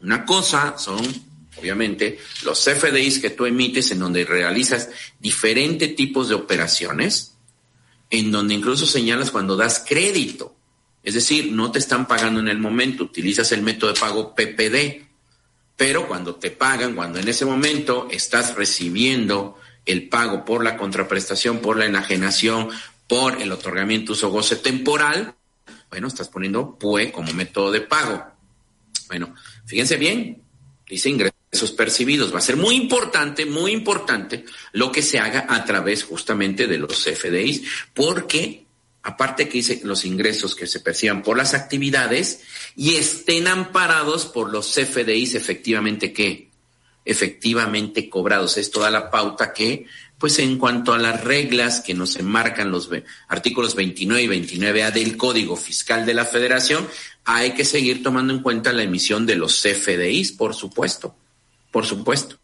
Una 0.00 0.24
cosa 0.24 0.76
son 0.76 1.28
obviamente, 1.58 2.18
los 2.44 2.64
CFDIs 2.64 3.18
que 3.18 3.30
tú 3.30 3.46
emites 3.46 3.90
en 3.90 3.98
donde 3.98 4.24
realizas 4.24 4.90
diferentes 5.18 5.94
tipos 5.96 6.28
de 6.28 6.34
operaciones, 6.34 7.34
en 8.10 8.30
donde 8.30 8.54
incluso 8.54 8.86
señalas 8.86 9.30
cuando 9.30 9.56
das 9.56 9.84
crédito. 9.86 10.54
Es 11.02 11.14
decir, 11.14 11.52
no 11.52 11.70
te 11.70 11.78
están 11.78 12.06
pagando 12.06 12.40
en 12.40 12.48
el 12.48 12.58
momento, 12.58 13.04
utilizas 13.04 13.52
el 13.52 13.62
método 13.62 13.92
de 13.92 14.00
pago 14.00 14.34
PPD, 14.34 15.06
pero 15.76 16.08
cuando 16.08 16.36
te 16.36 16.50
pagan, 16.50 16.94
cuando 16.94 17.18
en 17.18 17.28
ese 17.28 17.44
momento 17.44 18.08
estás 18.10 18.54
recibiendo 18.54 19.56
el 19.86 20.08
pago 20.08 20.44
por 20.44 20.64
la 20.64 20.76
contraprestación, 20.76 21.60
por 21.60 21.76
la 21.76 21.86
enajenación, 21.86 22.68
por 23.08 23.42
el 23.42 23.50
otorgamiento 23.50 24.12
uso 24.12 24.30
goce 24.30 24.56
temporal, 24.56 25.34
bueno, 25.90 26.06
estás 26.06 26.28
poniendo 26.28 26.78
PUE 26.78 27.10
como 27.10 27.32
método 27.32 27.72
de 27.72 27.80
pago. 27.80 28.24
Bueno, 29.08 29.34
fíjense 29.66 29.96
bien, 29.96 30.42
dice 30.86 31.08
ingreso 31.08 31.34
esos 31.50 31.72
percibidos. 31.72 32.32
Va 32.32 32.38
a 32.38 32.42
ser 32.42 32.56
muy 32.56 32.76
importante, 32.76 33.46
muy 33.46 33.72
importante 33.72 34.44
lo 34.72 34.92
que 34.92 35.02
se 35.02 35.18
haga 35.18 35.46
a 35.48 35.64
través 35.64 36.04
justamente 36.04 36.66
de 36.66 36.78
los 36.78 37.04
CFDIs, 37.04 37.62
porque 37.94 38.66
aparte 39.02 39.48
que 39.48 39.58
dice 39.58 39.80
los 39.84 40.04
ingresos 40.04 40.54
que 40.54 40.66
se 40.66 40.80
perciban 40.80 41.22
por 41.22 41.36
las 41.36 41.54
actividades 41.54 42.42
y 42.76 42.96
estén 42.96 43.48
amparados 43.48 44.26
por 44.26 44.50
los 44.50 44.74
CFDIs 44.74 45.34
efectivamente 45.34 46.12
que 46.12 46.48
efectivamente 47.04 48.10
cobrados. 48.10 48.58
Es 48.58 48.70
toda 48.70 48.90
la 48.90 49.10
pauta 49.10 49.52
que, 49.54 49.86
pues 50.18 50.38
en 50.38 50.58
cuanto 50.58 50.92
a 50.92 50.98
las 50.98 51.22
reglas 51.22 51.80
que 51.80 51.94
nos 51.94 52.16
enmarcan 52.16 52.70
los 52.70 52.90
artículos 53.28 53.74
29 53.74 54.22
y 54.22 54.40
29A 54.40 54.92
del 54.92 55.16
Código 55.16 55.56
Fiscal 55.56 56.04
de 56.04 56.14
la 56.14 56.24
Federación, 56.24 56.88
hay 57.24 57.52
que 57.52 57.64
seguir 57.64 58.02
tomando 58.02 58.32
en 58.32 58.42
cuenta 58.42 58.72
la 58.72 58.82
emisión 58.82 59.26
de 59.26 59.36
los 59.36 59.62
CFDIs, 59.62 60.32
por 60.32 60.54
supuesto 60.54 61.14
por 61.70 61.86
supuesto. 61.86 62.36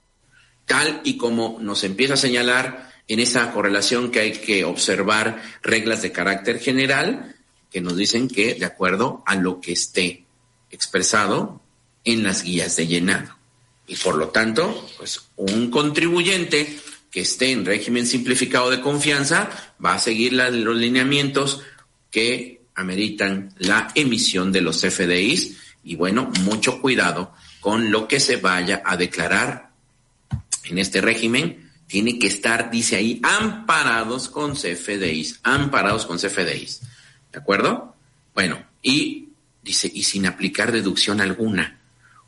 Tal 0.66 1.00
y 1.04 1.16
como 1.16 1.58
nos 1.60 1.84
empieza 1.84 2.14
a 2.14 2.18
señalar 2.18 2.92
en 3.08 3.20
esa 3.20 3.52
correlación 3.52 4.10
que 4.10 4.20
hay 4.20 4.32
que 4.32 4.64
observar 4.64 5.42
reglas 5.62 6.02
de 6.02 6.12
carácter 6.12 6.58
general 6.58 7.36
que 7.70 7.80
nos 7.80 7.96
dicen 7.96 8.28
que 8.28 8.54
de 8.54 8.64
acuerdo 8.64 9.22
a 9.26 9.34
lo 9.34 9.60
que 9.60 9.72
esté 9.72 10.24
expresado 10.70 11.60
en 12.04 12.22
las 12.22 12.42
guías 12.42 12.76
de 12.76 12.86
llenado. 12.86 13.36
Y 13.86 13.96
por 13.96 14.14
lo 14.14 14.28
tanto, 14.28 14.88
pues 14.96 15.20
un 15.36 15.70
contribuyente 15.70 16.78
que 17.14 17.20
esté 17.20 17.52
en 17.52 17.64
régimen 17.64 18.08
simplificado 18.08 18.72
de 18.72 18.80
confianza 18.80 19.48
va 19.82 19.94
a 19.94 20.00
seguir 20.00 20.32
los 20.32 20.76
lineamientos 20.76 21.62
que 22.10 22.62
ameritan 22.74 23.54
la 23.58 23.92
emisión 23.94 24.50
de 24.50 24.60
los 24.60 24.80
FDIs 24.80 25.56
y 25.84 25.94
bueno, 25.94 26.32
mucho 26.40 26.80
cuidado 26.80 27.32
con 27.60 27.92
lo 27.92 28.08
que 28.08 28.18
se 28.18 28.38
vaya 28.38 28.82
a 28.84 28.96
declarar 28.96 29.70
en 30.64 30.78
este 30.78 31.00
régimen, 31.00 31.70
tiene 31.86 32.18
que 32.18 32.26
estar, 32.26 32.72
dice 32.72 32.96
ahí, 32.96 33.20
amparados 33.22 34.28
con 34.28 34.54
CFDIs, 34.54 35.38
amparados 35.44 36.06
con 36.06 36.18
CFDIs. 36.18 36.80
¿De 37.30 37.38
acuerdo? 37.38 37.94
Bueno, 38.34 38.60
y 38.82 39.28
dice, 39.62 39.88
y 39.94 40.02
sin 40.02 40.26
aplicar 40.26 40.72
deducción 40.72 41.20
alguna. 41.20 41.78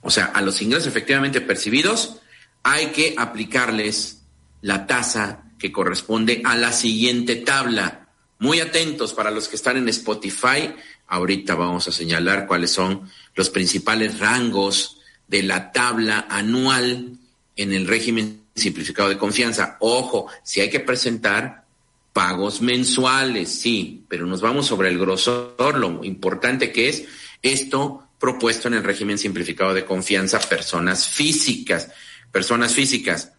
O 0.00 0.12
sea, 0.12 0.26
a 0.26 0.42
los 0.42 0.62
ingresos 0.62 0.86
efectivamente 0.86 1.40
percibidos 1.40 2.18
hay 2.62 2.92
que 2.92 3.16
aplicarles 3.18 4.15
la 4.62 4.86
tasa 4.86 5.44
que 5.58 5.72
corresponde 5.72 6.42
a 6.44 6.56
la 6.56 6.72
siguiente 6.72 7.36
tabla. 7.36 8.08
Muy 8.38 8.60
atentos 8.60 9.14
para 9.14 9.30
los 9.30 9.48
que 9.48 9.56
están 9.56 9.76
en 9.76 9.88
Spotify. 9.88 10.74
Ahorita 11.06 11.54
vamos 11.54 11.88
a 11.88 11.92
señalar 11.92 12.46
cuáles 12.46 12.70
son 12.70 13.10
los 13.34 13.50
principales 13.50 14.18
rangos 14.18 14.98
de 15.28 15.42
la 15.42 15.72
tabla 15.72 16.26
anual 16.28 17.12
en 17.56 17.72
el 17.72 17.86
régimen 17.86 18.42
simplificado 18.54 19.08
de 19.08 19.18
confianza. 19.18 19.76
Ojo, 19.80 20.28
si 20.42 20.60
hay 20.60 20.70
que 20.70 20.80
presentar 20.80 21.64
pagos 22.12 22.62
mensuales, 22.62 23.50
sí, 23.50 24.04
pero 24.08 24.26
nos 24.26 24.40
vamos 24.40 24.66
sobre 24.66 24.88
el 24.88 24.98
grosor, 24.98 25.76
lo 25.76 26.02
importante 26.04 26.72
que 26.72 26.88
es 26.88 27.04
esto 27.42 28.08
propuesto 28.18 28.68
en 28.68 28.74
el 28.74 28.84
régimen 28.84 29.18
simplificado 29.18 29.74
de 29.74 29.84
confianza, 29.84 30.40
personas 30.40 31.08
físicas, 31.08 31.90
personas 32.32 32.72
físicas. 32.72 33.32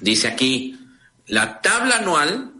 Dice 0.00 0.28
aquí, 0.28 0.78
la 1.26 1.60
tabla 1.60 1.98
anual, 1.98 2.52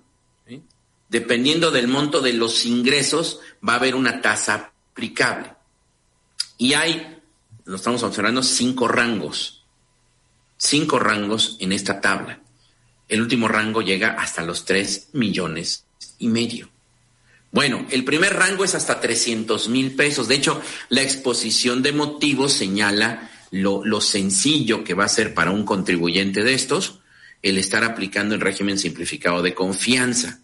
dependiendo 1.09 1.71
del 1.71 1.89
monto 1.89 2.21
de 2.21 2.33
los 2.33 2.67
ingresos, 2.67 3.41
va 3.67 3.75
a 3.75 3.77
haber 3.77 3.95
una 3.95 4.21
tasa 4.21 4.73
aplicable. 4.93 5.53
Y 6.59 6.75
hay 6.75 7.19
lo 7.69 7.77
estamos 7.77 8.03
observando, 8.03 8.43
cinco 8.43 8.89
rangos. 8.89 9.63
Cinco 10.57 10.99
rangos 10.99 11.59
en 11.61 11.73
esta 11.73 12.01
tabla. 12.01 12.41
El 13.09 13.21
último 13.21 13.47
rango 13.47 13.83
llega 13.83 14.15
hasta 14.15 14.43
los 14.43 14.65
tres 14.65 15.09
millones 15.13 15.85
y 16.19 16.29
medio. 16.29 16.71
Bueno, 17.53 17.87
el 17.91 18.05
primer 18.05 18.35
rango 18.35 18.65
es 18.65 18.75
hasta 18.75 19.01
300 19.01 19.69
mil 19.69 19.95
pesos. 19.95 20.29
De 20.29 20.37
hecho, 20.37 20.63
la 20.89 21.03
exposición 21.03 21.83
de 21.83 21.93
motivos 21.93 22.55
señala 22.55 23.31
lo, 23.51 23.85
lo, 23.85 24.01
sencillo 24.01 24.83
que 24.83 24.95
va 24.95 25.05
a 25.05 25.09
ser 25.09 25.35
para 25.35 25.51
un 25.51 25.65
contribuyente 25.65 26.43
de 26.43 26.55
estos 26.55 26.98
el 27.43 27.59
estar 27.59 27.85
aplicando 27.85 28.35
el 28.35 28.41
régimen 28.41 28.79
simplificado 28.79 29.43
de 29.43 29.55
confianza. 29.55 30.41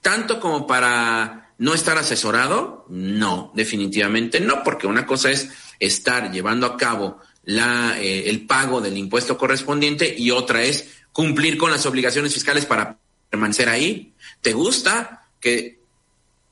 Tanto 0.00 0.40
como 0.40 0.66
para 0.66 1.52
no 1.58 1.74
estar 1.74 1.96
asesorado, 1.98 2.86
no, 2.88 3.52
definitivamente 3.54 4.40
no, 4.40 4.64
porque 4.64 4.86
una 4.86 5.06
cosa 5.06 5.30
es 5.30 5.50
estar 5.78 6.32
llevando 6.32 6.66
a 6.66 6.76
cabo 6.76 7.20
la, 7.44 8.00
eh, 8.00 8.28
el 8.28 8.46
pago 8.46 8.80
del 8.80 8.96
impuesto 8.96 9.38
correspondiente 9.38 10.14
y 10.16 10.30
otra 10.30 10.62
es 10.62 10.88
cumplir 11.12 11.58
con 11.58 11.70
las 11.70 11.86
obligaciones 11.86 12.34
fiscales 12.34 12.66
para 12.66 12.98
permanecer 13.30 13.68
ahí. 13.68 14.14
¿Te 14.40 14.52
gusta 14.52 15.28
que 15.40 15.80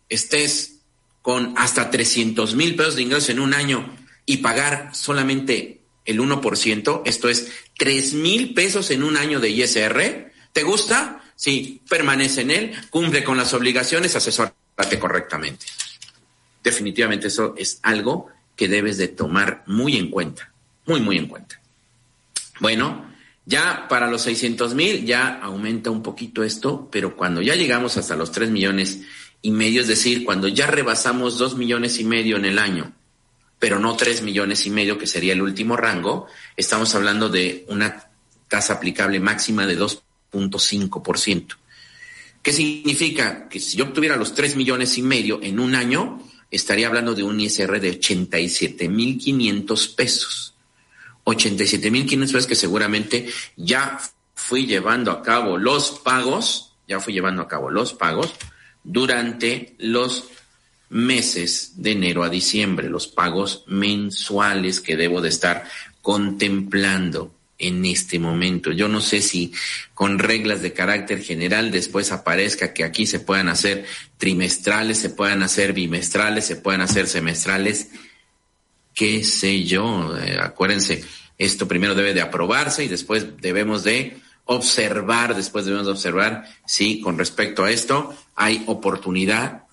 estés 0.08 0.80
con 1.22 1.54
hasta 1.56 1.90
300 1.90 2.54
mil 2.54 2.76
pesos 2.76 2.96
de 2.96 3.02
ingresos 3.02 3.30
en 3.30 3.40
un 3.40 3.54
año 3.54 3.96
y 4.26 4.38
pagar 4.38 4.94
solamente 4.94 5.80
el 6.04 6.20
1%, 6.20 7.02
esto 7.04 7.28
es 7.28 7.52
3 7.80 8.12
mil 8.12 8.52
pesos 8.52 8.90
en 8.90 9.02
un 9.02 9.16
año 9.16 9.40
de 9.40 9.48
ISR, 9.48 10.30
¿te 10.52 10.62
gusta? 10.62 11.22
Sí, 11.34 11.80
permanece 11.88 12.42
en 12.42 12.50
él, 12.50 12.72
cumple 12.90 13.24
con 13.24 13.38
las 13.38 13.54
obligaciones, 13.54 14.14
asesórate 14.14 14.98
correctamente. 14.98 15.64
Definitivamente 16.62 17.28
eso 17.28 17.54
es 17.56 17.80
algo 17.82 18.28
que 18.54 18.68
debes 18.68 18.98
de 18.98 19.08
tomar 19.08 19.64
muy 19.66 19.96
en 19.96 20.10
cuenta, 20.10 20.52
muy, 20.84 21.00
muy 21.00 21.16
en 21.16 21.26
cuenta. 21.26 21.58
Bueno, 22.60 23.10
ya 23.46 23.88
para 23.88 24.10
los 24.10 24.20
600 24.20 24.74
mil 24.74 25.06
ya 25.06 25.40
aumenta 25.40 25.90
un 25.90 26.02
poquito 26.02 26.44
esto, 26.44 26.86
pero 26.92 27.16
cuando 27.16 27.40
ya 27.40 27.54
llegamos 27.54 27.96
hasta 27.96 28.14
los 28.14 28.30
3 28.30 28.50
millones 28.50 29.00
y 29.40 29.52
medio, 29.52 29.80
es 29.80 29.88
decir, 29.88 30.26
cuando 30.26 30.48
ya 30.48 30.66
rebasamos 30.66 31.38
2 31.38 31.56
millones 31.56 31.98
y 31.98 32.04
medio 32.04 32.36
en 32.36 32.44
el 32.44 32.58
año, 32.58 32.92
pero 33.60 33.78
no 33.78 33.94
3 33.94 34.22
millones 34.22 34.66
y 34.66 34.70
medio, 34.70 34.98
que 34.98 35.06
sería 35.06 35.34
el 35.34 35.42
último 35.42 35.76
rango, 35.76 36.26
estamos 36.56 36.92
hablando 36.96 37.28
de 37.28 37.66
una 37.68 38.08
tasa 38.48 38.72
aplicable 38.72 39.20
máxima 39.20 39.66
de 39.66 39.78
2.5%. 39.78 41.56
¿Qué 42.42 42.52
significa? 42.52 43.48
Que 43.48 43.60
si 43.60 43.76
yo 43.76 43.84
obtuviera 43.84 44.16
los 44.16 44.34
3 44.34 44.56
millones 44.56 44.96
y 44.96 45.02
medio 45.02 45.40
en 45.42 45.60
un 45.60 45.74
año, 45.74 46.22
estaría 46.50 46.86
hablando 46.86 47.14
de 47.14 47.22
un 47.22 47.38
ISR 47.38 47.78
de 47.78 48.00
87.500 48.00 49.94
pesos. 49.94 50.54
87.500 51.24 52.18
pesos 52.18 52.46
que 52.46 52.54
seguramente 52.54 53.28
ya 53.56 54.00
fui 54.34 54.64
llevando 54.66 55.10
a 55.10 55.22
cabo 55.22 55.58
los 55.58 56.00
pagos, 56.02 56.72
ya 56.88 56.98
fui 56.98 57.12
llevando 57.12 57.42
a 57.42 57.48
cabo 57.48 57.68
los 57.70 57.92
pagos 57.92 58.32
durante 58.82 59.74
los 59.78 60.30
meses 60.90 61.74
de 61.76 61.92
enero 61.92 62.22
a 62.22 62.28
diciembre, 62.28 62.90
los 62.90 63.06
pagos 63.06 63.64
mensuales 63.66 64.80
que 64.80 64.96
debo 64.96 65.20
de 65.20 65.30
estar 65.30 65.64
contemplando 66.02 67.32
en 67.58 67.84
este 67.84 68.18
momento. 68.18 68.72
Yo 68.72 68.88
no 68.88 69.00
sé 69.00 69.20
si 69.20 69.52
con 69.94 70.18
reglas 70.18 70.62
de 70.62 70.72
carácter 70.72 71.22
general 71.22 71.70
después 71.70 72.10
aparezca 72.10 72.72
que 72.72 72.84
aquí 72.84 73.06
se 73.06 73.20
puedan 73.20 73.48
hacer 73.48 73.84
trimestrales, 74.16 74.98
se 74.98 75.10
puedan 75.10 75.42
hacer 75.42 75.72
bimestrales, 75.72 76.46
se 76.46 76.56
puedan 76.56 76.80
hacer 76.80 77.06
semestrales, 77.06 77.90
qué 78.94 79.22
sé 79.24 79.64
yo. 79.64 80.16
Eh, 80.18 80.38
acuérdense, 80.40 81.04
esto 81.38 81.68
primero 81.68 81.94
debe 81.94 82.14
de 82.14 82.22
aprobarse 82.22 82.84
y 82.84 82.88
después 82.88 83.40
debemos 83.40 83.84
de 83.84 84.16
observar, 84.46 85.36
después 85.36 85.66
debemos 85.66 85.86
de 85.86 85.92
observar 85.92 86.44
si 86.66 87.00
con 87.00 87.18
respecto 87.18 87.62
a 87.62 87.70
esto 87.70 88.16
hay 88.34 88.64
oportunidad 88.66 89.64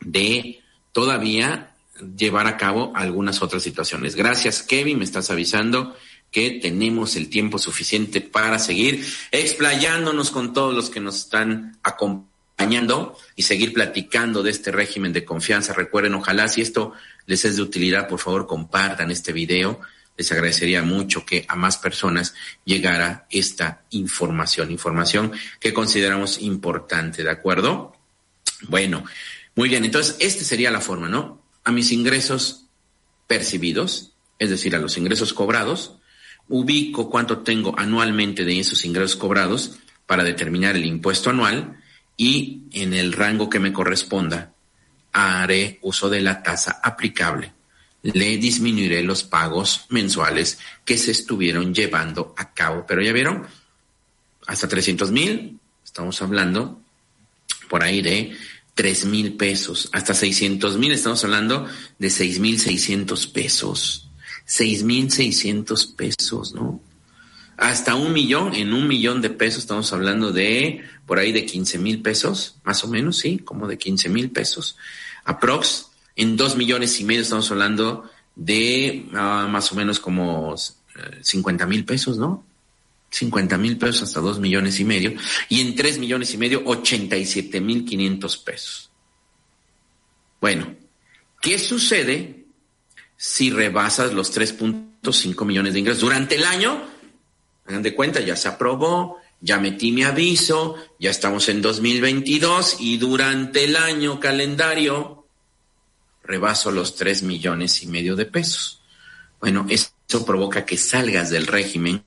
de 0.00 0.60
todavía 0.92 1.74
llevar 2.16 2.46
a 2.46 2.56
cabo 2.56 2.92
algunas 2.94 3.42
otras 3.42 3.62
situaciones. 3.62 4.14
Gracias, 4.16 4.62
Kevin, 4.62 4.98
me 4.98 5.04
estás 5.04 5.30
avisando 5.30 5.96
que 6.30 6.50
tenemos 6.50 7.16
el 7.16 7.30
tiempo 7.30 7.58
suficiente 7.58 8.20
para 8.20 8.58
seguir 8.58 9.06
explayándonos 9.30 10.30
con 10.30 10.52
todos 10.52 10.74
los 10.74 10.90
que 10.90 11.00
nos 11.00 11.16
están 11.16 11.78
acompañando 11.82 13.16
y 13.36 13.42
seguir 13.42 13.72
platicando 13.72 14.42
de 14.42 14.50
este 14.50 14.72
régimen 14.72 15.12
de 15.12 15.24
confianza. 15.24 15.72
Recuerden, 15.72 16.14
ojalá 16.14 16.48
si 16.48 16.62
esto 16.62 16.92
les 17.26 17.44
es 17.44 17.56
de 17.56 17.62
utilidad, 17.62 18.08
por 18.08 18.18
favor 18.18 18.46
compartan 18.46 19.10
este 19.10 19.32
video. 19.32 19.80
Les 20.16 20.32
agradecería 20.32 20.82
mucho 20.82 21.26
que 21.26 21.44
a 21.48 21.56
más 21.56 21.76
personas 21.76 22.34
llegara 22.64 23.26
esta 23.30 23.82
información, 23.90 24.70
información 24.70 25.32
que 25.60 25.74
consideramos 25.74 26.40
importante, 26.40 27.22
¿de 27.22 27.30
acuerdo? 27.30 27.94
Bueno, 28.68 29.04
muy 29.56 29.70
bien, 29.70 29.84
entonces 29.84 30.16
esta 30.20 30.44
sería 30.44 30.70
la 30.70 30.82
forma, 30.82 31.08
¿no? 31.08 31.42
A 31.64 31.72
mis 31.72 31.90
ingresos 31.90 32.66
percibidos, 33.26 34.12
es 34.38 34.50
decir, 34.50 34.76
a 34.76 34.78
los 34.78 34.98
ingresos 34.98 35.32
cobrados, 35.32 35.96
ubico 36.48 37.10
cuánto 37.10 37.38
tengo 37.38 37.74
anualmente 37.78 38.44
de 38.44 38.60
esos 38.60 38.84
ingresos 38.84 39.16
cobrados 39.16 39.78
para 40.06 40.22
determinar 40.24 40.76
el 40.76 40.84
impuesto 40.84 41.30
anual 41.30 41.82
y 42.16 42.62
en 42.72 42.94
el 42.94 43.12
rango 43.12 43.48
que 43.48 43.58
me 43.58 43.72
corresponda 43.72 44.52
haré 45.12 45.78
uso 45.82 46.10
de 46.10 46.20
la 46.20 46.42
tasa 46.42 46.80
aplicable. 46.82 47.52
Le 48.02 48.36
disminuiré 48.36 49.02
los 49.02 49.24
pagos 49.24 49.86
mensuales 49.88 50.58
que 50.84 50.98
se 50.98 51.10
estuvieron 51.10 51.74
llevando 51.74 52.34
a 52.36 52.52
cabo. 52.52 52.84
Pero 52.86 53.02
ya 53.02 53.12
vieron, 53.12 53.46
hasta 54.46 54.68
300 54.68 55.10
mil, 55.10 55.58
estamos 55.82 56.20
hablando 56.20 56.80
por 57.68 57.82
ahí 57.82 58.02
de 58.02 58.36
3 58.76 59.06
mil 59.06 59.32
pesos. 59.36 59.88
Hasta 59.92 60.14
600 60.14 60.78
mil, 60.78 60.92
estamos 60.92 61.24
hablando 61.24 61.66
de 61.98 62.10
6 62.10 62.38
mil 62.38 62.60
600 62.60 63.26
pesos 63.26 64.06
seis 64.46 64.84
mil 64.84 65.10
seiscientos 65.10 65.86
pesos, 65.86 66.54
¿no? 66.54 66.80
Hasta 67.58 67.94
un 67.94 68.12
millón, 68.12 68.54
en 68.54 68.72
un 68.72 68.86
millón 68.86 69.20
de 69.20 69.30
pesos 69.30 69.60
estamos 69.60 69.92
hablando 69.92 70.30
de 70.30 70.82
por 71.04 71.18
ahí 71.18 71.32
de 71.32 71.44
quince 71.44 71.78
mil 71.78 72.00
pesos, 72.00 72.56
más 72.64 72.84
o 72.84 72.88
menos, 72.88 73.18
sí, 73.18 73.38
como 73.38 73.66
de 73.66 73.76
quince 73.76 74.08
mil 74.08 74.30
pesos. 74.30 74.76
Aprox, 75.24 75.88
en 76.14 76.36
dos 76.36 76.56
millones 76.56 76.98
y 77.00 77.04
medio 77.04 77.22
estamos 77.22 77.50
hablando 77.50 78.08
de 78.36 79.06
ah, 79.14 79.48
más 79.50 79.72
o 79.72 79.74
menos 79.74 79.98
como 79.98 80.54
eh, 80.54 81.18
cincuenta 81.22 81.66
mil 81.66 81.84
pesos, 81.84 82.18
¿no? 82.18 82.44
50 83.18 83.58
mil 83.58 83.78
pesos 83.78 84.02
hasta 84.02 84.20
dos 84.20 84.38
millones 84.40 84.78
y 84.80 84.84
medio. 84.84 85.14
Y 85.48 85.60
en 85.60 85.74
tres 85.74 85.98
millones 85.98 86.32
y 86.34 86.38
medio, 86.38 86.62
87 86.64 87.60
mil 87.60 87.84
quinientos 87.84 88.36
pesos. 88.36 88.90
Bueno, 90.40 90.76
¿qué 91.40 91.58
sucede 91.58 92.46
si 93.16 93.50
rebasas 93.50 94.12
los 94.12 94.36
3.5 94.36 95.44
millones 95.44 95.72
de 95.72 95.80
ingresos 95.80 96.02
durante 96.02 96.34
el 96.36 96.44
año. 96.44 96.84
Hagan 97.66 97.82
de 97.82 97.94
cuenta, 97.94 98.20
ya 98.20 98.36
se 98.36 98.48
aprobó, 98.48 99.18
ya 99.40 99.58
metí 99.58 99.90
mi 99.90 100.04
aviso, 100.04 100.76
ya 101.00 101.10
estamos 101.10 101.48
en 101.48 101.62
2022 101.62 102.76
y 102.80 102.98
durante 102.98 103.64
el 103.64 103.76
año 103.76 104.20
calendario 104.20 105.26
rebaso 106.22 106.70
los 106.70 106.96
3 106.96 107.22
millones 107.22 107.82
y 107.82 107.86
medio 107.86 108.16
de 108.16 108.26
pesos. 108.26 108.82
Bueno, 109.40 109.66
eso 109.68 109.90
provoca 110.24 110.64
que 110.64 110.76
salgas 110.76 111.30
del 111.30 111.46
régimen 111.46 112.04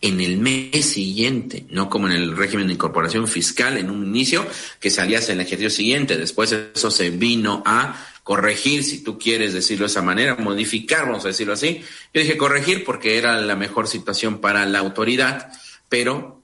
en 0.00 0.20
el 0.20 0.38
mes 0.38 0.86
siguiente, 0.86 1.64
no 1.70 1.90
como 1.90 2.08
en 2.08 2.14
el 2.14 2.36
régimen 2.36 2.68
de 2.68 2.74
incorporación 2.74 3.26
fiscal 3.26 3.76
en 3.76 3.90
un 3.90 4.06
inicio, 4.06 4.46
que 4.80 4.90
salías 4.90 5.28
en 5.28 5.40
el 5.40 5.46
ejercicio 5.46 5.70
siguiente. 5.70 6.16
Después 6.16 6.52
eso 6.52 6.90
se 6.90 7.10
vino 7.10 7.62
a 7.66 8.06
corregir, 8.22 8.84
si 8.84 9.02
tú 9.02 9.18
quieres 9.18 9.54
decirlo 9.54 9.86
de 9.86 9.90
esa 9.90 10.02
manera, 10.02 10.36
modificar, 10.36 11.06
vamos 11.06 11.24
a 11.24 11.28
decirlo 11.28 11.54
así. 11.54 11.82
Yo 12.14 12.20
dije 12.20 12.36
corregir 12.36 12.84
porque 12.84 13.18
era 13.18 13.40
la 13.40 13.56
mejor 13.56 13.88
situación 13.88 14.38
para 14.38 14.66
la 14.66 14.78
autoridad, 14.78 15.50
pero 15.88 16.42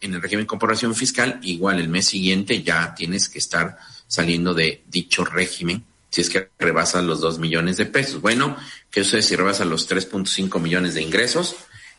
en 0.00 0.14
el 0.14 0.22
régimen 0.22 0.40
de 0.40 0.44
incorporación 0.44 0.94
fiscal, 0.94 1.40
igual 1.42 1.80
el 1.80 1.88
mes 1.88 2.06
siguiente 2.06 2.62
ya 2.62 2.94
tienes 2.94 3.28
que 3.28 3.38
estar 3.38 3.78
saliendo 4.06 4.52
de 4.54 4.82
dicho 4.88 5.24
régimen 5.24 5.84
si 6.12 6.20
es 6.20 6.28
que 6.28 6.50
rebasas 6.58 7.02
los 7.02 7.20
2 7.20 7.38
millones 7.38 7.78
de 7.78 7.86
pesos. 7.86 8.20
Bueno, 8.20 8.54
eso 8.94 9.16
es 9.16 9.24
si 9.24 9.34
rebasas 9.34 9.66
los 9.66 9.90
3.5 9.90 10.60
millones 10.60 10.92
de 10.92 11.00
ingresos, 11.00 11.56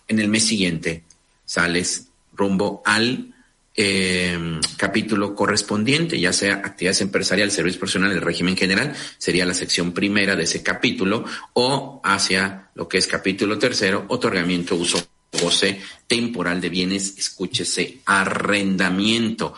en 0.07 0.19
el 0.19 0.27
mes 0.27 0.45
siguiente 0.45 1.03
sales 1.45 2.07
rumbo 2.33 2.81
al 2.85 3.33
eh, 3.75 4.59
capítulo 4.77 5.33
correspondiente, 5.33 6.19
ya 6.19 6.31
sea 6.31 6.55
actividades 6.55 7.01
empresariales, 7.01 7.55
servicio 7.55 7.79
profesional, 7.79 8.11
el 8.11 8.21
régimen 8.21 8.55
general, 8.55 8.95
sería 9.17 9.45
la 9.45 9.53
sección 9.53 9.93
primera 9.93 10.35
de 10.35 10.43
ese 10.43 10.61
capítulo, 10.61 11.25
o 11.53 11.99
hacia 12.03 12.69
lo 12.75 12.87
que 12.87 12.99
es 12.99 13.07
capítulo 13.07 13.57
tercero, 13.57 14.05
otorgamiento, 14.09 14.75
uso, 14.75 15.03
goce 15.41 15.81
temporal 16.07 16.61
de 16.61 16.69
bienes, 16.69 17.17
escúchese, 17.17 17.99
arrendamiento. 18.05 19.55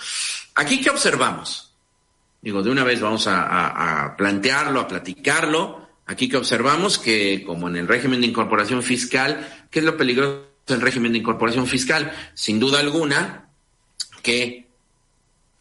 Aquí, 0.56 0.80
¿qué 0.80 0.89
observamos? 0.89 1.74
Digo, 2.41 2.64
de 2.64 2.70
una 2.70 2.84
vez 2.86 3.02
vamos 3.02 3.26
a 3.28 4.16
plantearlo, 4.18 4.80
a 4.80 4.88
platicarlo. 4.88 5.85
Aquí 6.06 6.30
que 6.30 6.38
observamos 6.38 6.99
que, 6.99 7.43
como 7.45 7.68
en 7.68 7.78
el 7.78 7.88
régimen 7.88 8.22
de 8.22 8.28
incorporación 8.28 8.84
fiscal, 8.84 9.47
¿qué 9.72 9.80
es 9.80 9.86
lo 9.86 9.97
peligroso 9.97 10.45
del 10.68 10.82
régimen 10.82 11.14
de 11.14 11.18
incorporación 11.18 11.66
fiscal? 11.66 12.12
Sin 12.36 12.60
duda 12.60 12.80
alguna, 12.80 13.49
que, 14.22 14.66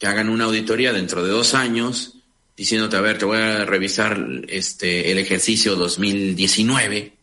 hagan 0.02 0.28
una 0.28 0.44
auditoría 0.44 0.92
dentro 0.92 1.24
de 1.24 1.30
dos 1.30 1.54
años 1.54 2.18
diciéndote, 2.58 2.96
a 2.96 3.00
ver, 3.00 3.16
te 3.16 3.24
voy 3.24 3.38
a 3.38 3.64
revisar 3.64 4.22
este, 4.48 5.10
el 5.10 5.18
ejercicio 5.18 5.76
2019, 5.76 7.16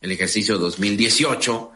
el 0.00 0.10
ejercicio 0.10 0.56
2018, 0.56 1.72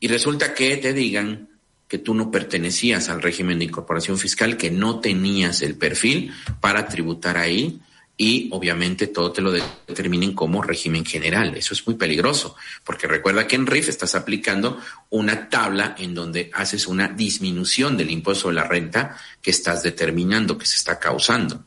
y 0.00 0.08
resulta 0.08 0.54
que 0.54 0.78
te 0.78 0.94
digan 0.94 1.50
que 1.86 1.98
tú 1.98 2.14
no 2.14 2.30
pertenecías 2.30 3.10
al 3.10 3.20
régimen 3.20 3.58
de 3.58 3.66
incorporación 3.66 4.16
fiscal, 4.16 4.56
que 4.56 4.70
no 4.70 5.00
tenías 5.00 5.60
el 5.60 5.76
perfil 5.76 6.32
para 6.60 6.88
tributar 6.88 7.36
ahí 7.36 7.80
y 8.22 8.50
obviamente 8.52 9.06
todo 9.06 9.32
te 9.32 9.40
lo 9.40 9.50
determinen 9.50 10.34
como 10.34 10.60
régimen 10.60 11.06
general. 11.06 11.56
Eso 11.56 11.72
es 11.72 11.86
muy 11.86 11.96
peligroso, 11.96 12.54
porque 12.84 13.06
recuerda 13.06 13.46
que 13.46 13.56
en 13.56 13.66
RIF 13.66 13.88
estás 13.88 14.14
aplicando 14.14 14.78
una 15.08 15.48
tabla 15.48 15.94
en 15.96 16.14
donde 16.14 16.50
haces 16.52 16.86
una 16.86 17.08
disminución 17.08 17.96
del 17.96 18.10
impuesto 18.10 18.48
de 18.48 18.56
la 18.56 18.64
renta 18.64 19.16
que 19.40 19.50
estás 19.50 19.82
determinando, 19.82 20.58
que 20.58 20.66
se 20.66 20.76
está 20.76 20.98
causando. 20.98 21.64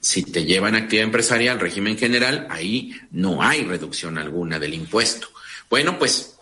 Si 0.00 0.22
te 0.22 0.46
llevan 0.46 0.74
actividad 0.74 1.04
empresarial, 1.04 1.60
régimen 1.60 1.98
general, 1.98 2.46
ahí 2.48 2.98
no 3.10 3.42
hay 3.42 3.64
reducción 3.64 4.16
alguna 4.16 4.58
del 4.58 4.72
impuesto. 4.72 5.28
Bueno, 5.68 5.98
pues 5.98 6.37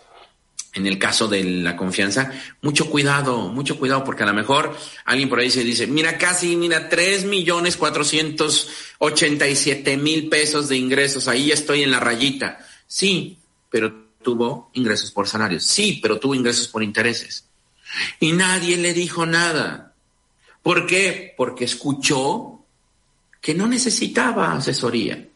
en 0.76 0.86
el 0.86 0.98
caso 0.98 1.26
de 1.26 1.42
la 1.42 1.74
confianza, 1.74 2.30
mucho 2.60 2.88
cuidado, 2.90 3.48
mucho 3.48 3.78
cuidado, 3.78 4.04
porque 4.04 4.22
a 4.22 4.26
lo 4.26 4.34
mejor 4.34 4.76
alguien 5.06 5.28
por 5.28 5.40
ahí 5.40 5.50
se 5.50 5.64
dice, 5.64 5.86
mira, 5.86 6.18
casi, 6.18 6.54
mira, 6.54 6.88
tres 6.88 7.24
millones 7.24 7.76
cuatrocientos 7.76 8.68
ochenta 8.98 9.48
y 9.48 9.56
siete 9.56 9.96
mil 9.96 10.28
pesos 10.28 10.68
de 10.68 10.76
ingresos, 10.76 11.28
ahí 11.28 11.50
estoy 11.50 11.82
en 11.82 11.90
la 11.90 11.98
rayita. 11.98 12.58
Sí, 12.86 13.38
pero 13.70 14.06
tuvo 14.22 14.70
ingresos 14.74 15.10
por 15.10 15.26
salarios. 15.26 15.64
Sí, 15.64 15.98
pero 16.02 16.18
tuvo 16.18 16.34
ingresos 16.34 16.68
por 16.68 16.82
intereses. 16.82 17.46
Y 18.20 18.32
nadie 18.32 18.76
le 18.76 18.92
dijo 18.92 19.24
nada. 19.24 19.94
¿Por 20.62 20.86
qué? 20.86 21.34
Porque 21.36 21.64
escuchó 21.64 22.60
que 23.40 23.54
no 23.54 23.66
necesitaba 23.66 24.52
asesoría. 24.52 25.26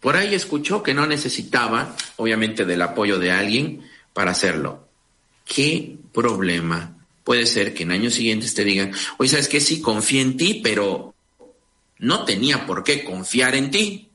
Por 0.00 0.16
ahí 0.16 0.34
escuchó 0.34 0.82
que 0.82 0.92
no 0.92 1.06
necesitaba, 1.06 1.96
obviamente, 2.16 2.64
del 2.64 2.82
apoyo 2.82 3.18
de 3.18 3.30
alguien 3.30 3.88
para 4.16 4.30
hacerlo. 4.30 4.88
¿Qué 5.44 5.98
problema 6.14 6.96
puede 7.22 7.44
ser 7.44 7.74
que 7.74 7.82
en 7.82 7.92
años 7.92 8.14
siguientes 8.14 8.54
te 8.54 8.64
digan, 8.64 8.92
oye, 9.18 9.28
¿sabes 9.28 9.46
qué? 9.46 9.60
Sí, 9.60 9.82
confía 9.82 10.22
en 10.22 10.38
ti, 10.38 10.62
pero 10.64 11.14
no 11.98 12.24
tenía 12.24 12.64
por 12.64 12.82
qué 12.82 13.04
confiar 13.04 13.54
en 13.54 13.70
ti. 13.70 14.08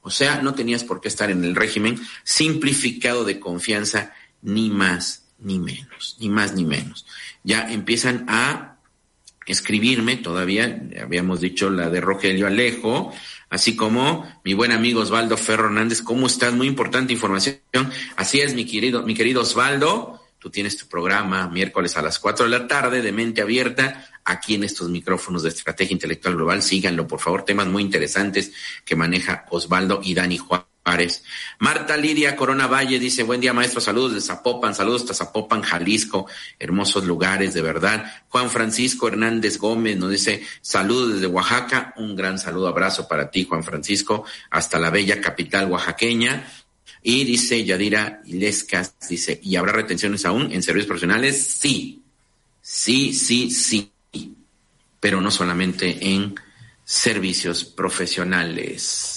O 0.00 0.10
sea, 0.10 0.40
no 0.40 0.54
tenías 0.54 0.82
por 0.82 1.02
qué 1.02 1.08
estar 1.08 1.30
en 1.30 1.44
el 1.44 1.54
régimen 1.54 2.00
simplificado 2.22 3.24
de 3.24 3.38
confianza, 3.38 4.14
ni 4.40 4.70
más 4.70 5.26
ni 5.38 5.58
menos, 5.58 6.16
ni 6.20 6.30
más 6.30 6.54
ni 6.54 6.64
menos. 6.64 7.04
Ya 7.42 7.70
empiezan 7.70 8.24
a 8.28 8.78
escribirme, 9.44 10.16
todavía 10.16 10.88
habíamos 11.02 11.42
dicho 11.42 11.68
la 11.68 11.90
de 11.90 12.00
Rogelio 12.00 12.46
Alejo, 12.46 13.12
así 13.50 13.76
como 13.76 14.26
mi 14.44 14.54
buen 14.54 14.72
amigo 14.72 15.00
Osvaldo 15.00 15.36
Ferro 15.36 15.66
Hernández. 15.66 16.02
¿Cómo 16.02 16.26
estás? 16.26 16.52
Muy 16.52 16.66
importante 16.66 17.12
información. 17.12 17.60
Así 18.16 18.40
es, 18.40 18.54
mi 18.54 18.64
querido, 18.64 19.02
mi 19.02 19.14
querido 19.14 19.42
Osvaldo. 19.42 20.20
Tú 20.38 20.50
tienes 20.50 20.76
tu 20.76 20.86
programa 20.86 21.48
miércoles 21.48 21.96
a 21.96 22.02
las 22.02 22.18
4 22.18 22.44
de 22.44 22.50
la 22.50 22.66
tarde 22.68 23.00
de 23.00 23.12
mente 23.12 23.40
abierta 23.40 24.06
aquí 24.24 24.54
en 24.54 24.64
estos 24.64 24.90
micrófonos 24.90 25.42
de 25.42 25.48
Estrategia 25.48 25.94
Intelectual 25.94 26.34
Global. 26.34 26.62
Síganlo, 26.62 27.06
por 27.06 27.20
favor. 27.20 27.44
Temas 27.44 27.66
muy 27.66 27.82
interesantes 27.82 28.52
que 28.84 28.94
maneja 28.96 29.46
Osvaldo 29.50 30.00
y 30.02 30.14
Dani 30.14 30.38
Juan. 30.38 30.73
Marta 31.60 31.96
Lidia 31.96 32.36
Corona 32.36 32.66
Valle 32.66 32.98
dice, 32.98 33.22
buen 33.22 33.40
día 33.40 33.54
maestro, 33.54 33.80
saludos 33.80 34.12
de 34.12 34.20
Zapopan, 34.20 34.74
saludos 34.74 35.06
de 35.06 35.14
Zapopan, 35.14 35.62
Jalisco, 35.62 36.26
hermosos 36.58 37.04
lugares, 37.04 37.54
de 37.54 37.62
verdad. 37.62 38.04
Juan 38.28 38.50
Francisco 38.50 39.08
Hernández 39.08 39.56
Gómez 39.56 39.96
nos 39.96 40.10
dice, 40.10 40.42
saludos 40.60 41.14
desde 41.14 41.26
Oaxaca, 41.26 41.94
un 41.96 42.14
gran 42.14 42.38
saludo, 42.38 42.68
abrazo 42.68 43.08
para 43.08 43.30
ti, 43.30 43.44
Juan 43.44 43.64
Francisco, 43.64 44.24
hasta 44.50 44.78
la 44.78 44.90
bella 44.90 45.22
capital 45.22 45.70
oaxaqueña. 45.70 46.46
Y 47.02 47.24
dice 47.24 47.64
Yadira 47.64 48.20
Ilescas, 48.26 48.94
dice, 49.08 49.40
¿y 49.42 49.56
habrá 49.56 49.72
retenciones 49.72 50.26
aún 50.26 50.52
en 50.52 50.62
servicios 50.62 50.88
profesionales? 50.88 51.46
Sí, 51.46 52.02
sí, 52.60 53.14
sí, 53.14 53.50
sí, 53.50 53.90
pero 55.00 55.22
no 55.22 55.30
solamente 55.30 55.96
en 56.14 56.34
servicios 56.84 57.64
profesionales 57.64 59.13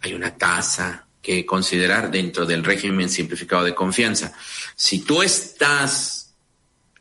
hay 0.00 0.14
una 0.14 0.36
tasa 0.36 1.06
que 1.20 1.44
considerar 1.44 2.10
dentro 2.10 2.46
del 2.46 2.64
régimen 2.64 3.08
simplificado 3.08 3.64
de 3.64 3.74
confianza. 3.74 4.32
Si 4.74 5.00
tú 5.00 5.22
estás 5.22 6.34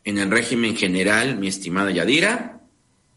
en 0.03 0.17
el 0.17 0.31
régimen 0.31 0.75
general, 0.75 1.37
mi 1.37 1.47
estimada 1.47 1.91
Yadira, 1.91 2.59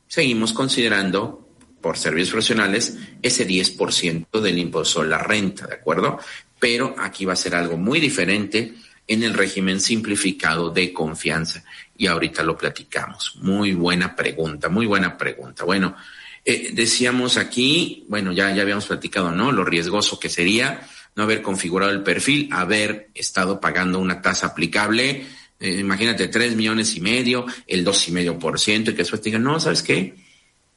seguimos 0.07 0.53
considerando 0.53 1.49
por 1.81 1.97
servicios 1.97 2.31
profesionales 2.31 2.99
ese 3.23 3.47
10% 3.47 4.41
del 4.41 4.59
impuesto 4.59 5.01
a 5.01 5.05
la 5.05 5.19
renta, 5.19 5.67
¿de 5.67 5.75
acuerdo? 5.75 6.19
Pero 6.59 6.95
aquí 6.99 7.25
va 7.25 7.33
a 7.33 7.37
ser 7.37 7.55
algo 7.55 7.77
muy 7.77 8.01
diferente 8.01 8.75
en 9.07 9.23
el 9.23 9.35
régimen 9.35 9.81
simplificado 9.81 10.71
de 10.71 10.93
confianza. 10.93 11.65
Y 11.97 12.07
ahorita 12.07 12.43
lo 12.43 12.57
platicamos. 12.57 13.37
Muy 13.43 13.73
buena 13.73 14.15
pregunta, 14.15 14.69
muy 14.69 14.87
buena 14.87 15.17
pregunta. 15.17 15.65
Bueno, 15.65 15.97
eh, 16.45 16.71
decíamos 16.73 17.37
aquí, 17.37 18.05
bueno, 18.09 18.33
ya, 18.33 18.55
ya 18.55 18.63
habíamos 18.63 18.87
platicado, 18.87 19.33
¿no? 19.33 19.53
Lo 19.53 19.65
riesgoso 19.65 20.19
que 20.19 20.29
sería 20.29 20.89
no 21.17 21.25
haber 21.25 21.43
configurado 21.43 21.93
el 21.93 22.03
perfil, 22.03 22.49
haber 22.53 23.11
estado 23.15 23.61
pagando 23.61 23.99
una 23.99 24.23
tasa 24.23 24.49
aplicable, 24.49 25.27
eh, 25.59 25.79
imagínate, 25.79 26.29
tres 26.29 26.57
millones 26.57 26.97
y 26.97 27.01
medio, 27.01 27.47
el 27.67 27.85
dos 27.85 28.09
y 28.09 28.13
medio 28.13 28.39
por 28.39 28.59
ciento, 28.59 28.91
y 28.91 28.95
que 28.95 29.03
después 29.03 29.21
te 29.21 29.29
digan, 29.29 29.43
no, 29.43 29.61
¿sabes 29.61 29.83
qué? 29.83 30.15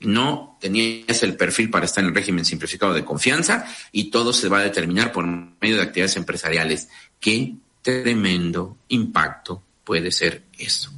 No 0.01 0.57
tenías 0.59 1.23
el 1.23 1.37
perfil 1.37 1.69
para 1.69 1.85
estar 1.85 2.03
en 2.03 2.09
el 2.09 2.15
régimen 2.15 2.43
simplificado 2.43 2.93
de 2.93 3.05
confianza 3.05 3.65
y 3.93 4.11
todo 4.11 4.33
se 4.33 4.49
va 4.49 4.59
a 4.59 4.63
determinar 4.63 5.13
por 5.13 5.25
medio 5.25 5.77
de 5.77 5.83
actividades 5.83 6.17
empresariales. 6.17 6.89
Qué 7.21 7.53
tremendo 7.81 8.77
impacto 8.89 9.63
puede 9.85 10.11
ser 10.11 10.43
eso. 10.57 10.91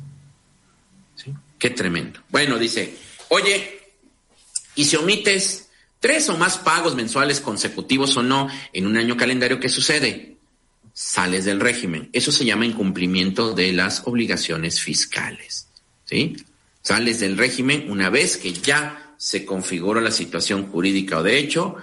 Qué 1.59 1.69
tremendo. 1.69 2.19
Bueno, 2.29 2.57
dice, 2.57 2.95
oye, 3.29 3.74
y 4.75 4.85
si 4.85 4.95
omites 4.95 5.69
tres 5.99 6.29
o 6.29 6.37
más 6.37 6.57
pagos 6.57 6.95
mensuales 6.95 7.39
consecutivos 7.39 8.15
o 8.17 8.23
no 8.23 8.47
en 8.73 8.85
un 8.85 8.97
año 8.97 9.17
calendario, 9.17 9.59
¿qué 9.59 9.69
sucede? 9.69 10.37
Sales 10.93 11.45
del 11.45 11.59
régimen. 11.59 12.09
Eso 12.13 12.31
se 12.31 12.45
llama 12.45 12.65
incumplimiento 12.65 13.53
de 13.53 13.73
las 13.73 14.03
obligaciones 14.05 14.81
fiscales. 14.81 15.67
¿Sí? 16.05 16.37
Sales 16.81 17.19
del 17.19 17.37
régimen 17.37 17.87
una 17.89 18.09
vez 18.09 18.37
que 18.37 18.53
ya 18.53 19.15
se 19.17 19.45
configuró 19.45 20.01
la 20.01 20.11
situación 20.11 20.67
jurídica 20.67 21.17
o 21.17 21.23
de 21.23 21.39
hecho 21.39 21.77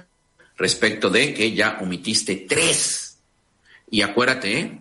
respecto 0.57 1.11
de 1.11 1.35
que 1.35 1.53
ya 1.53 1.79
omitiste 1.81 2.47
tres. 2.49 3.19
Y 3.91 4.03
acuérdate, 4.03 4.59
¿eh? 4.59 4.81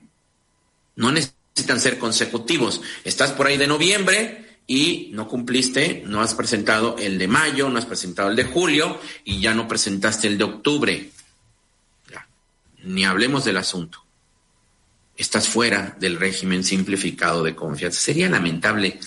no 0.96 1.12
necesitan 1.12 1.80
ser 1.80 1.98
consecutivos. 1.98 2.82
Estás 3.04 3.32
por 3.32 3.48
ahí 3.48 3.58
de 3.58 3.68
noviembre, 3.68 4.41
y 4.72 5.10
no 5.12 5.28
cumpliste, 5.28 6.02
no 6.08 6.22
has 6.22 6.34
presentado 6.34 6.96
el 6.98 7.18
de 7.18 7.28
mayo, 7.28 7.68
no 7.68 7.78
has 7.78 7.86
presentado 7.86 8.30
el 8.30 8.38
de 8.38 8.46
julio 8.46 8.98
y 9.26 9.42
ya 9.42 9.54
no 9.54 9.68
presentaste 9.68 10.30
el 10.30 10.38
de 10.38 10.46
octubre. 10.46 11.10
Ni 12.84 13.04
hablemos 13.04 13.44
del 13.44 13.58
asunto. 13.58 14.02
Estás 15.18 15.50
fuera 15.50 15.98
del 16.00 16.18
régimen 16.18 16.64
simplificado 16.64 17.44
de 17.44 17.54
confianza. 17.54 18.00
Sería 18.00 18.30
lamentable 18.30 18.98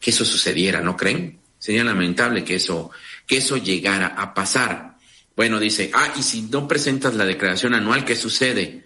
que 0.00 0.10
eso 0.12 0.24
sucediera, 0.24 0.80
¿no 0.80 0.96
creen? 0.96 1.40
Sería 1.58 1.84
lamentable 1.84 2.42
que 2.42 2.54
eso, 2.54 2.90
que 3.26 3.36
eso 3.36 3.58
llegara 3.58 4.06
a 4.06 4.32
pasar. 4.32 4.96
Bueno, 5.36 5.60
dice, 5.60 5.90
ah, 5.92 6.14
y 6.16 6.22
si 6.22 6.40
no 6.40 6.66
presentas 6.66 7.16
la 7.16 7.26
declaración 7.26 7.74
anual, 7.74 8.06
¿qué 8.06 8.16
sucede? 8.16 8.81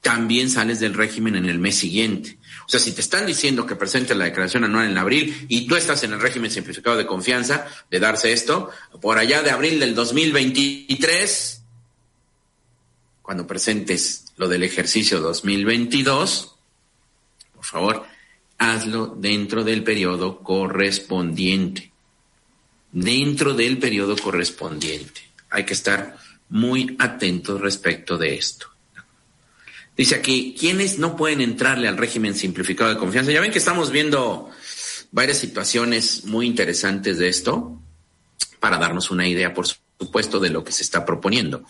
También 0.00 0.48
sales 0.48 0.80
del 0.80 0.94
régimen 0.94 1.36
en 1.36 1.46
el 1.46 1.58
mes 1.58 1.76
siguiente. 1.76 2.38
O 2.66 2.68
sea, 2.70 2.80
si 2.80 2.92
te 2.92 3.00
están 3.00 3.26
diciendo 3.26 3.66
que 3.66 3.76
presentes 3.76 4.16
la 4.16 4.26
declaración 4.26 4.64
anual 4.64 4.88
en 4.88 4.96
abril 4.96 5.46
y 5.48 5.66
tú 5.66 5.76
estás 5.76 6.02
en 6.04 6.12
el 6.12 6.20
régimen 6.20 6.50
simplificado 6.50 6.96
de 6.96 7.06
confianza 7.06 7.66
de 7.90 8.00
darse 8.00 8.32
esto, 8.32 8.70
por 9.00 9.18
allá 9.18 9.42
de 9.42 9.50
abril 9.50 9.80
del 9.80 9.94
2023, 9.94 11.62
cuando 13.22 13.46
presentes 13.46 14.26
lo 14.36 14.48
del 14.48 14.62
ejercicio 14.62 15.20
2022, 15.20 16.54
por 17.54 17.64
favor, 17.64 18.06
hazlo 18.56 19.14
dentro 19.18 19.64
del 19.64 19.82
periodo 19.82 20.40
correspondiente. 20.42 21.92
Dentro 22.92 23.54
del 23.54 23.78
periodo 23.78 24.16
correspondiente. 24.16 25.20
Hay 25.50 25.64
que 25.64 25.74
estar 25.74 26.16
muy 26.48 26.96
atentos 26.98 27.60
respecto 27.60 28.16
de 28.16 28.34
esto. 28.34 28.68
Dice 29.96 30.14
aquí, 30.14 30.56
¿quiénes 30.58 30.98
no 30.98 31.16
pueden 31.16 31.40
entrarle 31.40 31.88
al 31.88 31.96
régimen 31.96 32.34
simplificado 32.34 32.90
de 32.90 32.96
confianza? 32.96 33.32
Ya 33.32 33.40
ven 33.40 33.52
que 33.52 33.58
estamos 33.58 33.90
viendo 33.90 34.50
varias 35.10 35.38
situaciones 35.38 36.24
muy 36.24 36.46
interesantes 36.46 37.18
de 37.18 37.28
esto 37.28 37.80
para 38.60 38.78
darnos 38.78 39.10
una 39.10 39.26
idea, 39.26 39.52
por 39.52 39.66
supuesto, 39.66 40.40
de 40.40 40.50
lo 40.50 40.64
que 40.64 40.72
se 40.72 40.82
está 40.82 41.04
proponiendo. 41.04 41.64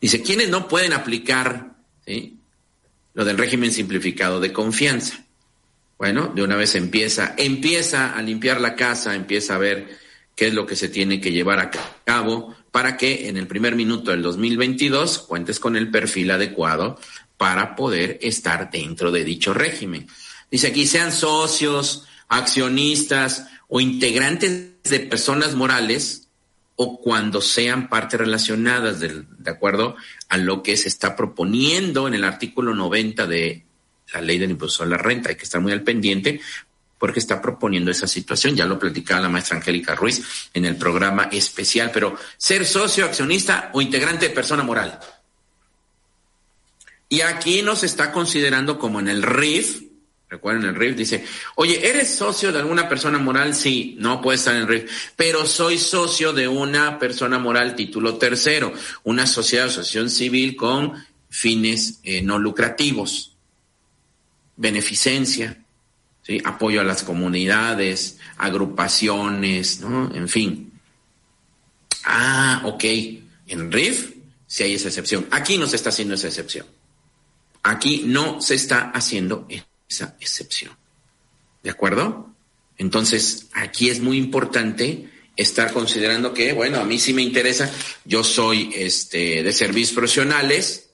Dice, 0.00 0.22
¿quiénes 0.22 0.48
no 0.48 0.68
pueden 0.68 0.92
aplicar 0.92 1.76
lo 3.14 3.24
del 3.24 3.38
régimen 3.38 3.72
simplificado 3.72 4.40
de 4.40 4.52
confianza? 4.52 5.24
Bueno, 5.98 6.32
de 6.34 6.42
una 6.42 6.56
vez 6.56 6.74
empieza, 6.74 7.34
empieza 7.38 8.12
a 8.12 8.22
limpiar 8.22 8.60
la 8.60 8.74
casa, 8.74 9.14
empieza 9.14 9.54
a 9.54 9.58
ver 9.58 9.98
qué 10.34 10.48
es 10.48 10.54
lo 10.54 10.66
que 10.66 10.76
se 10.76 10.88
tiene 10.88 11.20
que 11.20 11.30
llevar 11.30 11.60
a 11.60 11.70
cabo 12.04 12.54
para 12.72 12.96
que 12.96 13.28
en 13.28 13.36
el 13.36 13.46
primer 13.46 13.76
minuto 13.76 14.10
del 14.10 14.22
2022 14.22 15.18
cuentes 15.20 15.60
con 15.60 15.76
el 15.76 15.90
perfil 15.90 16.30
adecuado 16.30 16.98
para 17.42 17.74
poder 17.74 18.20
estar 18.22 18.70
dentro 18.70 19.10
de 19.10 19.24
dicho 19.24 19.52
régimen. 19.52 20.06
Dice 20.48 20.68
aquí, 20.68 20.86
sean 20.86 21.10
socios, 21.10 22.06
accionistas 22.28 23.48
o 23.66 23.80
integrantes 23.80 24.80
de 24.84 25.00
personas 25.00 25.56
morales 25.56 26.28
o 26.76 27.00
cuando 27.00 27.40
sean 27.40 27.88
partes 27.88 28.20
relacionadas 28.20 29.00
de, 29.00 29.24
de 29.38 29.50
acuerdo 29.50 29.96
a 30.28 30.36
lo 30.36 30.62
que 30.62 30.76
se 30.76 30.86
está 30.86 31.16
proponiendo 31.16 32.06
en 32.06 32.14
el 32.14 32.22
artículo 32.22 32.76
90 32.76 33.26
de 33.26 33.64
la 34.14 34.20
ley 34.20 34.38
del 34.38 34.52
impuesto 34.52 34.84
a 34.84 34.86
la 34.86 34.96
renta. 34.96 35.30
Hay 35.30 35.34
que 35.34 35.42
estar 35.42 35.60
muy 35.60 35.72
al 35.72 35.82
pendiente 35.82 36.40
porque 36.96 37.18
está 37.18 37.42
proponiendo 37.42 37.90
esa 37.90 38.06
situación. 38.06 38.54
Ya 38.54 38.66
lo 38.66 38.78
platicaba 38.78 39.22
la 39.22 39.28
maestra 39.28 39.56
Angélica 39.56 39.96
Ruiz 39.96 40.48
en 40.54 40.64
el 40.64 40.76
programa 40.76 41.24
especial, 41.32 41.90
pero 41.92 42.16
ser 42.36 42.64
socio, 42.64 43.04
accionista 43.04 43.70
o 43.72 43.82
integrante 43.82 44.28
de 44.28 44.32
persona 44.32 44.62
moral. 44.62 45.00
Y 47.12 47.20
aquí 47.20 47.60
nos 47.60 47.84
está 47.84 48.10
considerando 48.10 48.78
como 48.78 48.98
en 48.98 49.06
el 49.06 49.22
RIF, 49.22 49.82
recuerden 50.30 50.70
el 50.70 50.74
RIF, 50.74 50.96
dice, 50.96 51.22
oye, 51.56 51.86
¿eres 51.86 52.14
socio 52.14 52.50
de 52.50 52.60
alguna 52.60 52.88
persona 52.88 53.18
moral? 53.18 53.54
Sí, 53.54 53.96
no 53.98 54.22
puede 54.22 54.36
estar 54.38 54.54
en 54.54 54.62
el 54.62 54.66
RIF, 54.66 54.90
pero 55.14 55.44
soy 55.44 55.76
socio 55.76 56.32
de 56.32 56.48
una 56.48 56.98
persona 56.98 57.38
moral 57.38 57.76
título 57.76 58.16
tercero, 58.16 58.72
una 59.04 59.26
sociedad, 59.26 59.66
asociación 59.66 60.08
civil 60.08 60.56
con 60.56 61.04
fines 61.28 62.00
eh, 62.02 62.22
no 62.22 62.38
lucrativos, 62.38 63.36
beneficencia, 64.56 65.62
apoyo 66.44 66.80
a 66.80 66.84
las 66.84 67.02
comunidades, 67.02 68.16
agrupaciones, 68.38 69.80
¿no? 69.80 70.10
En 70.14 70.30
fin. 70.30 70.72
Ah, 72.04 72.62
ok. 72.64 72.84
En 73.48 73.70
RIF 73.70 74.14
sí 74.46 74.62
hay 74.62 74.72
esa 74.76 74.88
excepción. 74.88 75.26
Aquí 75.30 75.58
no 75.58 75.66
se 75.66 75.76
está 75.76 75.90
haciendo 75.90 76.14
esa 76.14 76.28
excepción. 76.28 76.64
Aquí 77.62 78.04
no 78.06 78.40
se 78.40 78.54
está 78.54 78.90
haciendo 78.90 79.46
esa 79.88 80.16
excepción. 80.20 80.76
¿De 81.62 81.70
acuerdo? 81.70 82.34
Entonces, 82.76 83.46
aquí 83.52 83.88
es 83.88 84.00
muy 84.00 84.16
importante 84.16 85.08
estar 85.36 85.72
considerando 85.72 86.34
que, 86.34 86.52
bueno, 86.52 86.80
a 86.80 86.84
mí 86.84 86.98
sí 86.98 87.14
me 87.14 87.22
interesa, 87.22 87.70
yo 88.04 88.24
soy 88.24 88.70
este, 88.74 89.42
de 89.42 89.52
servicios 89.52 89.92
profesionales, 89.92 90.90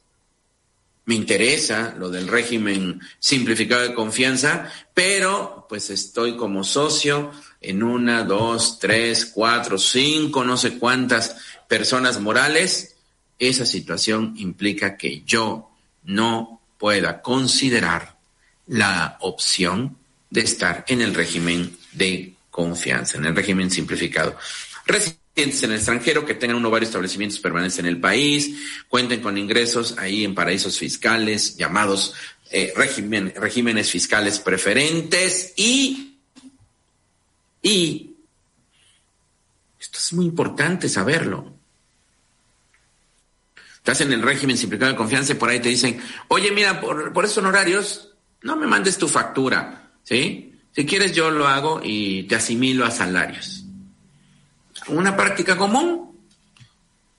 me 1.06 1.14
interesa 1.14 1.94
lo 1.98 2.10
del 2.10 2.28
régimen 2.28 3.00
simplificado 3.18 3.80
de 3.80 3.94
confianza, 3.94 4.70
pero 4.92 5.64
pues 5.66 5.88
estoy 5.88 6.36
como 6.36 6.64
socio 6.64 7.32
en 7.62 7.82
una, 7.82 8.24
dos, 8.24 8.78
tres, 8.78 9.24
cuatro, 9.24 9.78
cinco, 9.78 10.44
no 10.44 10.58
sé 10.58 10.78
cuántas 10.78 11.36
personas 11.66 12.20
morales. 12.20 12.96
Esa 13.38 13.64
situación 13.64 14.34
implica 14.36 14.98
que 14.98 15.22
yo 15.22 15.70
no 16.04 16.57
pueda 16.78 17.20
considerar 17.20 18.16
la 18.66 19.18
opción 19.20 19.96
de 20.30 20.42
estar 20.42 20.84
en 20.88 21.02
el 21.02 21.14
régimen 21.14 21.76
de 21.92 22.34
confianza, 22.50 23.18
en 23.18 23.26
el 23.26 23.34
régimen 23.34 23.70
simplificado. 23.70 24.36
Residentes 24.86 25.62
en 25.62 25.70
el 25.70 25.76
extranjero 25.76 26.24
que 26.24 26.34
tengan 26.34 26.56
uno 26.56 26.68
o 26.68 26.70
varios 26.70 26.88
establecimientos 26.88 27.38
permanentes 27.40 27.78
en 27.78 27.86
el 27.86 28.00
país, 28.00 28.56
cuenten 28.88 29.20
con 29.20 29.38
ingresos 29.38 29.96
ahí 29.98 30.24
en 30.24 30.34
paraísos 30.34 30.78
fiscales 30.78 31.56
llamados 31.56 32.14
eh, 32.50 32.72
regímenes 32.74 33.90
fiscales 33.90 34.38
preferentes 34.38 35.52
y, 35.56 36.16
y, 37.62 38.16
esto 39.78 39.98
es 39.98 40.12
muy 40.14 40.24
importante 40.24 40.88
saberlo, 40.88 41.57
estás 43.90 44.06
en 44.06 44.12
el 44.12 44.20
régimen 44.20 44.58
simplificado 44.58 44.92
de 44.92 44.98
confianza 44.98 45.32
y 45.32 45.36
por 45.36 45.48
ahí 45.48 45.60
te 45.60 45.70
dicen, 45.70 45.98
oye, 46.28 46.50
mira, 46.50 46.78
por, 46.78 47.10
por 47.14 47.24
esos 47.24 47.38
honorarios, 47.38 48.10
no 48.42 48.54
me 48.54 48.66
mandes 48.66 48.98
tu 48.98 49.08
factura, 49.08 49.92
¿sí? 50.02 50.52
Si 50.72 50.84
quieres 50.84 51.14
yo 51.14 51.30
lo 51.30 51.48
hago 51.48 51.80
y 51.82 52.24
te 52.24 52.34
asimilo 52.34 52.84
a 52.84 52.90
salarios. 52.90 53.64
Una 54.88 55.16
práctica 55.16 55.56
común 55.56 56.18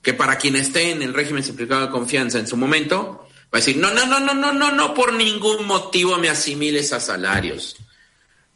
que 0.04 0.14
para 0.14 0.38
quien 0.38 0.56
esté 0.58 0.92
en 0.92 1.02
el 1.02 1.16
régimen 1.16 1.44
simplificado 1.44 1.88
de 1.88 1.92
confianza 1.92 2.38
en 2.38 2.46
su 2.46 2.56
momento, 2.56 3.28
va 3.46 3.58
a 3.58 3.58
decir, 3.58 3.78
no, 3.78 3.92
no, 3.92 4.06
no, 4.06 4.20
no, 4.20 4.36
no, 4.36 4.54
no, 4.54 4.72
no, 4.72 4.94
por 4.94 5.14
ningún 5.14 5.66
motivo 5.66 6.20
me 6.20 6.30
asimiles 6.30 6.94
a 6.94 7.00
salarios. 7.00 7.78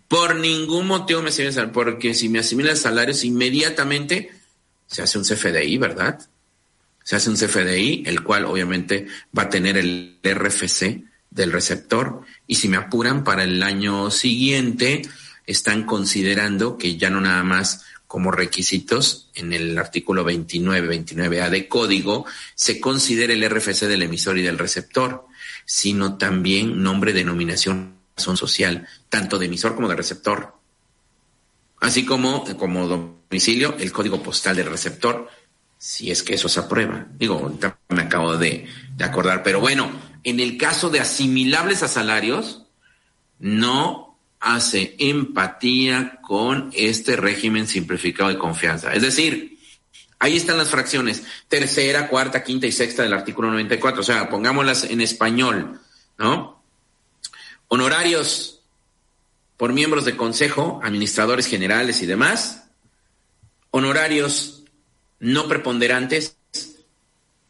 Por 0.08 0.36
ningún 0.36 0.86
motivo 0.86 1.24
me 1.24 1.30
asimiles 1.30 1.56
a 1.56 1.62
salarios, 1.62 1.74
porque 1.74 2.14
si 2.14 2.30
me 2.30 2.38
asimilas 2.38 2.78
a 2.78 2.84
salarios, 2.84 3.24
inmediatamente 3.24 4.30
se 4.86 5.02
hace 5.02 5.18
un 5.18 5.24
CFDI, 5.24 5.80
¿verdad? 5.80 6.20
Se 7.04 7.16
hace 7.16 7.30
un 7.30 7.36
CFDI, 7.36 8.04
el 8.06 8.24
cual 8.24 8.46
obviamente 8.46 9.08
va 9.38 9.44
a 9.44 9.50
tener 9.50 9.78
el 9.78 10.20
RFC 10.24 11.04
del 11.30 11.52
receptor 11.52 12.22
y 12.48 12.56
si 12.56 12.70
me 12.70 12.78
apuran 12.78 13.24
para 13.24 13.44
el 13.44 13.62
año 13.64 14.12
siguiente, 14.12 15.02
están 15.46 15.86
considerando 15.86 16.78
que 16.78 16.98
ya 16.98 17.10
no 17.10 17.20
nada 17.22 17.44
más 17.44 17.86
como 18.08 18.32
requisitos 18.32 19.32
en 19.34 19.54
el 19.54 19.78
artículo 19.78 20.24
29, 20.24 21.04
29A 21.04 21.50
de 21.50 21.68
código, 21.68 22.26
se 22.54 22.80
considere 22.80 23.34
el 23.34 23.50
RFC 23.50 23.88
del 23.88 24.04
emisor 24.04 24.38
y 24.38 24.44
del 24.44 24.60
receptor, 24.60 25.26
sino 25.66 26.18
también 26.18 26.84
nombre, 26.84 27.12
denominación, 27.12 27.96
razón 28.16 28.38
social, 28.38 28.88
tanto 29.10 29.40
de 29.40 29.48
emisor 29.48 29.74
como 29.74 29.90
de 29.90 29.96
receptor. 29.96 30.54
Así 31.80 32.06
como, 32.06 32.46
como 32.56 32.88
domicilio, 32.88 33.76
el 33.80 33.92
código 33.92 34.22
postal 34.22 34.56
del 34.56 34.70
receptor 34.70 35.28
si 35.84 36.12
es 36.12 36.24
que 36.24 36.36
eso 36.36 36.48
se 36.48 36.62
aprueba. 36.62 37.08
Digo, 37.20 37.60
me 37.90 38.04
acabo 38.04 38.38
de, 38.38 38.70
acordar, 39.02 39.44
pero 39.44 39.60
bueno, 39.60 39.92
en 40.24 40.40
el 40.40 40.58
caso 40.58 40.90
de 40.90 41.02
asimilables 41.02 41.84
a 41.84 41.90
salarios, 41.90 42.64
no 43.38 44.18
hace 44.40 44.96
empatía 44.98 46.22
con 46.22 46.72
este 46.74 47.18
régimen 47.18 47.68
simplificado 47.68 48.30
de 48.30 48.38
confianza. 48.38 48.94
Es 48.94 49.02
decir, 49.02 49.60
ahí 50.20 50.38
están 50.38 50.58
las 50.58 50.70
fracciones, 50.70 51.24
tercera, 51.50 52.08
cuarta, 52.08 52.46
quinta 52.46 52.66
y 52.66 52.72
sexta 52.72 53.04
del 53.04 53.12
artículo 53.12 53.50
94, 53.50 54.00
o 54.00 54.06
sea, 54.06 54.30
pongámoslas 54.30 54.86
en 54.86 55.02
español, 55.02 55.82
¿no? 56.18 56.64
Honorarios 57.68 58.62
por 59.58 59.74
miembros 59.74 60.06
de 60.06 60.16
consejo, 60.16 60.80
administradores 60.82 61.46
generales 61.46 62.02
y 62.02 62.06
demás, 62.06 62.70
honorarios 63.72 64.53
no 65.24 65.48
preponderantes, 65.48 66.36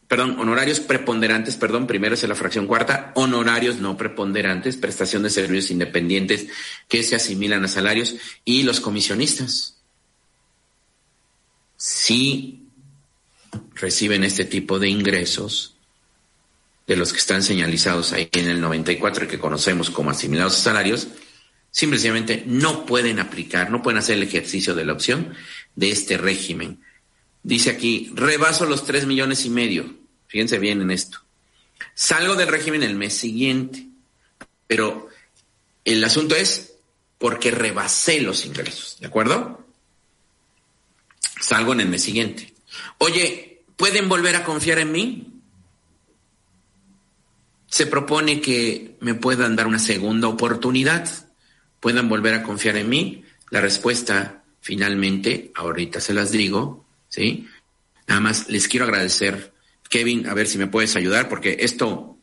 perdón, 0.07 0.39
honorarios 0.39 0.79
preponderantes, 0.79 1.55
perdón, 1.55 1.87
primero 1.87 2.13
es 2.13 2.21
la 2.23 2.35
fracción 2.35 2.67
cuarta, 2.67 3.11
honorarios 3.15 3.77
no 3.77 3.97
preponderantes, 3.97 4.77
prestación 4.77 5.23
de 5.23 5.31
servicios 5.31 5.71
independientes 5.71 6.47
que 6.87 7.01
se 7.01 7.15
asimilan 7.15 7.65
a 7.65 7.67
salarios 7.67 8.15
y 8.45 8.61
los 8.61 8.79
comisionistas. 8.79 9.81
Si 11.75 12.67
reciben 13.73 14.23
este 14.23 14.45
tipo 14.45 14.77
de 14.77 14.89
ingresos 14.89 15.75
de 16.85 16.95
los 16.95 17.11
que 17.11 17.19
están 17.19 17.41
señalizados 17.41 18.13
ahí 18.13 18.29
en 18.33 18.49
el 18.49 18.61
94 18.61 19.25
y 19.25 19.27
que 19.27 19.39
conocemos 19.39 19.89
como 19.89 20.11
asimilados 20.11 20.59
a 20.59 20.63
salarios, 20.63 21.07
simplemente 21.71 22.43
no 22.45 22.85
pueden 22.85 23.19
aplicar, 23.19 23.71
no 23.71 23.81
pueden 23.81 23.97
hacer 23.97 24.17
el 24.17 24.23
ejercicio 24.23 24.75
de 24.75 24.85
la 24.85 24.93
opción 24.93 25.33
de 25.75 25.89
este 25.89 26.17
régimen 26.17 26.79
Dice 27.43 27.69
aquí, 27.69 28.09
rebaso 28.15 28.65
los 28.65 28.85
tres 28.85 29.05
millones 29.05 29.45
y 29.45 29.49
medio. 29.49 29.93
Fíjense 30.27 30.59
bien 30.59 30.81
en 30.81 30.91
esto. 30.91 31.19
Salgo 31.93 32.35
del 32.35 32.47
régimen 32.47 32.83
el 32.83 32.95
mes 32.95 33.13
siguiente, 33.13 33.87
pero 34.65 35.09
el 35.83 36.03
asunto 36.03 36.35
es 36.35 36.75
porque 37.17 37.51
rebasé 37.51 38.21
los 38.21 38.45
ingresos, 38.45 38.97
¿de 38.99 39.07
acuerdo? 39.07 39.65
Salgo 41.39 41.73
en 41.73 41.81
el 41.81 41.89
mes 41.89 42.01
siguiente. 42.01 42.53
Oye, 42.97 43.63
¿pueden 43.75 44.09
volver 44.09 44.35
a 44.35 44.43
confiar 44.43 44.79
en 44.79 44.91
mí? 44.91 45.27
Se 47.67 47.85
propone 47.85 48.39
que 48.39 48.95
me 49.01 49.13
puedan 49.13 49.55
dar 49.55 49.67
una 49.67 49.79
segunda 49.79 50.27
oportunidad, 50.27 51.09
puedan 51.79 52.07
volver 52.07 52.33
a 52.33 52.43
confiar 52.43 52.77
en 52.77 52.89
mí. 52.89 53.25
La 53.49 53.61
respuesta, 53.61 54.43
finalmente, 54.61 55.51
ahorita 55.55 55.99
se 55.99 56.13
las 56.13 56.31
digo, 56.31 56.82
¿sí? 57.13 57.47
Nada 58.07 58.21
más 58.21 58.49
les 58.49 58.67
quiero 58.67 58.85
agradecer, 58.85 59.53
Kevin, 59.87 60.27
a 60.27 60.33
ver 60.33 60.47
si 60.47 60.57
me 60.57 60.65
puedes 60.65 60.95
ayudar, 60.95 61.29
porque 61.29 61.57
esto, 61.59 62.17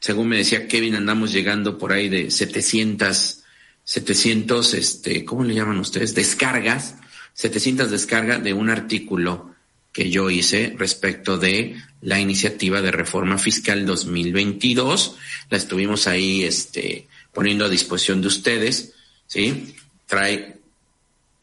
según 0.00 0.28
me 0.28 0.38
decía 0.38 0.66
Kevin, 0.66 0.94
andamos 0.94 1.30
llegando 1.30 1.76
por 1.76 1.92
ahí 1.92 2.08
de 2.08 2.30
700, 2.30 3.42
700, 3.84 4.74
este, 4.74 5.24
¿cómo 5.26 5.44
le 5.44 5.54
llaman 5.54 5.78
ustedes? 5.78 6.14
Descargas, 6.14 6.96
700 7.34 7.90
descargas 7.90 8.42
de 8.42 8.54
un 8.54 8.70
artículo 8.70 9.54
que 9.92 10.08
yo 10.08 10.30
hice 10.30 10.74
respecto 10.78 11.36
de 11.36 11.76
la 12.00 12.18
iniciativa 12.18 12.80
de 12.80 12.90
reforma 12.90 13.36
fiscal 13.36 13.84
2022. 13.84 15.16
La 15.50 15.58
estuvimos 15.58 16.06
ahí, 16.06 16.44
este, 16.44 17.08
poniendo 17.32 17.66
a 17.66 17.68
disposición 17.68 18.22
de 18.22 18.28
ustedes, 18.28 18.94
¿sí? 19.26 19.74
Trae 20.06 20.57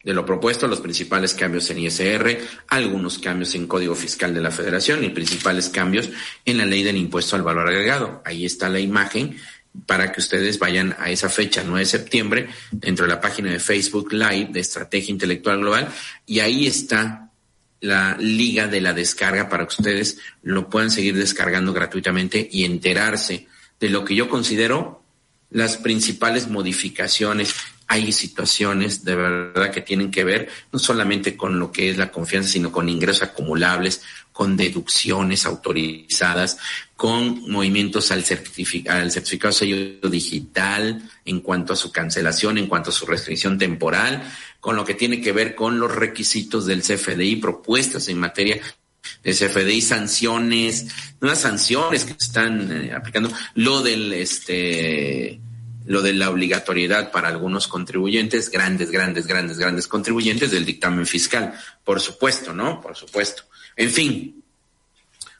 de 0.06 0.14
lo 0.14 0.24
propuesto, 0.24 0.68
los 0.68 0.80
principales 0.80 1.34
cambios 1.34 1.68
en 1.68 1.80
ISR, 1.80 2.38
algunos 2.68 3.18
cambios 3.18 3.56
en 3.56 3.66
Código 3.66 3.96
Fiscal 3.96 4.32
de 4.32 4.40
la 4.40 4.52
Federación 4.52 5.02
y 5.02 5.08
principales 5.08 5.68
cambios 5.68 6.10
en 6.44 6.58
la 6.58 6.64
ley 6.64 6.84
del 6.84 6.96
impuesto 6.96 7.34
al 7.34 7.42
valor 7.42 7.66
agregado. 7.66 8.22
Ahí 8.24 8.46
está 8.46 8.68
la 8.68 8.78
imagen 8.78 9.36
para 9.84 10.12
que 10.12 10.20
ustedes 10.20 10.60
vayan 10.60 10.94
a 11.00 11.10
esa 11.10 11.28
fecha, 11.28 11.64
9 11.64 11.80
de 11.80 11.86
septiembre, 11.86 12.48
dentro 12.70 13.04
de 13.04 13.14
la 13.14 13.20
página 13.20 13.50
de 13.50 13.58
Facebook 13.58 14.12
Live 14.12 14.50
de 14.52 14.60
Estrategia 14.60 15.10
Intelectual 15.10 15.58
Global, 15.58 15.88
y 16.24 16.38
ahí 16.38 16.68
está 16.68 17.32
la 17.80 18.16
liga 18.20 18.68
de 18.68 18.80
la 18.80 18.92
descarga 18.92 19.48
para 19.48 19.66
que 19.66 19.74
ustedes 19.80 20.18
lo 20.44 20.70
puedan 20.70 20.92
seguir 20.92 21.16
descargando 21.16 21.72
gratuitamente 21.72 22.48
y 22.48 22.64
enterarse 22.64 23.48
de 23.80 23.90
lo 23.90 24.04
que 24.04 24.14
yo 24.14 24.28
considero 24.28 25.02
las 25.50 25.76
principales 25.78 26.48
modificaciones 26.48 27.56
hay 27.88 28.10
situaciones 28.12 29.04
de 29.04 29.14
verdad 29.14 29.70
que 29.70 29.80
tienen 29.80 30.10
que 30.10 30.24
ver 30.24 30.48
no 30.72 30.78
solamente 30.78 31.36
con 31.36 31.58
lo 31.58 31.70
que 31.70 31.90
es 31.90 31.96
la 31.96 32.10
confianza, 32.10 32.50
sino 32.50 32.72
con 32.72 32.88
ingresos 32.88 33.22
acumulables, 33.22 34.02
con 34.32 34.56
deducciones 34.56 35.46
autorizadas, 35.46 36.58
con 36.96 37.50
movimientos 37.50 38.10
al, 38.10 38.18
al 38.88 39.12
certificado 39.12 39.52
sello 39.52 40.10
digital 40.10 41.02
en 41.24 41.40
cuanto 41.40 41.72
a 41.72 41.76
su 41.76 41.92
cancelación, 41.92 42.58
en 42.58 42.66
cuanto 42.66 42.90
a 42.90 42.92
su 42.92 43.06
restricción 43.06 43.56
temporal, 43.56 44.22
con 44.60 44.76
lo 44.76 44.84
que 44.84 44.94
tiene 44.94 45.20
que 45.20 45.32
ver 45.32 45.54
con 45.54 45.78
los 45.78 45.94
requisitos 45.94 46.66
del 46.66 46.82
CFDI, 46.82 47.36
propuestas 47.36 48.08
en 48.08 48.18
materia 48.18 48.60
de 49.22 49.32
CFDI, 49.32 49.80
sanciones, 49.80 50.86
nuevas 51.20 51.40
sanciones 51.40 52.04
que 52.04 52.12
están 52.12 52.70
eh, 52.72 52.92
aplicando, 52.92 53.30
lo 53.54 53.82
del 53.82 54.12
este 54.12 55.40
lo 55.86 56.02
de 56.02 56.12
la 56.12 56.30
obligatoriedad 56.30 57.10
para 57.10 57.28
algunos 57.28 57.68
contribuyentes, 57.68 58.50
grandes, 58.50 58.90
grandes, 58.90 59.26
grandes, 59.26 59.58
grandes 59.58 59.88
contribuyentes 59.88 60.50
del 60.50 60.64
dictamen 60.64 61.06
fiscal, 61.06 61.54
por 61.84 62.00
supuesto, 62.00 62.52
¿no? 62.52 62.80
Por 62.80 62.96
supuesto. 62.96 63.44
En 63.76 63.90
fin, 63.90 64.42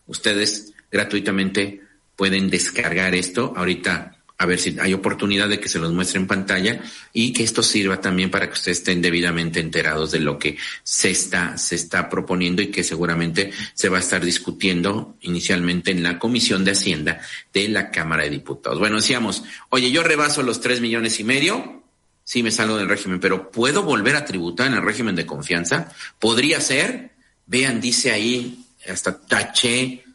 ustedes 0.06 0.72
gratuitamente 0.90 1.82
pueden 2.14 2.48
descargar 2.48 3.14
esto. 3.14 3.52
Ahorita 3.56 4.15
a 4.38 4.46
ver 4.46 4.58
si 4.58 4.76
hay 4.78 4.92
oportunidad 4.92 5.48
de 5.48 5.58
que 5.60 5.68
se 5.68 5.78
los 5.78 5.92
muestre 5.92 6.20
en 6.20 6.26
pantalla 6.26 6.82
y 7.12 7.32
que 7.32 7.42
esto 7.42 7.62
sirva 7.62 8.00
también 8.00 8.30
para 8.30 8.46
que 8.46 8.52
ustedes 8.52 8.78
estén 8.78 9.00
debidamente 9.00 9.60
enterados 9.60 10.12
de 10.12 10.20
lo 10.20 10.38
que 10.38 10.58
se 10.82 11.10
está, 11.10 11.56
se 11.56 11.74
está 11.74 12.10
proponiendo 12.10 12.60
y 12.60 12.70
que 12.70 12.84
seguramente 12.84 13.50
se 13.72 13.88
va 13.88 13.96
a 13.96 14.00
estar 14.00 14.22
discutiendo 14.22 15.16
inicialmente 15.22 15.90
en 15.90 16.02
la 16.02 16.18
Comisión 16.18 16.64
de 16.64 16.72
Hacienda 16.72 17.20
de 17.52 17.68
la 17.68 17.90
Cámara 17.90 18.24
de 18.24 18.30
Diputados. 18.30 18.78
Bueno, 18.78 18.96
decíamos, 18.96 19.42
oye, 19.70 19.90
yo 19.90 20.02
rebaso 20.02 20.42
los 20.42 20.60
tres 20.60 20.80
millones 20.80 21.18
y 21.18 21.24
medio, 21.24 21.82
sí 22.22 22.42
me 22.42 22.50
salgo 22.50 22.76
del 22.76 22.88
régimen, 22.88 23.20
pero 23.20 23.50
¿puedo 23.50 23.84
volver 23.84 24.16
a 24.16 24.26
tributar 24.26 24.66
en 24.66 24.74
el 24.74 24.82
régimen 24.82 25.16
de 25.16 25.24
confianza? 25.24 25.92
¿Podría 26.18 26.60
ser? 26.60 27.12
Vean, 27.46 27.80
dice 27.80 28.10
ahí, 28.10 28.66
hasta 28.86 29.18
taché 29.18 30.05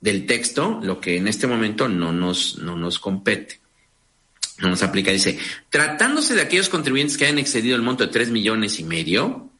del 0.00 0.26
texto, 0.26 0.80
lo 0.82 1.00
que 1.00 1.16
en 1.16 1.28
este 1.28 1.46
momento 1.46 1.88
no 1.88 2.12
nos, 2.12 2.58
no 2.58 2.76
nos 2.76 2.98
compete. 2.98 3.60
No 4.58 4.68
nos 4.68 4.82
aplica. 4.82 5.10
Dice, 5.10 5.38
tratándose 5.70 6.34
de 6.34 6.42
aquellos 6.42 6.68
contribuyentes 6.68 7.16
que 7.16 7.24
hayan 7.24 7.38
excedido 7.38 7.76
el 7.76 7.82
monto 7.82 8.04
de 8.04 8.12
tres 8.12 8.28
millones 8.28 8.78
y 8.78 8.84
medio, 8.84 9.50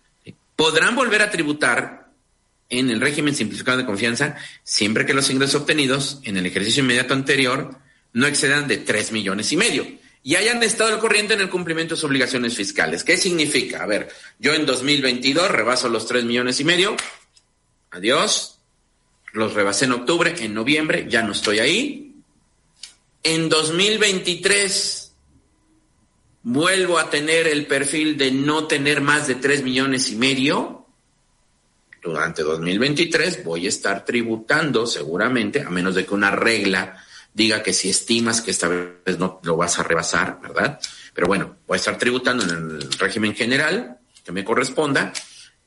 podrán 0.56 0.94
volver 0.94 1.22
a 1.22 1.30
tributar 1.30 2.10
en 2.68 2.90
el 2.90 3.00
régimen 3.00 3.34
simplificado 3.34 3.78
de 3.78 3.86
confianza 3.86 4.36
siempre 4.62 5.04
que 5.04 5.14
los 5.14 5.28
ingresos 5.30 5.62
obtenidos 5.62 6.20
en 6.22 6.36
el 6.36 6.46
ejercicio 6.46 6.82
inmediato 6.82 7.14
anterior 7.14 7.78
no 8.12 8.26
excedan 8.26 8.68
de 8.68 8.76
tres 8.76 9.10
millones 9.10 9.50
y 9.52 9.56
medio 9.56 9.86
y 10.22 10.36
hayan 10.36 10.62
estado 10.62 10.92
al 10.92 11.00
corriente 11.00 11.34
en 11.34 11.40
el 11.40 11.50
cumplimiento 11.50 11.94
de 11.94 12.00
sus 12.00 12.08
obligaciones 12.08 12.54
fiscales. 12.54 13.04
¿Qué 13.04 13.16
significa? 13.16 13.82
A 13.82 13.86
ver, 13.86 14.10
yo 14.38 14.54
en 14.54 14.66
2022 14.66 15.50
rebaso 15.50 15.88
los 15.88 16.06
tres 16.06 16.24
millones 16.24 16.60
y 16.60 16.64
medio. 16.64 16.94
Adiós 17.90 18.49
los 19.32 19.54
rebasé 19.54 19.84
en 19.84 19.92
octubre, 19.92 20.34
en 20.38 20.54
noviembre, 20.54 21.06
ya 21.08 21.22
no 21.22 21.32
estoy 21.32 21.58
ahí. 21.58 22.14
En 23.22 23.48
2023 23.48 25.12
vuelvo 26.42 26.98
a 26.98 27.10
tener 27.10 27.46
el 27.46 27.66
perfil 27.66 28.16
de 28.16 28.30
no 28.30 28.66
tener 28.66 29.00
más 29.00 29.26
de 29.26 29.36
3 29.36 29.62
millones 29.62 30.10
y 30.10 30.16
medio. 30.16 30.86
Durante 32.02 32.42
2023 32.42 33.44
voy 33.44 33.66
a 33.66 33.68
estar 33.68 34.04
tributando 34.04 34.86
seguramente, 34.86 35.60
a 35.60 35.70
menos 35.70 35.94
de 35.94 36.06
que 36.06 36.14
una 36.14 36.30
regla 36.30 37.04
diga 37.32 37.62
que 37.62 37.72
si 37.72 37.90
estimas 37.90 38.40
que 38.40 38.50
esta 38.50 38.68
vez 38.68 39.18
no 39.18 39.40
lo 39.42 39.56
vas 39.56 39.78
a 39.78 39.82
rebasar, 39.82 40.40
¿verdad? 40.40 40.80
Pero 41.14 41.26
bueno, 41.26 41.56
voy 41.66 41.76
a 41.76 41.78
estar 41.78 41.98
tributando 41.98 42.44
en 42.44 42.50
el 42.50 42.92
régimen 42.92 43.34
general 43.34 43.98
que 44.24 44.32
me 44.32 44.44
corresponda 44.44 45.12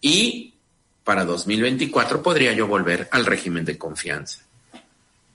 y 0.01 0.52
para 1.03 1.25
2024 1.25 2.21
podría 2.23 2.53
yo 2.53 2.67
volver 2.67 3.09
al 3.11 3.25
régimen 3.25 3.65
de 3.65 3.77
confianza. 3.77 4.43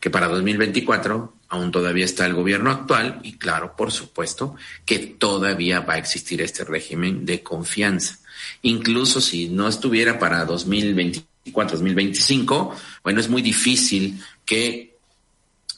Que 0.01 0.11
para 0.11 0.29
2024 0.29 1.35
aún 1.49 1.73
todavía 1.73 2.05
está 2.05 2.27
el 2.27 2.35
gobierno 2.35 2.71
actual 2.71 3.21
y 3.23 3.39
claro, 3.39 3.75
por 3.77 3.91
supuesto, 3.91 4.55
que 4.85 4.99
todavía 4.99 5.81
va 5.81 5.95
a 5.95 5.99
existir 5.99 6.41
este 6.43 6.65
régimen 6.65 7.25
de 7.25 7.43
confianza. 7.43 8.19
Incluso 8.63 9.21
si 9.21 9.49
no 9.49 9.69
estuviera 9.69 10.19
para 10.19 10.45
2024, 10.45 11.77
2025, 11.77 12.77
bueno, 13.03 13.21
es 13.21 13.29
muy 13.29 13.43
difícil 13.43 14.23
que 14.45 14.97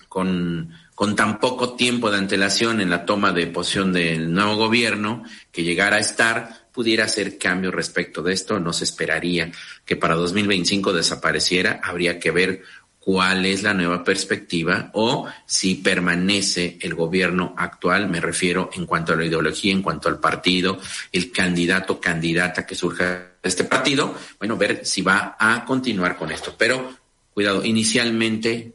con, 0.08 0.72
con 0.94 1.16
tan 1.16 1.38
poco 1.38 1.74
tiempo 1.74 2.10
de 2.10 2.18
antelación 2.18 2.80
en 2.80 2.90
la 2.90 3.06
toma 3.06 3.32
de 3.32 3.46
posición 3.46 3.92
del 3.92 4.32
nuevo 4.32 4.56
gobierno 4.56 5.22
que 5.52 5.62
llegara 5.62 5.96
a 5.96 6.00
estar, 6.00 6.59
pudiera 6.72 7.04
hacer 7.04 7.38
cambio 7.38 7.70
respecto 7.70 8.22
de 8.22 8.32
esto. 8.32 8.60
No 8.60 8.72
se 8.72 8.84
esperaría 8.84 9.50
que 9.84 9.96
para 9.96 10.14
2025 10.14 10.92
desapareciera. 10.92 11.80
Habría 11.82 12.18
que 12.18 12.30
ver 12.30 12.62
cuál 13.00 13.46
es 13.46 13.62
la 13.62 13.74
nueva 13.74 14.04
perspectiva 14.04 14.90
o 14.92 15.26
si 15.46 15.76
permanece 15.76 16.78
el 16.82 16.94
gobierno 16.94 17.54
actual, 17.56 18.08
me 18.08 18.20
refiero 18.20 18.70
en 18.74 18.86
cuanto 18.86 19.12
a 19.12 19.16
la 19.16 19.24
ideología, 19.24 19.72
en 19.72 19.82
cuanto 19.82 20.08
al 20.08 20.20
partido, 20.20 20.78
el 21.10 21.32
candidato, 21.32 21.98
candidata 21.98 22.66
que 22.66 22.74
surja 22.74 23.04
de 23.42 23.48
este 23.48 23.64
partido, 23.64 24.14
bueno, 24.38 24.56
ver 24.56 24.84
si 24.84 25.00
va 25.00 25.36
a 25.40 25.64
continuar 25.64 26.16
con 26.16 26.30
esto. 26.30 26.54
Pero, 26.58 26.92
cuidado, 27.32 27.64
inicialmente 27.64 28.74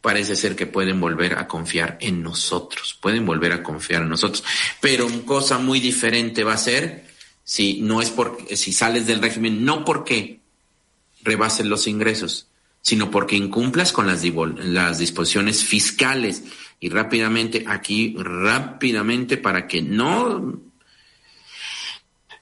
parece 0.00 0.34
ser 0.34 0.56
que 0.56 0.66
pueden 0.66 0.98
volver 0.98 1.36
a 1.38 1.46
confiar 1.46 1.98
en 2.00 2.22
nosotros, 2.22 2.98
pueden 3.00 3.26
volver 3.26 3.52
a 3.52 3.62
confiar 3.62 4.02
en 4.02 4.08
nosotros. 4.08 4.44
Pero 4.80 5.06
cosa 5.26 5.58
muy 5.58 5.78
diferente 5.78 6.42
va 6.42 6.54
a 6.54 6.58
ser 6.58 7.07
si 7.48 7.80
no 7.80 8.02
es 8.02 8.10
porque, 8.10 8.58
si 8.58 8.74
sales 8.74 9.06
del 9.06 9.22
régimen, 9.22 9.64
no 9.64 9.82
porque 9.82 10.40
rebases 11.22 11.64
los 11.64 11.86
ingresos, 11.86 12.48
sino 12.82 13.10
porque 13.10 13.36
incumplas 13.36 13.90
con 13.90 14.06
las, 14.06 14.98
disposiciones 14.98 15.64
fiscales. 15.64 16.42
Y 16.78 16.90
rápidamente, 16.90 17.64
aquí, 17.66 18.14
rápidamente, 18.18 19.38
para 19.38 19.66
que 19.66 19.80
no 19.80 20.60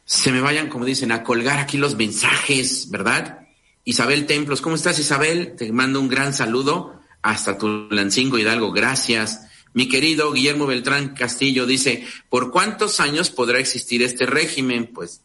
se 0.04 0.32
me 0.32 0.40
vayan, 0.40 0.68
como 0.68 0.84
dicen, 0.84 1.12
a 1.12 1.22
colgar 1.22 1.61
aquí 1.61 1.78
los 1.78 1.94
mensajes, 1.94 2.90
¿verdad? 2.90 3.46
Isabel 3.84 4.26
Templos, 4.26 4.61
¿cómo 4.61 4.74
estás, 4.74 4.98
Isabel? 4.98 5.54
Te 5.57 5.70
mando 5.70 6.00
un 6.00 6.09
gran 6.09 6.34
saludo 6.34 7.00
hasta 7.22 7.57
Tulancingo 7.57 8.38
Hidalgo, 8.38 8.72
gracias. 8.72 9.42
Mi 9.76 9.90
querido 9.90 10.32
Guillermo 10.32 10.66
Beltrán 10.66 11.10
Castillo 11.10 11.66
dice, 11.66 12.06
¿por 12.30 12.50
cuántos 12.50 12.98
años 12.98 13.28
podrá 13.28 13.58
existir 13.58 14.02
este 14.02 14.24
régimen? 14.24 14.86
Pues 14.86 15.20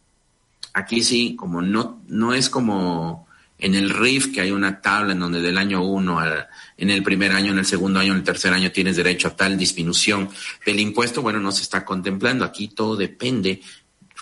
aquí 0.73 1.03
sí, 1.03 1.37
como 1.37 1.61
no, 1.61 2.01
no 2.09 2.33
es 2.33 2.49
como 2.49 3.29
en 3.57 3.75
el 3.75 3.89
RIF, 3.89 4.33
que 4.33 4.41
hay 4.41 4.51
una 4.51 4.81
tabla 4.81 5.13
en 5.13 5.21
donde 5.21 5.39
del 5.39 5.57
año 5.57 5.81
uno 5.85 6.19
al, 6.19 6.49
en 6.75 6.89
el 6.89 7.01
primer 7.01 7.31
año, 7.31 7.53
en 7.53 7.59
el 7.59 7.65
segundo 7.65 8.01
año, 8.01 8.11
en 8.11 8.17
el 8.17 8.25
tercer 8.25 8.51
año 8.51 8.73
tienes 8.73 8.97
derecho 8.97 9.29
a 9.29 9.37
tal 9.37 9.57
disminución 9.57 10.29
del 10.65 10.81
impuesto, 10.81 11.21
bueno, 11.21 11.39
no 11.39 11.53
se 11.53 11.61
está 11.61 11.85
contemplando. 11.85 12.43
Aquí 12.43 12.67
todo 12.67 12.97
depende 12.97 13.61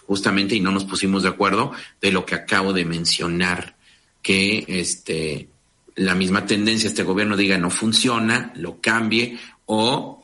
justamente, 0.06 0.54
y 0.54 0.60
no 0.60 0.70
nos 0.70 0.86
pusimos 0.86 1.24
de 1.24 1.30
acuerdo, 1.30 1.72
de 2.00 2.12
lo 2.12 2.24
que 2.24 2.36
acabo 2.36 2.72
de 2.72 2.86
mencionar, 2.86 3.78
que 4.22 4.64
este, 4.68 5.50
la 5.96 6.14
misma 6.14 6.46
tendencia, 6.46 6.88
este 6.88 7.02
gobierno 7.02 7.36
diga 7.36 7.58
no 7.58 7.72
funciona, 7.72 8.54
lo 8.56 8.80
cambie 8.80 9.40
o 9.66 10.19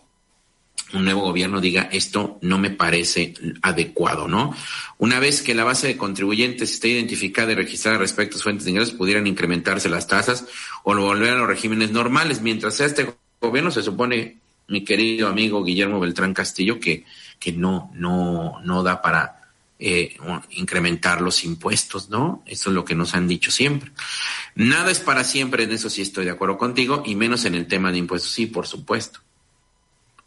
un 0.95 1.05
nuevo 1.05 1.21
gobierno 1.21 1.61
diga 1.61 1.89
esto 1.91 2.39
no 2.41 2.57
me 2.57 2.69
parece 2.69 3.33
adecuado, 3.61 4.27
¿no? 4.27 4.55
Una 4.97 5.19
vez 5.19 5.41
que 5.41 5.55
la 5.55 5.63
base 5.63 5.87
de 5.87 5.97
contribuyentes 5.97 6.71
esté 6.71 6.89
identificada 6.89 7.51
y 7.51 7.55
registrada 7.55 7.97
respecto 7.97 8.33
a 8.33 8.37
sus 8.37 8.43
fuentes 8.43 8.65
de 8.65 8.71
ingresos, 8.71 8.93
pudieran 8.93 9.27
incrementarse 9.27 9.89
las 9.89 10.07
tasas 10.07 10.45
o 10.83 10.95
volver 10.95 11.31
a 11.31 11.37
los 11.37 11.47
regímenes 11.47 11.91
normales. 11.91 12.41
Mientras 12.41 12.75
sea 12.75 12.87
este 12.87 13.13
gobierno, 13.41 13.71
se 13.71 13.83
supone, 13.83 14.37
mi 14.67 14.83
querido 14.83 15.27
amigo 15.27 15.63
Guillermo 15.63 15.99
Beltrán 15.99 16.33
Castillo, 16.33 16.79
que, 16.79 17.05
que 17.39 17.51
no, 17.51 17.91
no, 17.93 18.61
no 18.63 18.83
da 18.83 19.01
para 19.01 19.41
eh, 19.77 20.15
incrementar 20.51 21.21
los 21.21 21.43
impuestos, 21.43 22.09
¿no? 22.09 22.43
Eso 22.45 22.69
es 22.69 22.73
lo 22.73 22.85
que 22.85 22.95
nos 22.95 23.13
han 23.13 23.27
dicho 23.27 23.51
siempre. 23.51 23.91
Nada 24.55 24.91
es 24.91 24.99
para 24.99 25.23
siempre, 25.23 25.63
en 25.63 25.71
eso 25.71 25.89
sí 25.89 26.01
estoy 26.01 26.25
de 26.25 26.31
acuerdo 26.31 26.57
contigo, 26.57 27.03
y 27.05 27.15
menos 27.15 27.45
en 27.45 27.55
el 27.55 27.67
tema 27.67 27.91
de 27.91 27.97
impuestos, 27.97 28.31
sí, 28.31 28.45
por 28.45 28.67
supuesto 28.67 29.24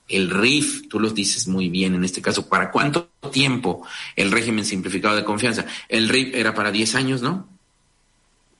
el 0.09 0.31
RIF, 0.31 0.89
tú 0.89 0.99
lo 0.99 1.11
dices 1.11 1.47
muy 1.47 1.69
bien 1.69 1.95
en 1.95 2.05
este 2.05 2.23
caso, 2.23 2.49
¿para 2.49 2.71
cuánto 2.71 3.11
tiempo 3.31 3.87
el 4.17 4.33
régimen 4.33 4.65
simplificado 4.65 5.17
de 5.17 5.25
confianza? 5.25 5.67
El 5.89 6.09
RIF 6.09 6.35
era 6.35 6.55
para 6.55 6.73
10 6.73 6.95
años, 6.95 7.23
¿no? 7.23 7.49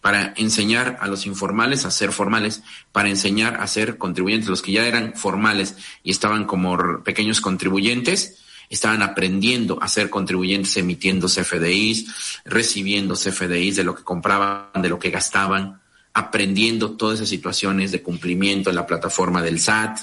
Para 0.01 0.35
enseñar 0.37 0.99
a 1.01 1.09
los 1.09 1.27
informales 1.27 1.85
a 1.85 1.91
ser 1.91 2.13
formales, 2.13 2.63
para 2.93 3.09
enseñar 3.09 3.61
a 3.61 3.67
ser 3.67 3.99
contribuyentes, 3.99 4.49
los 4.49 4.63
que 4.63 4.73
ya 4.73 4.87
eran 4.87 5.15
formales 5.15 5.77
y 6.03 6.11
estaban 6.11 6.45
como 6.45 7.03
pequeños 7.03 7.41
contribuyentes, 7.41 8.39
estaban 8.71 9.03
aprendiendo 9.03 9.83
a 9.83 9.89
ser 9.89 10.11
contribuyentes 10.11 10.77
emitiendo 10.77 11.27
CFDIs, 11.27 12.41
recibiendo 12.45 13.15
CFDIs 13.15 13.77
de 13.77 13.85
lo 13.85 13.95
que 13.95 14.05
compraban, 14.05 14.83
de 14.83 14.89
lo 14.89 14.99
que 14.99 15.11
gastaban, 15.11 15.81
aprendiendo 16.13 16.93
todas 16.93 17.17
esas 17.17 17.31
situaciones 17.31 17.91
de 17.91 18.03
cumplimiento 18.03 18.71
en 18.71 18.77
la 18.77 18.87
plataforma 18.87 19.43
del 19.43 19.59
SAT, 19.61 19.99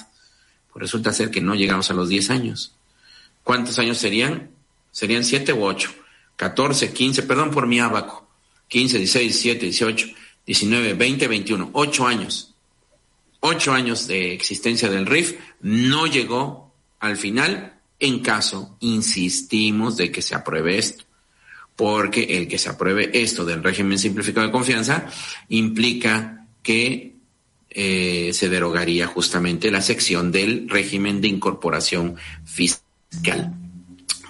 resulta 0.78 1.12
ser 1.12 1.30
que 1.30 1.40
no 1.40 1.54
llegamos 1.54 1.90
a 1.90 1.94
los 1.94 2.08
10 2.08 2.30
años. 2.30 2.74
¿Cuántos 3.42 3.78
años 3.78 3.98
serían? 3.98 4.56
serían 4.96 5.24
siete 5.24 5.52
u 5.52 5.62
ocho, 5.62 5.90
14, 6.36 6.94
15, 6.94 7.24
perdón 7.24 7.50
por 7.50 7.66
mi 7.66 7.80
abaco, 7.80 8.26
15, 8.68 8.96
16, 8.96 9.42
17, 9.42 9.66
18, 9.66 10.06
19, 10.46 10.94
20, 10.94 11.28
21, 11.28 11.70
ocho 11.74 12.06
años. 12.06 12.54
Ocho 13.40 13.74
años 13.74 14.06
de 14.06 14.32
existencia 14.32 14.88
del 14.88 15.04
RIF 15.04 15.38
no 15.60 16.06
llegó 16.06 16.72
al 16.98 17.18
final 17.18 17.78
en 18.00 18.20
caso, 18.20 18.78
insistimos, 18.80 19.98
de 19.98 20.10
que 20.10 20.22
se 20.22 20.34
apruebe 20.34 20.78
esto. 20.78 21.04
Porque 21.76 22.38
el 22.38 22.48
que 22.48 22.56
se 22.56 22.70
apruebe 22.70 23.10
esto 23.12 23.44
del 23.44 23.62
régimen 23.62 23.98
simplificado 23.98 24.46
de 24.46 24.52
confianza 24.52 25.10
implica 25.50 26.46
que 26.62 27.15
eh, 27.78 28.30
se 28.32 28.48
derogaría 28.48 29.06
justamente 29.06 29.70
la 29.70 29.82
sección 29.82 30.32
del 30.32 30.66
régimen 30.66 31.20
de 31.20 31.28
incorporación 31.28 32.16
fiscal. 32.46 33.52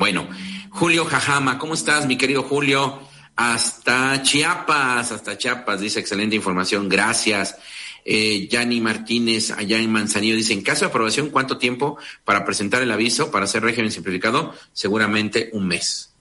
Bueno, 0.01 0.29
Julio 0.71 1.05
Jajama, 1.05 1.57
¿cómo 1.57 1.75
estás, 1.75 2.09
mi 2.09 2.19
querido 2.19 2.43
Julio? 2.43 2.99
Hasta 3.37 4.21
Chiapas, 4.25 5.13
hasta 5.13 5.39
Chiapas, 5.39 5.81
dice 5.81 6.01
excelente 6.01 6.35
información, 6.35 6.89
gracias. 6.89 7.57
Eh, 8.05 8.49
Yanni 8.51 8.81
Martínez, 8.81 9.53
allá 9.53 9.79
en 9.79 9.93
Manzanillo, 9.93 10.35
dice, 10.35 10.53
en 10.53 10.63
caso 10.63 10.81
de 10.81 10.89
aprobación, 10.89 11.31
¿cuánto 11.31 11.57
tiempo 11.57 11.99
para 12.25 12.45
presentar 12.45 12.83
el 12.83 12.91
aviso 12.91 13.31
para 13.31 13.45
hacer 13.45 13.63
régimen 13.63 13.93
simplificado? 13.93 14.55
Seguramente 14.73 15.51
un 15.53 15.69
mes. 15.69 16.13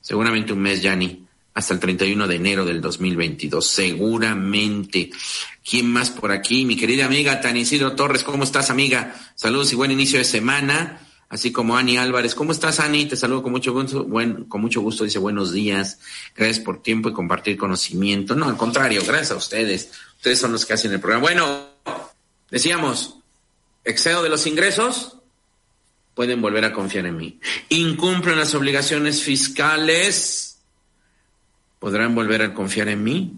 Seguramente 0.00 0.52
un 0.52 0.58
mes, 0.58 0.82
Yanni 0.82 1.28
hasta 1.54 1.74
el 1.74 1.80
31 1.80 2.26
de 2.26 2.36
enero 2.36 2.64
del 2.64 2.80
2022, 2.80 3.66
seguramente. 3.66 5.10
¿Quién 5.68 5.90
más 5.90 6.10
por 6.10 6.32
aquí? 6.32 6.64
Mi 6.64 6.76
querida 6.76 7.06
amiga 7.06 7.40
Tanisidro 7.40 7.94
Torres, 7.94 8.24
¿cómo 8.24 8.44
estás, 8.44 8.70
amiga? 8.70 9.14
Saludos 9.34 9.72
y 9.72 9.76
buen 9.76 9.90
inicio 9.90 10.18
de 10.18 10.24
semana. 10.24 11.00
Así 11.28 11.50
como 11.50 11.78
Ani 11.78 11.96
Álvarez, 11.96 12.34
¿cómo 12.34 12.52
estás, 12.52 12.78
Ani? 12.78 13.06
Te 13.06 13.16
saludo 13.16 13.42
con 13.42 13.52
mucho 13.52 13.72
gusto. 13.72 14.04
Buen, 14.04 14.44
con 14.44 14.60
mucho 14.60 14.82
gusto, 14.82 15.04
dice 15.04 15.18
buenos 15.18 15.50
días. 15.50 15.98
Gracias 16.36 16.58
por 16.58 16.82
tiempo 16.82 17.08
y 17.08 17.14
compartir 17.14 17.56
conocimiento. 17.56 18.34
No, 18.34 18.50
al 18.50 18.58
contrario, 18.58 19.02
gracias 19.06 19.30
a 19.30 19.36
ustedes. 19.36 19.92
Ustedes 20.16 20.38
son 20.38 20.52
los 20.52 20.66
que 20.66 20.74
hacen 20.74 20.92
el 20.92 21.00
programa. 21.00 21.22
Bueno, 21.22 21.68
decíamos, 22.50 23.16
excedo 23.82 24.22
de 24.22 24.28
los 24.28 24.46
ingresos, 24.46 25.16
pueden 26.14 26.42
volver 26.42 26.66
a 26.66 26.72
confiar 26.74 27.06
en 27.06 27.16
mí. 27.16 27.40
Incumplen 27.70 28.38
las 28.38 28.54
obligaciones 28.54 29.22
fiscales, 29.22 30.51
podrán 31.82 32.14
volver 32.14 32.42
a 32.42 32.54
confiar 32.54 32.88
en 32.88 33.02
mí. 33.02 33.32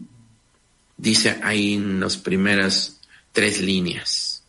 Dice 0.99 1.41
ahí 1.43 1.73
en 1.73 1.99
las 1.99 2.19
primeras 2.19 3.01
tres 3.33 3.63
líneas. 3.63 4.45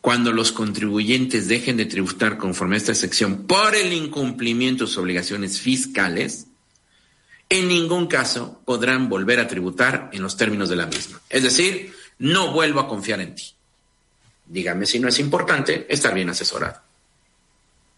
Cuando 0.00 0.32
los 0.32 0.52
contribuyentes 0.52 1.46
dejen 1.46 1.76
de 1.76 1.84
tributar 1.84 2.38
conforme 2.38 2.76
a 2.76 2.78
esta 2.78 2.94
sección 2.94 3.46
por 3.46 3.74
el 3.74 3.92
incumplimiento 3.92 4.84
de 4.84 4.88
sus 4.88 4.96
obligaciones 4.96 5.60
fiscales, 5.60 6.46
en 7.50 7.68
ningún 7.68 8.06
caso 8.06 8.62
podrán 8.64 9.10
volver 9.10 9.38
a 9.38 9.48
tributar 9.48 10.08
en 10.14 10.22
los 10.22 10.38
términos 10.38 10.70
de 10.70 10.76
la 10.76 10.86
misma. 10.86 11.20
Es 11.28 11.42
decir, 11.42 11.92
no 12.20 12.52
vuelvo 12.52 12.80
a 12.80 12.88
confiar 12.88 13.20
en 13.20 13.34
ti. 13.34 13.52
Dígame 14.46 14.86
si 14.86 14.98
no 14.98 15.08
es 15.08 15.18
importante 15.18 15.86
estar 15.90 16.14
bien 16.14 16.30
asesorado. 16.30 16.80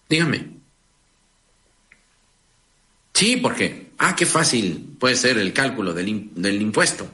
Dígame. 0.08 0.50
Sí, 3.14 3.36
¿por 3.36 3.54
qué? 3.54 3.91
Ah, 4.04 4.16
qué 4.16 4.26
fácil 4.26 4.96
puede 4.98 5.14
ser 5.14 5.38
el 5.38 5.52
cálculo 5.52 5.94
del, 5.94 6.30
del 6.34 6.60
impuesto. 6.60 7.08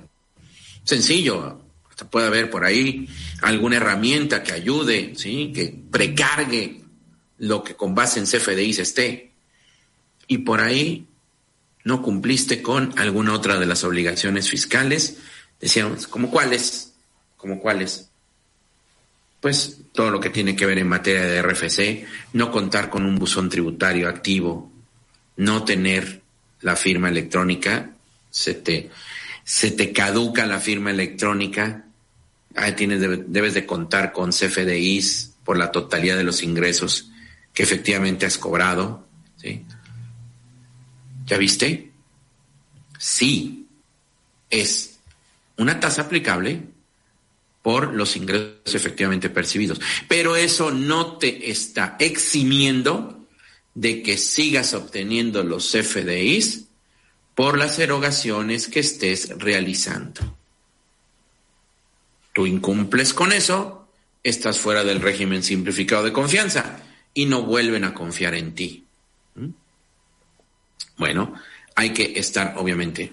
Sencillo, 0.84 1.60
hasta 1.90 2.08
puede 2.08 2.28
haber 2.28 2.48
por 2.48 2.64
ahí 2.64 3.06
alguna 3.42 3.76
herramienta 3.76 4.42
que 4.42 4.54
ayude, 4.54 5.12
¿sí? 5.14 5.52
que 5.54 5.78
precargue 5.90 6.80
lo 7.36 7.62
que 7.62 7.74
con 7.74 7.94
base 7.94 8.20
en 8.20 8.24
CFDI 8.24 8.72
se 8.72 8.82
esté. 8.82 9.32
Y 10.28 10.38
por 10.38 10.62
ahí 10.62 11.06
no 11.84 12.00
cumpliste 12.00 12.62
con 12.62 12.98
alguna 12.98 13.34
otra 13.34 13.60
de 13.60 13.66
las 13.66 13.84
obligaciones 13.84 14.48
fiscales. 14.48 15.18
Decíamos, 15.60 16.06
¿como 16.06 16.30
cuáles? 16.30 16.94
¿Como 17.36 17.60
cuáles? 17.60 18.08
Pues 19.40 19.76
todo 19.92 20.10
lo 20.10 20.20
que 20.20 20.30
tiene 20.30 20.56
que 20.56 20.64
ver 20.64 20.78
en 20.78 20.88
materia 20.88 21.26
de 21.26 21.42
RFC, 21.42 22.06
no 22.32 22.50
contar 22.50 22.88
con 22.88 23.04
un 23.04 23.18
buzón 23.18 23.50
tributario 23.50 24.08
activo, 24.08 24.72
no 25.36 25.66
tener 25.66 26.22
la 26.60 26.76
firma 26.76 27.08
electrónica, 27.08 27.90
se 28.30 28.54
te, 28.54 28.90
se 29.44 29.70
te 29.70 29.92
caduca 29.92 30.46
la 30.46 30.60
firma 30.60 30.90
electrónica, 30.90 31.84
ahí 32.54 32.72
tienes, 32.72 33.00
debes 33.26 33.54
de 33.54 33.66
contar 33.66 34.12
con 34.12 34.30
CFDIs 34.30 35.34
por 35.44 35.56
la 35.56 35.70
totalidad 35.72 36.16
de 36.16 36.24
los 36.24 36.42
ingresos 36.42 37.10
que 37.54 37.62
efectivamente 37.62 38.26
has 38.26 38.38
cobrado. 38.38 39.06
¿sí? 39.36 39.64
¿Ya 41.26 41.38
viste? 41.38 41.90
Sí, 42.98 43.66
es 44.50 44.98
una 45.56 45.78
tasa 45.80 46.02
aplicable 46.02 46.62
por 47.62 47.94
los 47.94 48.16
ingresos 48.16 48.74
efectivamente 48.74 49.30
percibidos. 49.30 49.80
Pero 50.06 50.36
eso 50.36 50.70
no 50.70 51.18
te 51.18 51.50
está 51.50 51.96
eximiendo 51.98 53.17
de 53.78 54.02
que 54.02 54.18
sigas 54.18 54.74
obteniendo 54.74 55.44
los 55.44 55.70
FDIs 55.70 56.64
por 57.36 57.56
las 57.56 57.78
erogaciones 57.78 58.66
que 58.66 58.80
estés 58.80 59.38
realizando. 59.38 60.36
Tú 62.32 62.44
incumples 62.44 63.14
con 63.14 63.30
eso, 63.30 63.86
estás 64.24 64.58
fuera 64.58 64.82
del 64.82 65.00
régimen 65.00 65.44
simplificado 65.44 66.02
de 66.02 66.12
confianza 66.12 66.80
y 67.14 67.26
no 67.26 67.44
vuelven 67.44 67.84
a 67.84 67.94
confiar 67.94 68.34
en 68.34 68.52
ti. 68.56 68.84
¿Mm? 69.36 69.50
Bueno, 70.96 71.34
hay 71.76 71.90
que 71.90 72.18
estar 72.18 72.54
obviamente 72.56 73.12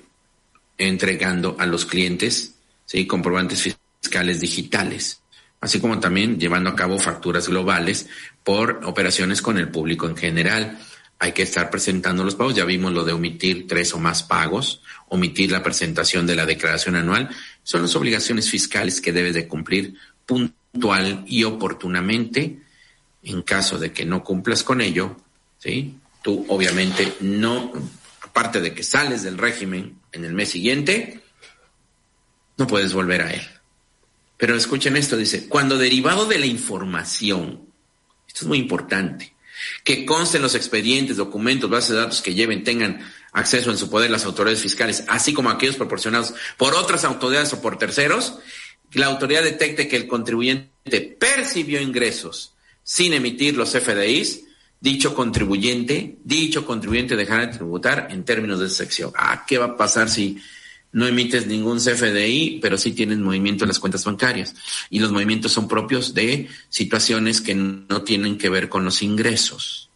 entregando 0.79 1.57
a 1.59 1.67
los 1.67 1.85
clientes 1.85 2.55
¿sí? 2.87 3.05
comprobantes 3.05 3.77
fiscales 4.01 4.41
digitales 4.41 5.21
así 5.65 5.79
como 5.79 5.99
también 5.99 6.39
llevando 6.39 6.69
a 6.69 6.75
cabo 6.75 6.99
facturas 6.99 7.49
globales 7.49 8.07
por 8.43 8.81
operaciones 8.83 9.41
con 9.41 9.57
el 9.57 9.69
público 9.69 10.07
en 10.07 10.15
general. 10.15 10.77
Hay 11.17 11.31
que 11.31 11.41
estar 11.41 11.71
presentando 11.71 12.23
los 12.23 12.35
pagos. 12.35 12.53
Ya 12.53 12.65
vimos 12.65 12.93
lo 12.93 13.03
de 13.03 13.13
omitir 13.13 13.65
tres 13.67 13.91
o 13.95 13.97
más 13.97 14.21
pagos, 14.21 14.83
omitir 15.09 15.49
la 15.49 15.63
presentación 15.63 16.27
de 16.27 16.35
la 16.35 16.45
declaración 16.45 16.95
anual. 16.95 17.31
Son 17.63 17.81
las 17.81 17.95
obligaciones 17.95 18.47
fiscales 18.47 19.01
que 19.01 19.11
debes 19.11 19.33
de 19.33 19.47
cumplir 19.47 19.95
puntual 20.27 21.23
y 21.25 21.45
oportunamente. 21.45 22.59
En 23.23 23.41
caso 23.41 23.79
de 23.79 23.91
que 23.91 24.05
no 24.05 24.23
cumplas 24.23 24.61
con 24.61 24.81
ello, 24.81 25.17
¿sí? 25.57 25.97
Tú 26.21 26.45
obviamente 26.47 27.15
no, 27.21 27.73
aparte 28.21 28.61
de 28.61 28.71
que 28.71 28.83
sales 28.83 29.23
del 29.23 29.39
régimen 29.39 29.97
en 30.11 30.25
el 30.25 30.35
mes 30.35 30.49
siguiente, 30.49 31.21
no 32.55 32.67
puedes 32.67 32.93
volver 32.93 33.23
a 33.23 33.33
él. 33.33 33.54
Pero 34.37 34.55
escuchen 34.55 34.97
esto, 34.97 35.17
dice, 35.17 35.47
cuando 35.47 35.77
derivado 35.77 36.25
de 36.25 36.39
la 36.39 36.45
información, 36.45 37.61
esto 38.27 38.41
es 38.41 38.47
muy 38.47 38.57
importante, 38.57 39.33
que 39.83 40.05
consten 40.05 40.41
los 40.41 40.55
expedientes, 40.55 41.17
documentos, 41.17 41.69
bases 41.69 41.91
de 41.91 41.97
datos 41.97 42.21
que 42.21 42.33
lleven, 42.33 42.63
tengan 42.63 42.99
acceso 43.31 43.71
en 43.71 43.77
su 43.77 43.89
poder 43.89 44.11
las 44.11 44.25
autoridades 44.25 44.61
fiscales, 44.61 45.05
así 45.07 45.33
como 45.33 45.49
aquellos 45.49 45.75
proporcionados 45.75 46.33
por 46.57 46.75
otras 46.75 47.03
autoridades 47.05 47.53
o 47.53 47.61
por 47.61 47.77
terceros, 47.77 48.39
la 48.93 49.07
autoridad 49.07 49.43
detecte 49.43 49.87
que 49.87 49.97
el 49.97 50.07
contribuyente 50.07 51.01
percibió 51.19 51.81
ingresos 51.81 52.53
sin 52.83 53.13
emitir 53.13 53.57
los 53.57 53.71
FDIs, 53.71 54.43
dicho 54.79 55.15
contribuyente, 55.15 56.17
dicho 56.23 56.65
contribuyente 56.65 57.15
dejará 57.15 57.47
de 57.47 57.53
tributar 57.53 58.07
en 58.11 58.23
términos 58.23 58.59
de 58.59 58.67
esa 58.67 58.75
sección. 58.75 59.11
Ah, 59.17 59.43
¿qué 59.47 59.57
va 59.57 59.65
a 59.65 59.77
pasar 59.77 60.09
si 60.09 60.39
no 60.91 61.07
emites 61.07 61.47
ningún 61.47 61.79
CFDI, 61.79 62.59
pero 62.61 62.77
sí 62.77 62.93
tienes 62.93 63.17
movimiento 63.17 63.65
en 63.65 63.69
las 63.69 63.79
cuentas 63.79 64.05
bancarias. 64.05 64.55
Y 64.89 64.99
los 64.99 65.11
movimientos 65.11 65.51
son 65.51 65.67
propios 65.67 66.13
de 66.13 66.47
situaciones 66.69 67.41
que 67.41 67.53
no 67.53 68.03
tienen 68.03 68.37
que 68.37 68.49
ver 68.49 68.69
con 68.69 68.85
los 68.85 69.01
ingresos. 69.01 69.89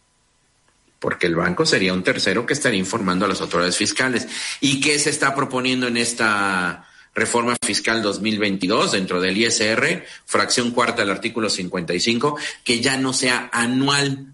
Porque 1.00 1.28
el 1.28 1.36
banco 1.36 1.66
sería 1.66 1.94
un 1.94 2.04
tercero 2.04 2.46
que 2.46 2.54
estaría 2.54 2.80
informando 2.80 3.24
a 3.24 3.30
las 3.30 3.40
autoridades 3.40 3.78
fiscales. 3.78 4.28
¿Y 4.60 4.82
qué 4.82 5.00
se 5.00 5.10
está 5.10 5.34
proponiendo 5.34 5.88
en 5.88 5.96
esta 5.96 6.86
reforma 7.16 7.56
fiscal 7.66 8.02
2022 8.02 8.92
dentro 8.92 9.22
del 9.22 9.38
ISR, 9.38 10.06
fracción 10.26 10.72
cuarta 10.72 11.02
del 11.02 11.12
artículo 11.12 11.50
55, 11.50 12.38
que 12.64 12.82
ya 12.82 12.98
no 12.98 13.14
sea 13.14 13.50
anual 13.52 14.34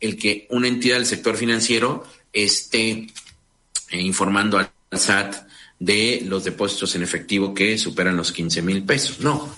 el 0.00 0.16
que 0.16 0.46
una 0.50 0.68
entidad 0.68 0.96
del 0.96 1.06
sector 1.06 1.36
financiero 1.36 2.04
esté 2.32 3.08
eh, 3.90 4.00
informando 4.00 4.58
al 4.58 4.70
SAT 4.92 5.49
de 5.80 6.22
los 6.26 6.44
depósitos 6.44 6.94
en 6.94 7.02
efectivo 7.02 7.52
que 7.54 7.76
superan 7.78 8.16
los 8.16 8.30
15 8.30 8.62
mil 8.62 8.84
pesos. 8.84 9.20
No, 9.20 9.56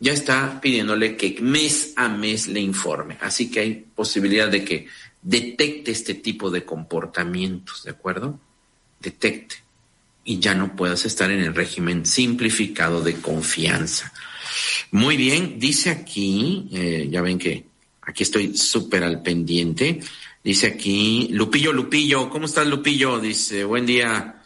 ya 0.00 0.12
está 0.12 0.60
pidiéndole 0.60 1.16
que 1.16 1.40
mes 1.40 1.92
a 1.96 2.08
mes 2.08 2.48
le 2.48 2.60
informe. 2.60 3.16
Así 3.20 3.50
que 3.50 3.60
hay 3.60 3.74
posibilidad 3.94 4.48
de 4.48 4.64
que 4.64 4.86
detecte 5.22 5.92
este 5.92 6.14
tipo 6.14 6.50
de 6.50 6.64
comportamientos, 6.64 7.84
¿de 7.84 7.92
acuerdo? 7.92 8.38
Detecte. 8.98 9.56
Y 10.24 10.38
ya 10.38 10.54
no 10.54 10.74
puedas 10.74 11.06
estar 11.06 11.30
en 11.30 11.40
el 11.40 11.54
régimen 11.54 12.04
simplificado 12.04 13.00
de 13.00 13.14
confianza. 13.14 14.12
Muy 14.90 15.16
bien, 15.16 15.58
dice 15.58 15.90
aquí, 15.90 16.68
eh, 16.72 17.08
ya 17.10 17.22
ven 17.22 17.38
que 17.38 17.66
aquí 18.02 18.24
estoy 18.24 18.56
súper 18.56 19.04
al 19.04 19.22
pendiente. 19.22 20.00
Dice 20.42 20.66
aquí, 20.66 21.28
Lupillo, 21.30 21.72
Lupillo, 21.72 22.28
¿cómo 22.30 22.46
estás 22.46 22.66
Lupillo? 22.66 23.20
Dice, 23.20 23.64
buen 23.64 23.86
día. 23.86 24.39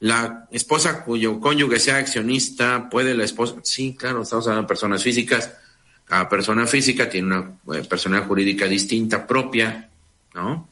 La 0.00 0.48
esposa 0.50 1.04
cuyo 1.04 1.40
cónyuge 1.40 1.78
sea 1.78 1.96
accionista, 1.96 2.88
¿puede 2.90 3.14
la 3.14 3.24
esposa? 3.24 3.56
Sí, 3.62 3.94
claro, 3.94 4.22
estamos 4.22 4.46
hablando 4.46 4.62
de 4.62 4.68
personas 4.68 5.02
físicas. 5.02 5.52
Cada 6.04 6.28
persona 6.28 6.66
física 6.66 7.08
tiene 7.08 7.28
una 7.28 7.58
eh, 7.74 7.84
personalidad 7.88 8.28
jurídica 8.28 8.66
distinta, 8.66 9.26
propia, 9.26 9.88
¿no? 10.34 10.68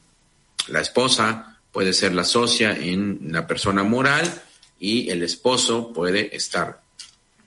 La 0.67 0.81
esposa 0.81 1.59
puede 1.71 1.93
ser 1.93 2.13
la 2.13 2.23
socia 2.23 2.77
en 2.77 3.19
la 3.31 3.47
persona 3.47 3.83
moral 3.83 4.31
y 4.79 5.09
el 5.09 5.23
esposo 5.23 5.91
puede 5.91 6.35
estar 6.35 6.81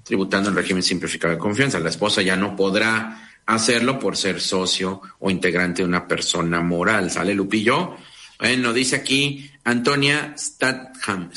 tributando 0.03 0.51
en 0.51 0.57
régimen 0.57 0.83
simplificado 0.83 1.35
de 1.35 1.39
confianza. 1.39 1.79
La 1.79 1.91
esposa 1.91 2.23
ya 2.23 2.37
no 2.37 2.57
podrá 2.57 3.31
hacerlo 3.47 3.99
por 3.99 4.17
ser 4.17 4.41
socio 4.41 5.01
o 5.21 5.31
integrante 5.31 5.83
de 5.83 5.89
una 5.89 6.09
persona 6.09 6.61
moral. 6.61 7.11
¿Sale 7.11 7.35
Lupillo? 7.35 7.97
Bueno, 8.39 8.73
dice 8.73 8.97
aquí 8.97 9.51
Antonia 9.65 10.35
Statham, 10.37 11.31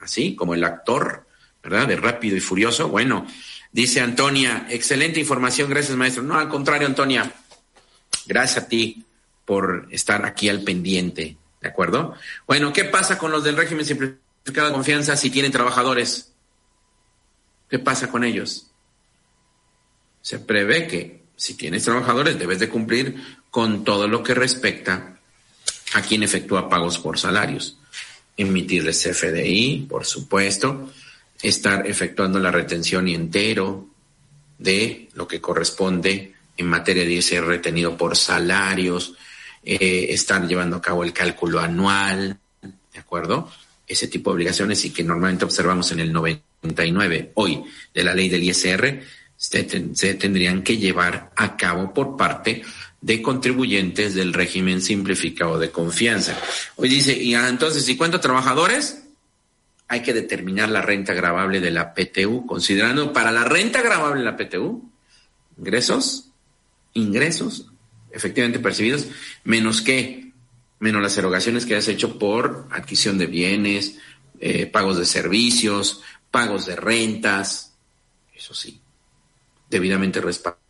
así 0.00 0.34
como 0.34 0.54
el 0.54 0.64
actor, 0.64 1.26
¿verdad? 1.62 1.88
De 1.88 1.96
Rápido 1.96 2.36
y 2.36 2.40
Furioso. 2.40 2.88
Bueno, 2.88 3.26
dice 3.70 4.00
Antonia, 4.00 4.66
excelente 4.70 5.20
información, 5.20 5.70
gracias 5.70 5.96
maestro. 5.96 6.22
No, 6.22 6.38
al 6.38 6.48
contrario, 6.48 6.86
Antonia, 6.86 7.32
gracias 8.26 8.64
a 8.64 8.68
ti 8.68 9.04
por 9.44 9.88
estar 9.90 10.24
aquí 10.24 10.48
al 10.48 10.62
pendiente, 10.62 11.36
¿de 11.60 11.68
acuerdo? 11.68 12.14
Bueno, 12.46 12.72
¿qué 12.72 12.84
pasa 12.84 13.18
con 13.18 13.32
los 13.32 13.44
del 13.44 13.56
régimen 13.56 13.84
simplificado 13.84 14.68
de 14.68 14.74
confianza 14.74 15.16
si 15.16 15.30
tienen 15.30 15.52
trabajadores? 15.52 16.32
¿Qué 17.68 17.78
pasa 17.78 18.10
con 18.10 18.22
ellos? 18.24 18.70
Se 20.20 20.38
prevé 20.38 20.86
que 20.86 21.22
si 21.36 21.54
tienes 21.54 21.84
trabajadores 21.84 22.38
debes 22.38 22.60
de 22.60 22.68
cumplir 22.68 23.16
con 23.50 23.84
todo 23.84 24.06
lo 24.06 24.22
que 24.22 24.34
respecta 24.34 25.18
a 25.94 26.02
quien 26.02 26.22
efectúa 26.22 26.68
pagos 26.68 26.98
por 26.98 27.18
salarios. 27.18 27.78
Emitirles 28.42 29.02
CFDI, 29.02 29.86
por 29.88 30.04
supuesto, 30.04 30.90
estar 31.42 31.86
efectuando 31.86 32.38
la 32.38 32.50
retención 32.50 33.08
y 33.08 33.14
entero 33.14 33.88
de 34.58 35.08
lo 35.14 35.26
que 35.26 35.40
corresponde 35.40 36.34
en 36.56 36.66
materia 36.66 37.04
de 37.04 37.12
ISR 37.12 37.44
retenido 37.44 37.96
por 37.96 38.16
salarios, 38.16 39.14
eh, 39.64 40.06
estar 40.10 40.46
llevando 40.46 40.76
a 40.76 40.82
cabo 40.82 41.04
el 41.04 41.12
cálculo 41.12 41.60
anual, 41.60 42.38
¿de 42.60 42.98
acuerdo? 42.98 43.50
Ese 43.86 44.08
tipo 44.08 44.30
de 44.30 44.34
obligaciones 44.34 44.84
y 44.84 44.90
que 44.90 45.02
normalmente 45.02 45.44
observamos 45.44 45.90
en 45.92 46.00
el 46.00 46.12
99 46.12 47.32
hoy 47.34 47.64
de 47.92 48.04
la 48.04 48.14
ley 48.14 48.28
del 48.28 48.44
ISR 48.44 49.02
se, 49.42 49.64
tendrían 50.14 50.62
que 50.62 50.76
llevar 50.76 51.32
a 51.34 51.56
cabo 51.56 51.92
por 51.92 52.16
parte 52.16 52.62
de 53.02 53.20
contribuyentes 53.20 54.14
del 54.14 54.32
régimen 54.32 54.80
simplificado 54.80 55.58
de 55.58 55.70
confianza. 55.70 56.38
Hoy 56.76 56.88
dice, 56.88 57.16
y 57.20 57.34
entonces, 57.34 57.86
¿y 57.88 57.96
cuántos 57.96 58.20
trabajadores? 58.20 59.02
Hay 59.88 60.02
que 60.02 60.14
determinar 60.14 60.70
la 60.70 60.80
renta 60.80 61.12
grabable 61.12 61.60
de 61.60 61.72
la 61.72 61.92
PTU, 61.92 62.46
considerando 62.46 63.12
para 63.12 63.32
la 63.32 63.44
renta 63.44 63.82
grabable 63.82 64.20
de 64.20 64.24
la 64.24 64.36
PTU, 64.36 64.88
ingresos, 65.58 66.30
ingresos 66.94 67.66
efectivamente 68.12 68.58
percibidos, 68.58 69.08
menos 69.44 69.82
que, 69.82 70.32
menos 70.78 71.02
las 71.02 71.16
erogaciones 71.16 71.66
que 71.66 71.76
has 71.76 71.88
hecho 71.88 72.18
por 72.18 72.68
adquisición 72.70 73.18
de 73.18 73.26
bienes, 73.26 73.98
eh, 74.38 74.66
pagos 74.66 74.98
de 74.98 75.06
servicios, 75.06 76.02
pagos 76.30 76.66
de 76.66 76.76
rentas, 76.76 77.74
eso 78.34 78.54
sí, 78.54 78.80
debidamente 79.68 80.20
respaldados 80.20 80.61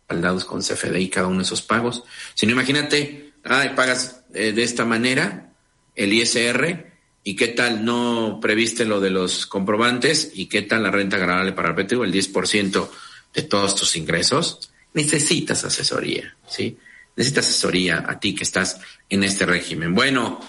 con 0.45 0.61
CFDI 0.61 1.09
cada 1.09 1.27
uno 1.27 1.37
de 1.37 1.43
esos 1.43 1.61
pagos. 1.61 2.03
Si 2.33 2.45
no, 2.45 2.51
imagínate, 2.53 3.33
ay, 3.43 3.71
pagas 3.75 4.23
eh, 4.33 4.51
de 4.51 4.63
esta 4.63 4.85
manera 4.85 5.49
el 5.95 6.13
ISR 6.13 6.91
y 7.23 7.35
qué 7.35 7.47
tal 7.49 7.85
no 7.85 8.39
previste 8.41 8.85
lo 8.85 8.99
de 8.99 9.09
los 9.09 9.45
comprobantes 9.45 10.31
y 10.33 10.47
qué 10.47 10.61
tal 10.61 10.83
la 10.83 10.91
renta 10.91 11.17
agradable 11.17 11.53
para 11.53 11.69
el 11.69 11.75
PTU, 11.75 12.03
el 12.03 12.13
10% 12.13 12.89
de 13.33 13.41
todos 13.43 13.75
tus 13.75 13.95
ingresos. 13.95 14.71
Necesitas 14.93 15.63
asesoría, 15.63 16.35
¿sí? 16.47 16.77
Necesitas 17.15 17.47
asesoría 17.47 18.03
a 18.07 18.19
ti 18.19 18.35
que 18.35 18.43
estás 18.43 18.79
en 19.09 19.23
este 19.23 19.45
régimen. 19.45 19.93
Bueno, 19.95 20.39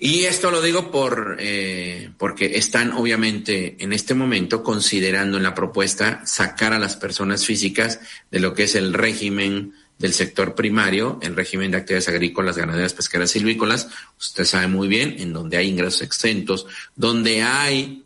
y 0.00 0.24
esto 0.24 0.52
lo 0.52 0.62
digo 0.62 0.92
por, 0.92 1.38
eh, 1.40 2.10
porque 2.18 2.56
están 2.56 2.92
obviamente 2.92 3.76
en 3.80 3.92
este 3.92 4.14
momento 4.14 4.62
considerando 4.62 5.36
en 5.36 5.42
la 5.42 5.54
propuesta 5.54 6.22
sacar 6.24 6.72
a 6.72 6.78
las 6.78 6.94
personas 6.94 7.44
físicas 7.44 7.98
de 8.30 8.38
lo 8.38 8.54
que 8.54 8.64
es 8.64 8.76
el 8.76 8.94
régimen 8.94 9.74
del 9.98 10.12
sector 10.12 10.54
primario, 10.54 11.18
el 11.20 11.34
régimen 11.34 11.72
de 11.72 11.78
actividades 11.78 12.08
agrícolas, 12.08 12.56
ganaderas, 12.56 12.94
pesqueras, 12.94 13.32
silvícolas. 13.32 13.88
Usted 14.20 14.44
sabe 14.44 14.68
muy 14.68 14.86
bien 14.86 15.16
en 15.18 15.32
donde 15.32 15.56
hay 15.56 15.68
ingresos 15.68 16.02
exentos, 16.02 16.66
donde 16.94 17.42
hay 17.42 18.04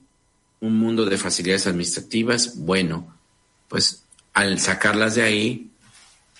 un 0.60 0.78
mundo 0.78 1.04
de 1.04 1.18
facilidades 1.18 1.66
administrativas. 1.66 2.56
Bueno, 2.56 3.14
pues 3.68 4.04
al 4.32 4.58
sacarlas 4.58 5.16
de 5.16 5.22
ahí 5.24 5.70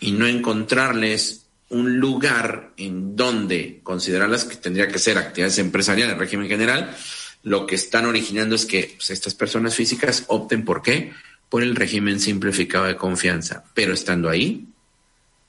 y 0.01 0.13
no 0.13 0.27
encontrarles 0.27 1.42
un 1.73 1.99
lugar 1.99 2.73
en 2.77 3.17
donde 3.17 3.81
considerarlas 3.83 4.45
que 4.45 4.57
tendría 4.57 4.89
que 4.89 4.99
ser 4.99 5.17
actividades 5.17 5.59
empresariales, 5.59 6.19
régimen 6.19 6.47
general, 6.47 6.95
lo 7.43 7.67
que 7.67 7.75
están 7.75 8.05
originando 8.05 8.55
es 8.55 8.67
que 8.67 8.93
pues, 8.97 9.11
estas 9.11 9.35
personas 9.35 9.75
físicas 9.75 10.25
opten 10.29 10.67
por 10.67 10.83
qué? 10.83 11.13
Por 11.49 11.63
el 11.63 11.75
régimen 11.75 12.21
simplificado 12.21 12.85
de 12.85 12.97
confianza. 12.97 13.65
Pero 13.75 13.95
estando 13.95 14.29
ahí, 14.29 14.69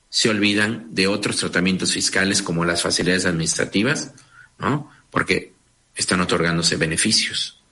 se 0.08 0.30
olvidan 0.30 0.86
de 0.94 1.08
otros 1.08 1.36
tratamientos 1.36 1.92
fiscales 1.92 2.42
como 2.42 2.64
las 2.64 2.82
facilidades 2.82 3.26
administrativas, 3.26 4.14
¿no? 4.58 4.90
Porque 5.10 5.52
están 5.94 6.22
otorgándose 6.22 6.76
beneficios 6.76 7.62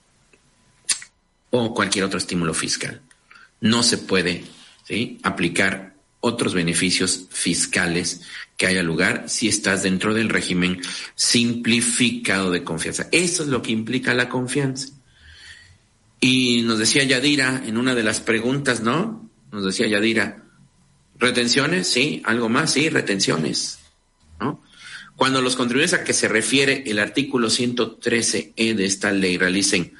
o 1.49 1.73
cualquier 1.73 2.05
otro 2.05 2.19
estímulo 2.19 2.53
fiscal. 2.53 3.01
No 3.61 3.81
se 3.81 3.97
puede 3.97 4.43
aplicar 5.23 5.92
otros 6.25 6.53
beneficios 6.53 7.25
fiscales 7.31 8.21
que 8.55 8.65
haya 8.65 8.81
lugar 8.81 9.25
si 9.27 9.49
estás 9.49 9.83
dentro 9.83 10.13
del 10.13 10.29
régimen 10.29 10.81
simplificado 11.15 12.49
de 12.49 12.63
confianza. 12.63 13.09
Eso 13.11 13.43
es 13.43 13.49
lo 13.49 13.61
que 13.61 13.73
implica 13.73 14.13
la 14.13 14.29
confianza. 14.29 14.87
Y 16.21 16.61
nos 16.61 16.79
decía 16.79 17.03
Yadira 17.03 17.63
en 17.65 17.77
una 17.77 17.93
de 17.93 18.03
las 18.03 18.21
preguntas, 18.21 18.81
¿no? 18.81 19.29
Nos 19.51 19.65
decía 19.65 19.85
Yadira, 19.87 20.45
retenciones, 21.19 21.89
sí, 21.89 22.21
algo 22.23 22.47
más, 22.47 22.71
sí, 22.71 22.87
retenciones, 22.87 23.79
¿no? 24.39 24.63
Cuando 25.17 25.41
los 25.41 25.57
contribuyentes 25.57 25.99
a 25.99 26.03
que 26.05 26.13
se 26.13 26.29
refiere 26.29 26.83
el 26.85 26.99
artículo 26.99 27.49
113E 27.49 28.75
de 28.75 28.85
esta 28.85 29.11
ley 29.11 29.37
realicen, 29.37 29.93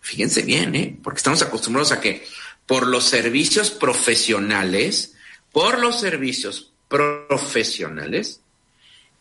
fíjense 0.00 0.42
bien, 0.42 0.76
¿eh? 0.76 0.96
Porque 1.02 1.18
estamos 1.18 1.42
acostumbrados 1.42 1.90
a 1.90 2.00
que 2.00 2.24
por 2.66 2.86
los 2.86 3.02
servicios 3.02 3.72
profesionales, 3.72 5.16
por 5.52 5.78
los 5.78 6.00
servicios 6.00 6.72
profesionales 6.88 8.40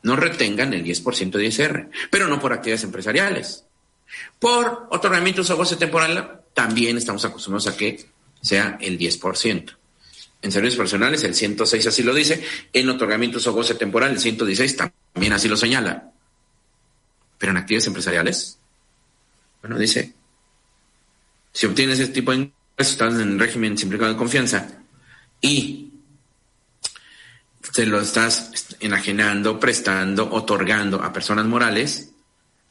no 0.02 0.16
retengan 0.16 0.74
el 0.74 0.84
10% 0.84 1.32
de 1.32 1.46
ISR, 1.46 1.90
pero 2.10 2.28
no 2.28 2.40
por 2.40 2.54
actividades 2.54 2.84
empresariales. 2.84 3.66
Por 4.40 4.88
otorgamientos 4.90 5.50
o 5.50 5.58
goce 5.58 5.76
temporal, 5.76 6.42
también 6.54 6.98
estamos 6.98 7.26
acostumbrados 7.26 7.68
a 7.68 7.78
que 7.78 8.10
sea 8.42 8.78
el 8.82 8.98
10%. 8.98 9.76
En 10.42 10.52
servicios 10.52 10.78
profesionales, 10.78 11.24
el 11.26 11.36
106 11.36 11.88
así 11.88 12.02
lo 12.02 12.14
dice. 12.14 12.44
En 12.72 12.90
otorgamientos 12.90 13.46
o 13.48 13.54
goce 13.54 13.76
temporal, 13.76 14.12
el 14.12 14.20
116 14.20 14.78
también 14.78 15.34
así 15.34 15.50
lo 15.50 15.58
señala. 15.58 16.12
Pero 17.38 17.52
en 17.52 17.58
actividades 17.58 17.88
empresariales, 17.88 18.60
bueno, 19.62 19.78
dice, 19.78 20.14
si 21.52 21.66
obtienes 21.66 22.00
ese 22.00 22.12
tipo 22.14 22.32
de 22.32 22.38
ingresos, 22.38 22.56
estás 22.78 23.16
en 23.16 23.38
régimen 23.38 23.78
simplificado 23.78 24.14
de 24.14 24.18
confianza 24.18 24.80
y 25.42 25.89
se 27.72 27.86
lo 27.86 28.02
estás 28.02 28.52
enajenando, 28.80 29.60
prestando, 29.60 30.32
otorgando 30.32 31.04
a 31.04 31.14
personas 31.14 31.46
morales, 31.46 32.12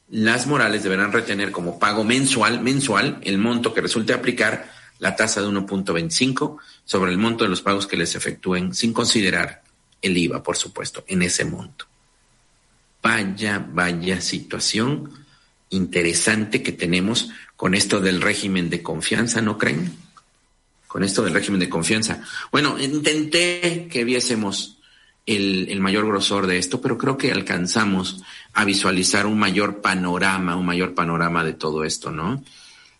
las 0.09 0.47
morales 0.47 0.83
deberán 0.83 1.11
retener 1.11 1.51
como 1.51 1.77
pago 1.77 2.03
mensual, 2.03 2.61
mensual, 2.61 3.19
el 3.23 3.37
monto 3.37 3.73
que 3.73 3.81
resulte 3.81 4.13
aplicar 4.13 4.71
la 4.97 5.15
tasa 5.15 5.41
de 5.41 5.47
1.25 5.47 6.57
sobre 6.83 7.11
el 7.11 7.17
monto 7.17 7.43
de 7.43 7.49
los 7.49 7.61
pagos 7.61 7.87
que 7.87 7.97
les 7.97 8.15
efectúen, 8.15 8.73
sin 8.73 8.91
considerar 8.91 9.61
el 10.01 10.17
IVA, 10.17 10.43
por 10.43 10.57
supuesto, 10.57 11.03
en 11.07 11.21
ese 11.21 11.45
monto. 11.45 11.85
Vaya, 13.01 13.65
vaya 13.71 14.19
situación 14.19 15.25
interesante 15.69 16.63
que 16.63 16.71
tenemos 16.71 17.29
con 17.55 17.75
esto 17.75 18.01
del 18.01 18.21
régimen 18.21 18.69
de 18.69 18.81
confianza, 18.81 19.41
¿no 19.41 19.57
creen? 19.57 19.95
Con 20.87 21.03
esto 21.03 21.23
del 21.23 21.33
régimen 21.33 21.59
de 21.59 21.69
confianza. 21.69 22.21
Bueno, 22.51 22.79
intenté 22.79 23.87
que 23.89 24.03
viésemos 24.03 24.78
el, 25.29 25.79
mayor 25.79 26.07
grosor 26.07 26.47
de 26.47 26.57
esto, 26.57 26.81
pero 26.81 26.97
creo 26.97 27.17
que 27.17 27.31
alcanzamos 27.31 28.23
a 28.53 28.65
visualizar 28.65 29.27
un 29.27 29.37
mayor 29.37 29.81
panorama, 29.81 30.55
un 30.55 30.65
mayor 30.65 30.95
panorama 30.95 31.43
de 31.43 31.53
todo 31.53 31.83
esto, 31.83 32.11
¿no? 32.11 32.43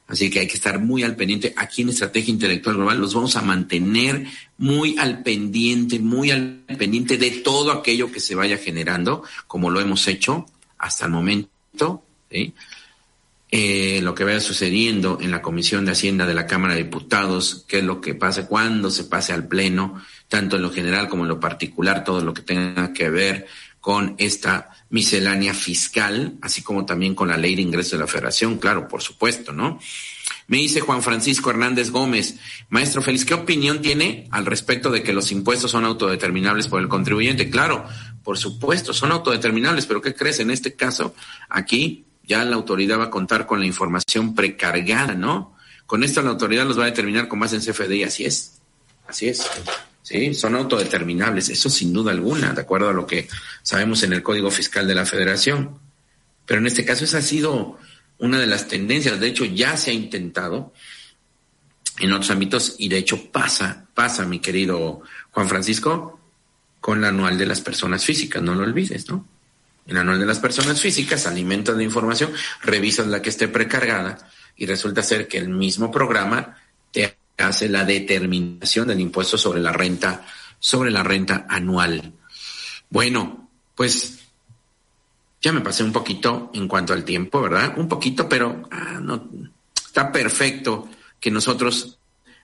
Así 0.08 0.30
que 0.30 0.40
hay 0.40 0.48
que 0.48 0.56
estar 0.56 0.80
muy 0.80 1.04
al 1.04 1.16
pendiente. 1.16 1.54
Aquí 1.56 1.84
en 1.84 1.90
Estrategia 1.90 2.32
Intelectual 2.32 2.78
Global 2.78 3.00
los 3.00 3.14
vamos 3.14 3.36
a 3.36 3.42
mantener 3.42 4.26
muy 4.58 4.98
al 4.98 5.22
pendiente, 5.22 6.00
muy 6.00 6.32
al 6.32 6.64
pendiente 6.78 7.18
de 7.18 7.32
todo 7.32 7.72
aquello 7.72 8.12
que 8.12 8.20
se 8.20 8.36
vaya 8.36 8.58
generando, 8.58 9.24
como 9.48 9.70
lo 9.70 9.80
hemos 9.80 10.08
hecho 10.08 10.46
hasta 10.78 11.06
el 11.06 11.12
momento. 11.12 12.04
Eh, 13.52 14.00
lo 14.04 14.14
que 14.14 14.24
vaya 14.24 14.40
sucediendo 14.40 15.18
en 15.22 15.32
la 15.32 15.42
Comisión 15.42 15.86
de 15.86 15.94
Hacienda 15.94 16.28
de 16.28 16.36
la 16.36 16.46
Cámara 16.46 16.76
de 16.76 16.84
Diputados, 16.84 17.66
qué 17.68 17.80
es 17.80 17.84
lo 17.84 18.02
que 18.02 18.14
pase, 18.14 18.46
cuándo 18.46 18.92
se 18.92 19.06
pase 19.06 19.34
al 19.34 19.48
Pleno, 19.48 20.00
tanto 20.30 20.56
en 20.56 20.62
lo 20.62 20.72
general 20.72 21.10
como 21.10 21.24
en 21.24 21.30
lo 21.30 21.40
particular, 21.40 22.06
todo 22.06 22.22
lo 22.22 22.34
que 22.34 22.44
tenga 22.44 22.94
que 22.94 23.10
ver 23.10 23.48
con 23.82 24.16
esta 24.18 24.70
miscelánea 24.90 25.54
fiscal, 25.54 26.36
así 26.42 26.62
como 26.62 26.86
también 26.86 27.16
con 27.16 27.28
la 27.28 27.38
ley 27.38 27.56
de 27.56 27.62
ingreso 27.62 27.96
de 27.96 28.02
la 28.02 28.08
federación, 28.08 28.58
claro, 28.58 28.88
por 28.88 29.02
supuesto, 29.02 29.52
¿no? 29.52 29.80
Me 30.48 30.58
dice 30.58 30.82
Juan 30.82 31.04
Francisco 31.04 31.50
Hernández 31.50 31.92
Gómez, 31.92 32.36
maestro 32.70 33.02
Félix, 33.02 33.26
¿qué 33.26 33.34
opinión 33.34 33.82
tiene 33.82 34.28
al 34.32 34.46
respecto 34.46 34.92
de 34.92 35.04
que 35.04 35.14
los 35.14 35.32
impuestos 35.32 35.72
son 35.72 35.86
autodeterminables 35.86 36.68
por 36.68 36.82
el 36.82 36.88
contribuyente? 36.88 37.50
Claro, 37.50 37.86
por 38.24 38.38
supuesto, 38.38 38.94
son 38.94 39.12
autodeterminables, 39.12 39.86
pero 39.86 40.02
¿qué 40.02 40.14
crees? 40.14 40.40
En 40.40 40.52
este 40.52 40.76
caso, 40.76 41.16
aquí 41.50 42.06
ya 42.24 42.44
la 42.46 42.56
autoridad 42.56 43.00
va 43.00 43.06
a 43.06 43.10
contar 43.10 43.48
con 43.48 43.60
la 43.60 43.66
información 43.66 44.36
precargada, 44.36 45.16
¿no? 45.16 45.56
Con 45.86 46.04
esto 46.04 46.22
la 46.22 46.30
autoridad 46.32 46.66
los 46.66 46.78
va 46.78 46.84
a 46.84 46.88
determinar 46.88 47.28
con 47.28 47.40
más 47.40 47.54
en 47.54 47.62
CFDI, 47.62 48.04
así 48.04 48.26
es, 48.26 48.60
así 49.08 49.28
es. 49.30 49.50
¿Sí? 50.10 50.34
Son 50.34 50.56
autodeterminables, 50.56 51.50
eso 51.50 51.70
sin 51.70 51.94
duda 51.94 52.12
alguna, 52.12 52.54
de 52.54 52.62
acuerdo 52.62 52.90
a 52.90 52.94
lo 52.94 53.06
que 53.06 53.30
sabemos 53.62 54.02
en 54.02 54.14
el 54.14 54.24
Código 54.24 54.50
Fiscal 54.50 54.88
de 54.88 54.96
la 54.96 55.06
Federación. 55.06 55.80
Pero 56.48 56.62
en 56.62 56.68
este 56.68 56.84
caso 56.84 57.04
esa 57.04 57.20
ha 57.20 57.22
sido 57.22 57.78
una 58.18 58.40
de 58.40 58.48
las 58.48 58.68
tendencias, 58.68 59.20
de 59.20 59.28
hecho 59.28 59.46
ya 59.46 59.78
se 59.78 59.92
ha 59.92 59.94
intentado 59.94 60.74
en 62.00 62.12
otros 62.12 62.32
ámbitos 62.32 62.76
y 62.80 62.90
de 62.90 62.98
hecho 62.98 63.32
pasa, 63.32 63.86
pasa, 63.94 64.26
mi 64.26 64.40
querido 64.40 65.02
Juan 65.32 65.48
Francisco, 65.48 66.20
con 66.82 67.02
la 67.02 67.10
anual 67.10 67.38
de 67.38 67.46
las 67.46 67.62
personas 67.62 68.04
físicas, 68.04 68.42
no 68.42 68.56
lo 68.56 68.64
olvides, 68.64 69.08
¿no? 69.10 69.28
En 69.86 69.96
la 69.96 70.02
anual 70.02 70.20
de 70.20 70.26
las 70.26 70.40
personas 70.40 70.82
físicas 70.82 71.28
alimentas 71.28 71.76
la 71.76 71.84
información, 71.84 72.32
revisas 72.64 73.08
la 73.08 73.22
que 73.22 73.30
esté 73.30 73.48
precargada 73.48 74.18
y 74.56 74.66
resulta 74.66 75.04
ser 75.04 75.28
que 75.28 75.38
el 75.38 75.50
mismo 75.50 75.92
programa 75.92 76.58
hace 77.44 77.70
la 77.70 77.86
determinación 77.86 78.88
del 78.88 79.00
impuesto 79.00 79.38
sobre 79.38 79.62
la 79.62 79.72
renta, 79.72 80.26
sobre 80.60 80.92
la 80.92 81.04
renta 81.04 81.46
anual. 81.50 82.14
Bueno, 82.90 83.50
pues 83.76 84.20
ya 85.42 85.54
me 85.54 85.62
pasé 85.62 85.84
un 85.84 85.94
poquito 85.94 86.52
en 86.54 86.68
cuanto 86.68 86.94
al 86.94 87.04
tiempo, 87.04 87.42
¿verdad? 87.42 87.78
Un 87.78 87.88
poquito, 87.88 88.28
pero 88.28 88.68
ah, 88.72 89.00
no, 89.02 89.30
está 89.76 90.12
perfecto 90.12 90.90
que 91.20 91.32
nosotros 91.32 91.98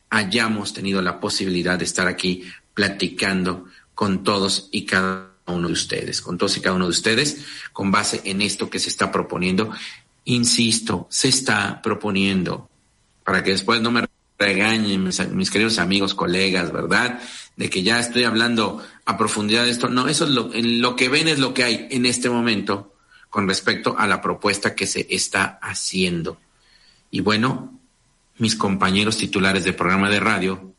hayamos 0.09 0.73
tenido 0.73 1.01
la 1.01 1.19
posibilidad 1.19 1.77
de 1.77 1.85
estar 1.85 2.07
aquí 2.07 2.43
platicando 2.73 3.65
con 3.93 4.23
todos 4.23 4.69
y 4.71 4.85
cada 4.85 5.31
uno 5.47 5.67
de 5.67 5.73
ustedes, 5.73 6.21
con 6.21 6.37
todos 6.37 6.57
y 6.57 6.61
cada 6.61 6.75
uno 6.75 6.85
de 6.85 6.91
ustedes, 6.91 7.45
con 7.73 7.91
base 7.91 8.21
en 8.25 8.41
esto 8.41 8.69
que 8.69 8.79
se 8.79 8.89
está 8.89 9.11
proponiendo. 9.11 9.71
Insisto, 10.25 11.07
se 11.09 11.27
está 11.27 11.81
proponiendo, 11.81 12.69
para 13.23 13.43
que 13.43 13.51
después 13.51 13.81
no 13.81 13.91
me 13.91 14.05
regañen 14.37 15.03
mis, 15.03 15.51
queridos 15.51 15.79
amigos, 15.79 16.13
colegas, 16.13 16.71
¿verdad? 16.71 17.21
De 17.55 17.69
que 17.69 17.83
ya 17.83 17.99
estoy 17.99 18.23
hablando 18.23 18.85
a 19.05 19.17
profundidad 19.17 19.65
de 19.65 19.71
esto. 19.71 19.89
No, 19.89 20.07
eso 20.07 20.25
es 20.25 20.31
lo, 20.31 20.49
lo 20.53 20.95
que 20.95 21.09
ven 21.09 21.27
es 21.27 21.39
lo 21.39 21.53
que 21.53 21.63
hay 21.63 21.87
en 21.91 22.05
este 22.05 22.29
momento 22.29 22.93
con 23.29 23.47
respecto 23.47 23.95
a 23.97 24.07
la 24.07 24.21
propuesta 24.21 24.75
que 24.75 24.87
se 24.87 25.07
está 25.09 25.59
haciendo. 25.61 26.37
Y 27.11 27.21
bueno, 27.21 27.79
mis 28.37 28.55
compañeros 28.55 29.17
titulares 29.17 29.63
de 29.63 29.73
programa 29.73 30.09
de 30.09 30.19
radio, 30.19 30.73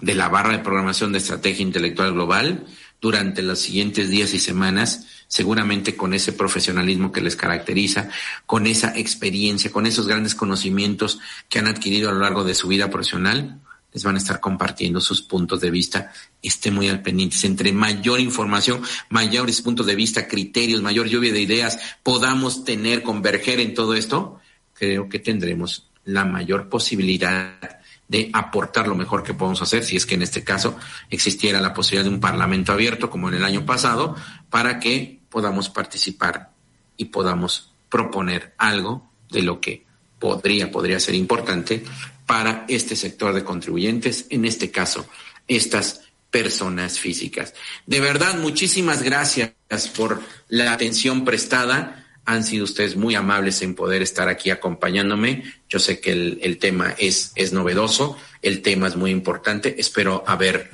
de 0.00 0.14
la 0.14 0.28
barra 0.28 0.52
de 0.52 0.58
programación 0.58 1.12
de 1.12 1.18
estrategia 1.18 1.62
intelectual 1.62 2.12
global, 2.12 2.66
durante 3.02 3.42
los 3.42 3.58
siguientes 3.58 4.08
días 4.08 4.32
y 4.32 4.38
semanas, 4.38 5.08
seguramente 5.26 5.96
con 5.96 6.14
ese 6.14 6.32
profesionalismo 6.32 7.10
que 7.10 7.20
les 7.20 7.34
caracteriza, 7.34 8.08
con 8.46 8.68
esa 8.68 8.96
experiencia, 8.96 9.72
con 9.72 9.86
esos 9.86 10.06
grandes 10.06 10.36
conocimientos 10.36 11.18
que 11.48 11.58
han 11.58 11.66
adquirido 11.66 12.08
a 12.08 12.12
lo 12.12 12.20
largo 12.20 12.44
de 12.44 12.54
su 12.54 12.68
vida 12.68 12.90
profesional, 12.90 13.60
les 13.92 14.04
van 14.04 14.14
a 14.14 14.18
estar 14.18 14.38
compartiendo 14.38 15.00
sus 15.00 15.20
puntos 15.20 15.60
de 15.60 15.72
vista. 15.72 16.12
Estén 16.40 16.74
muy 16.74 16.88
al 16.88 17.02
pendiente. 17.02 17.36
Entre 17.44 17.72
mayor 17.72 18.20
información, 18.20 18.82
mayores 19.10 19.60
puntos 19.62 19.84
de 19.84 19.96
vista, 19.96 20.28
criterios, 20.28 20.80
mayor 20.80 21.08
lluvia 21.08 21.32
de 21.32 21.40
ideas 21.40 21.80
podamos 22.04 22.64
tener, 22.64 23.02
converger 23.02 23.58
en 23.58 23.74
todo 23.74 23.94
esto, 23.94 24.40
creo 24.74 25.08
que 25.08 25.18
tendremos 25.18 25.88
la 26.04 26.24
mayor 26.24 26.68
posibilidad 26.68 27.81
de 28.12 28.28
aportar 28.34 28.86
lo 28.86 28.94
mejor 28.94 29.22
que 29.22 29.32
podemos 29.32 29.62
hacer, 29.62 29.82
si 29.84 29.96
es 29.96 30.04
que 30.04 30.16
en 30.16 30.22
este 30.22 30.44
caso 30.44 30.76
existiera 31.08 31.62
la 31.62 31.72
posibilidad 31.72 32.04
de 32.04 32.14
un 32.14 32.20
parlamento 32.20 32.70
abierto 32.70 33.08
como 33.08 33.30
en 33.30 33.36
el 33.36 33.44
año 33.44 33.64
pasado, 33.64 34.14
para 34.50 34.78
que 34.78 35.20
podamos 35.30 35.70
participar 35.70 36.50
y 36.98 37.06
podamos 37.06 37.72
proponer 37.88 38.52
algo 38.58 39.10
de 39.30 39.40
lo 39.40 39.62
que 39.62 39.86
podría, 40.18 40.70
podría 40.70 41.00
ser 41.00 41.14
importante 41.14 41.84
para 42.26 42.66
este 42.68 42.96
sector 42.96 43.32
de 43.32 43.44
contribuyentes, 43.44 44.26
en 44.28 44.44
este 44.44 44.70
caso, 44.70 45.08
estas 45.48 46.02
personas 46.30 46.98
físicas. 46.98 47.54
De 47.86 48.00
verdad, 48.00 48.38
muchísimas 48.38 49.02
gracias 49.02 49.54
por 49.96 50.20
la 50.48 50.74
atención 50.74 51.24
prestada 51.24 52.11
han 52.24 52.44
sido 52.44 52.64
ustedes 52.64 52.96
muy 52.96 53.14
amables 53.14 53.62
en 53.62 53.74
poder 53.74 54.02
estar 54.02 54.28
aquí 54.28 54.50
acompañándome. 54.50 55.42
Yo 55.68 55.78
sé 55.78 56.00
que 56.00 56.12
el, 56.12 56.58
tema 56.58 56.94
es, 56.98 57.32
es 57.34 57.52
novedoso, 57.52 58.16
el 58.42 58.62
tema 58.62 58.86
es 58.88 58.96
muy 58.96 59.10
importante. 59.10 59.74
Espero 59.78 60.22
haber 60.26 60.70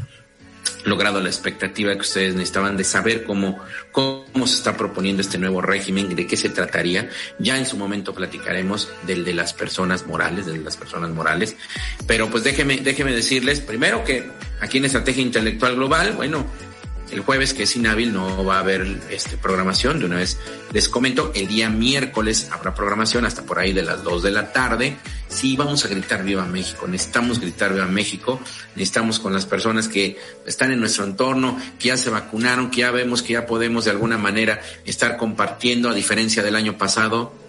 logrado 0.85 1.21
la 1.21 1.29
expectativa 1.29 1.95
que 1.95 2.01
ustedes 2.01 2.35
necesitaban 2.35 2.77
de 2.77 2.85
saber 2.85 3.25
cómo, 3.25 3.59
cómo 3.93 4.47
se 4.47 4.57
está 4.57 4.77
proponiendo 4.77 5.23
este 5.23 5.39
nuevo 5.39 5.61
régimen, 5.61 6.15
de 6.15 6.27
qué 6.27 6.37
se 6.37 6.51
trataría. 6.51 7.09
Ya 7.39 7.59
en 7.59 7.67
su 7.67 7.77
momento 7.77 8.15
platicaremos 8.15 8.89
del 9.07 9.25
de 9.25 9.35
las 9.35 9.55
personas 9.55 10.07
morales, 10.07 10.47
de 10.47 10.59
las 10.59 10.77
personas 10.77 11.11
morales. 11.11 11.57
Pero 12.07 12.29
pues 12.31 12.45
déjeme, 12.45 12.79
déjeme 12.79 13.13
decirles 13.13 13.61
primero 13.61 14.05
que 14.05 14.31
aquí 14.61 14.79
en 14.79 14.85
Estrategia 14.85 15.23
Intelectual 15.23 15.77
Global, 15.77 16.13
bueno, 16.13 16.47
el 17.11 17.21
jueves, 17.21 17.55
que 17.55 17.65
es 17.65 17.77
inhábil, 17.77 18.13
no 18.13 18.45
va 18.45 18.57
a 18.57 18.61
haber 18.61 19.01
este, 19.11 19.37
programación. 19.37 19.99
De 19.99 20.07
una 20.07 20.17
vez 20.17 20.39
les 20.73 20.89
comento, 20.89 21.33
el 21.35 21.47
día 21.49 21.69
miércoles 21.69 22.49
habrá 22.51 22.75
programación 22.75 23.25
hasta 23.25 23.43
por 23.43 23.59
ahí 23.59 23.73
de 23.73 23.83
las 23.83 24.05
2 24.05 24.23
de 24.23 24.31
la 24.31 24.53
tarde. 24.53 24.97
Sí, 25.29 25.57
vamos 25.57 25.85
a 25.85 25.89
gritar 25.89 26.25
Viva 26.25 26.45
México. 26.45 26.87
Necesitamos 26.87 27.41
gritar 27.41 27.73
Viva 27.73 27.87
México. 27.87 28.41
Necesitamos 28.75 29.19
con 29.21 29.33
las 29.33 29.47
personas 29.47 29.89
que 29.89 30.19
están 30.47 30.73
en 30.73 30.81
nuestro 30.81 31.05
entorno, 31.05 31.59
que 31.79 31.89
ya 31.89 31.97
se 31.97 32.11
vacunaron, 32.11 32.71
que 32.71 32.81
ya 32.81 32.91
vemos 32.91 33.23
que 33.23 33.35
ya 33.35 33.47
podemos 33.47 33.85
de 33.85 33.91
alguna 33.91 34.19
manera 34.19 34.61
estar 34.85 35.17
compartiendo, 35.17 35.89
a 35.89 35.95
diferencia 35.95 36.43
del 36.43 36.57
año 36.57 36.79
pasado 36.79 37.48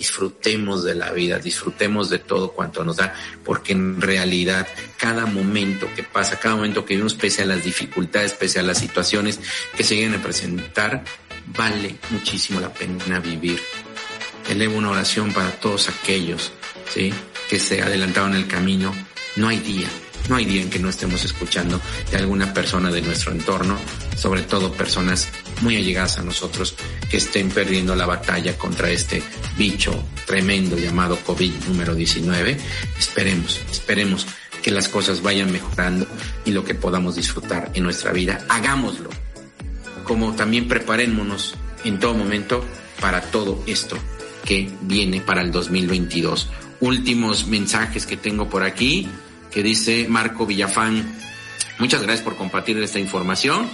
disfrutemos 0.00 0.82
de 0.82 0.94
la 0.94 1.12
vida, 1.12 1.38
disfrutemos 1.38 2.08
de 2.08 2.18
todo 2.18 2.52
cuanto 2.52 2.82
nos 2.82 2.96
da, 2.96 3.12
porque 3.44 3.72
en 3.74 4.00
realidad 4.00 4.66
cada 4.96 5.26
momento 5.26 5.86
que 5.94 6.02
pasa, 6.02 6.38
cada 6.38 6.56
momento 6.56 6.86
que 6.86 6.94
vivimos, 6.94 7.12
pese 7.12 7.42
a 7.42 7.44
las 7.44 7.62
dificultades, 7.62 8.32
pese 8.32 8.60
a 8.60 8.62
las 8.62 8.78
situaciones 8.78 9.40
que 9.76 9.84
se 9.84 9.96
vienen 9.96 10.18
a 10.18 10.22
presentar, 10.22 11.04
vale 11.54 11.96
muchísimo 12.08 12.60
la 12.60 12.72
pena 12.72 13.20
vivir. 13.20 13.60
Elevo 14.48 14.78
una 14.78 14.90
oración 14.90 15.34
para 15.34 15.50
todos 15.60 15.90
aquellos 15.90 16.50
¿sí? 16.88 17.12
que 17.50 17.58
se 17.58 17.82
adelantaron 17.82 18.34
el 18.34 18.46
camino. 18.48 18.94
No 19.36 19.48
hay 19.48 19.58
día, 19.58 19.88
no 20.28 20.36
hay 20.36 20.44
día 20.44 20.62
en 20.62 20.70
que 20.70 20.78
no 20.78 20.88
estemos 20.88 21.24
escuchando 21.24 21.80
de 22.10 22.16
alguna 22.16 22.52
persona 22.52 22.90
de 22.90 23.02
nuestro 23.02 23.32
entorno, 23.32 23.78
sobre 24.16 24.42
todo 24.42 24.72
personas 24.72 25.28
muy 25.62 25.76
allegadas 25.76 26.18
a 26.18 26.22
nosotros 26.22 26.74
que 27.10 27.16
estén 27.16 27.50
perdiendo 27.50 27.94
la 27.96 28.06
batalla 28.06 28.56
contra 28.56 28.90
este 28.90 29.22
bicho 29.56 30.04
tremendo 30.26 30.76
llamado 30.78 31.16
COVID 31.18 31.52
número 31.68 31.94
19. 31.94 32.56
Esperemos, 32.98 33.60
esperemos 33.70 34.26
que 34.62 34.70
las 34.70 34.88
cosas 34.88 35.22
vayan 35.22 35.50
mejorando 35.50 36.06
y 36.44 36.52
lo 36.52 36.64
que 36.64 36.74
podamos 36.74 37.16
disfrutar 37.16 37.70
en 37.74 37.82
nuestra 37.82 38.12
vida, 38.12 38.44
hagámoslo. 38.48 39.10
Como 40.04 40.34
también 40.34 40.68
preparémonos 40.68 41.54
en 41.84 41.98
todo 41.98 42.14
momento 42.14 42.64
para 43.00 43.22
todo 43.22 43.62
esto 43.66 43.96
que 44.44 44.70
viene 44.82 45.20
para 45.20 45.42
el 45.42 45.50
2022. 45.50 46.48
Últimos 46.80 47.46
mensajes 47.46 48.06
que 48.06 48.16
tengo 48.16 48.48
por 48.48 48.62
aquí, 48.62 49.08
que 49.50 49.62
dice 49.62 50.06
Marco 50.08 50.46
Villafán. 50.46 51.16
Muchas 51.78 52.02
gracias 52.02 52.24
por 52.24 52.36
compartir 52.36 52.78
esta 52.78 52.98
información 52.98 53.68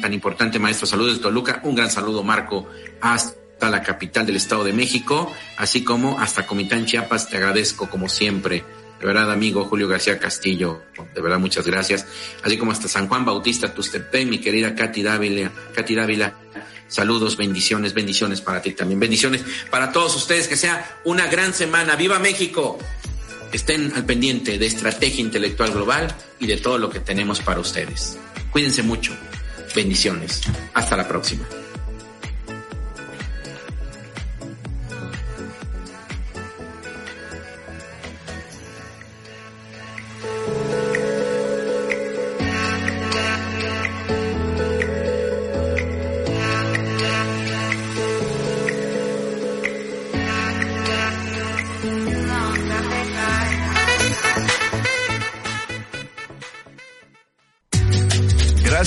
tan 0.00 0.12
importante, 0.12 0.58
maestro. 0.58 0.86
Saludos 0.86 1.16
de 1.16 1.22
Toluca. 1.22 1.60
Un 1.62 1.74
gran 1.74 1.90
saludo, 1.90 2.22
Marco, 2.22 2.68
hasta 3.00 3.70
la 3.70 3.82
capital 3.82 4.26
del 4.26 4.36
Estado 4.36 4.64
de 4.64 4.72
México, 4.72 5.32
así 5.56 5.84
como 5.84 6.18
hasta 6.18 6.46
Comitán, 6.46 6.86
Chiapas. 6.86 7.28
Te 7.28 7.36
agradezco 7.36 7.88
como 7.88 8.08
siempre. 8.08 8.64
De 8.98 9.06
verdad, 9.06 9.30
amigo 9.30 9.64
Julio 9.66 9.88
García 9.88 10.18
Castillo, 10.18 10.82
de 11.14 11.20
verdad, 11.20 11.38
muchas 11.38 11.66
gracias. 11.66 12.06
Así 12.42 12.56
como 12.56 12.72
hasta 12.72 12.88
San 12.88 13.08
Juan 13.08 13.26
Bautista, 13.26 13.74
Tustepén, 13.74 14.30
mi 14.30 14.38
querida 14.38 14.74
Katy 14.74 15.02
Dávila, 15.02 15.52
Katy 15.74 15.94
Dávila, 15.94 16.34
Saludos, 16.88 17.36
bendiciones, 17.36 17.94
bendiciones 17.94 18.40
para 18.40 18.62
ti 18.62 18.70
también. 18.70 19.00
Bendiciones 19.00 19.42
para 19.70 19.90
todos 19.90 20.14
ustedes. 20.14 20.46
Que 20.46 20.56
sea 20.56 20.98
una 21.04 21.26
gran 21.26 21.52
semana. 21.52 21.96
¡Viva 21.96 22.20
México! 22.20 22.78
Estén 23.52 23.92
al 23.94 24.04
pendiente 24.04 24.58
de 24.58 24.66
Estrategia 24.66 25.20
Intelectual 25.20 25.72
Global 25.72 26.14
y 26.40 26.46
de 26.46 26.56
todo 26.56 26.78
lo 26.78 26.90
que 26.90 27.00
tenemos 27.00 27.40
para 27.40 27.60
ustedes. 27.60 28.18
Cuídense 28.50 28.82
mucho. 28.82 29.12
Bendiciones. 29.74 30.42
Hasta 30.74 30.96
la 30.96 31.06
próxima. 31.06 31.46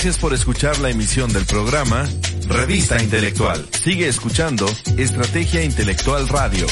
Gracias 0.01 0.17
por 0.17 0.33
escuchar 0.33 0.79
la 0.79 0.89
emisión 0.89 1.33
del 1.33 1.45
programa 1.45 2.07
Revista 2.47 3.03
Intelectual. 3.03 3.67
Sigue 3.83 4.07
escuchando 4.07 4.65
Estrategia 4.95 5.61
Intelectual 5.61 6.29
Radio. 6.29 6.67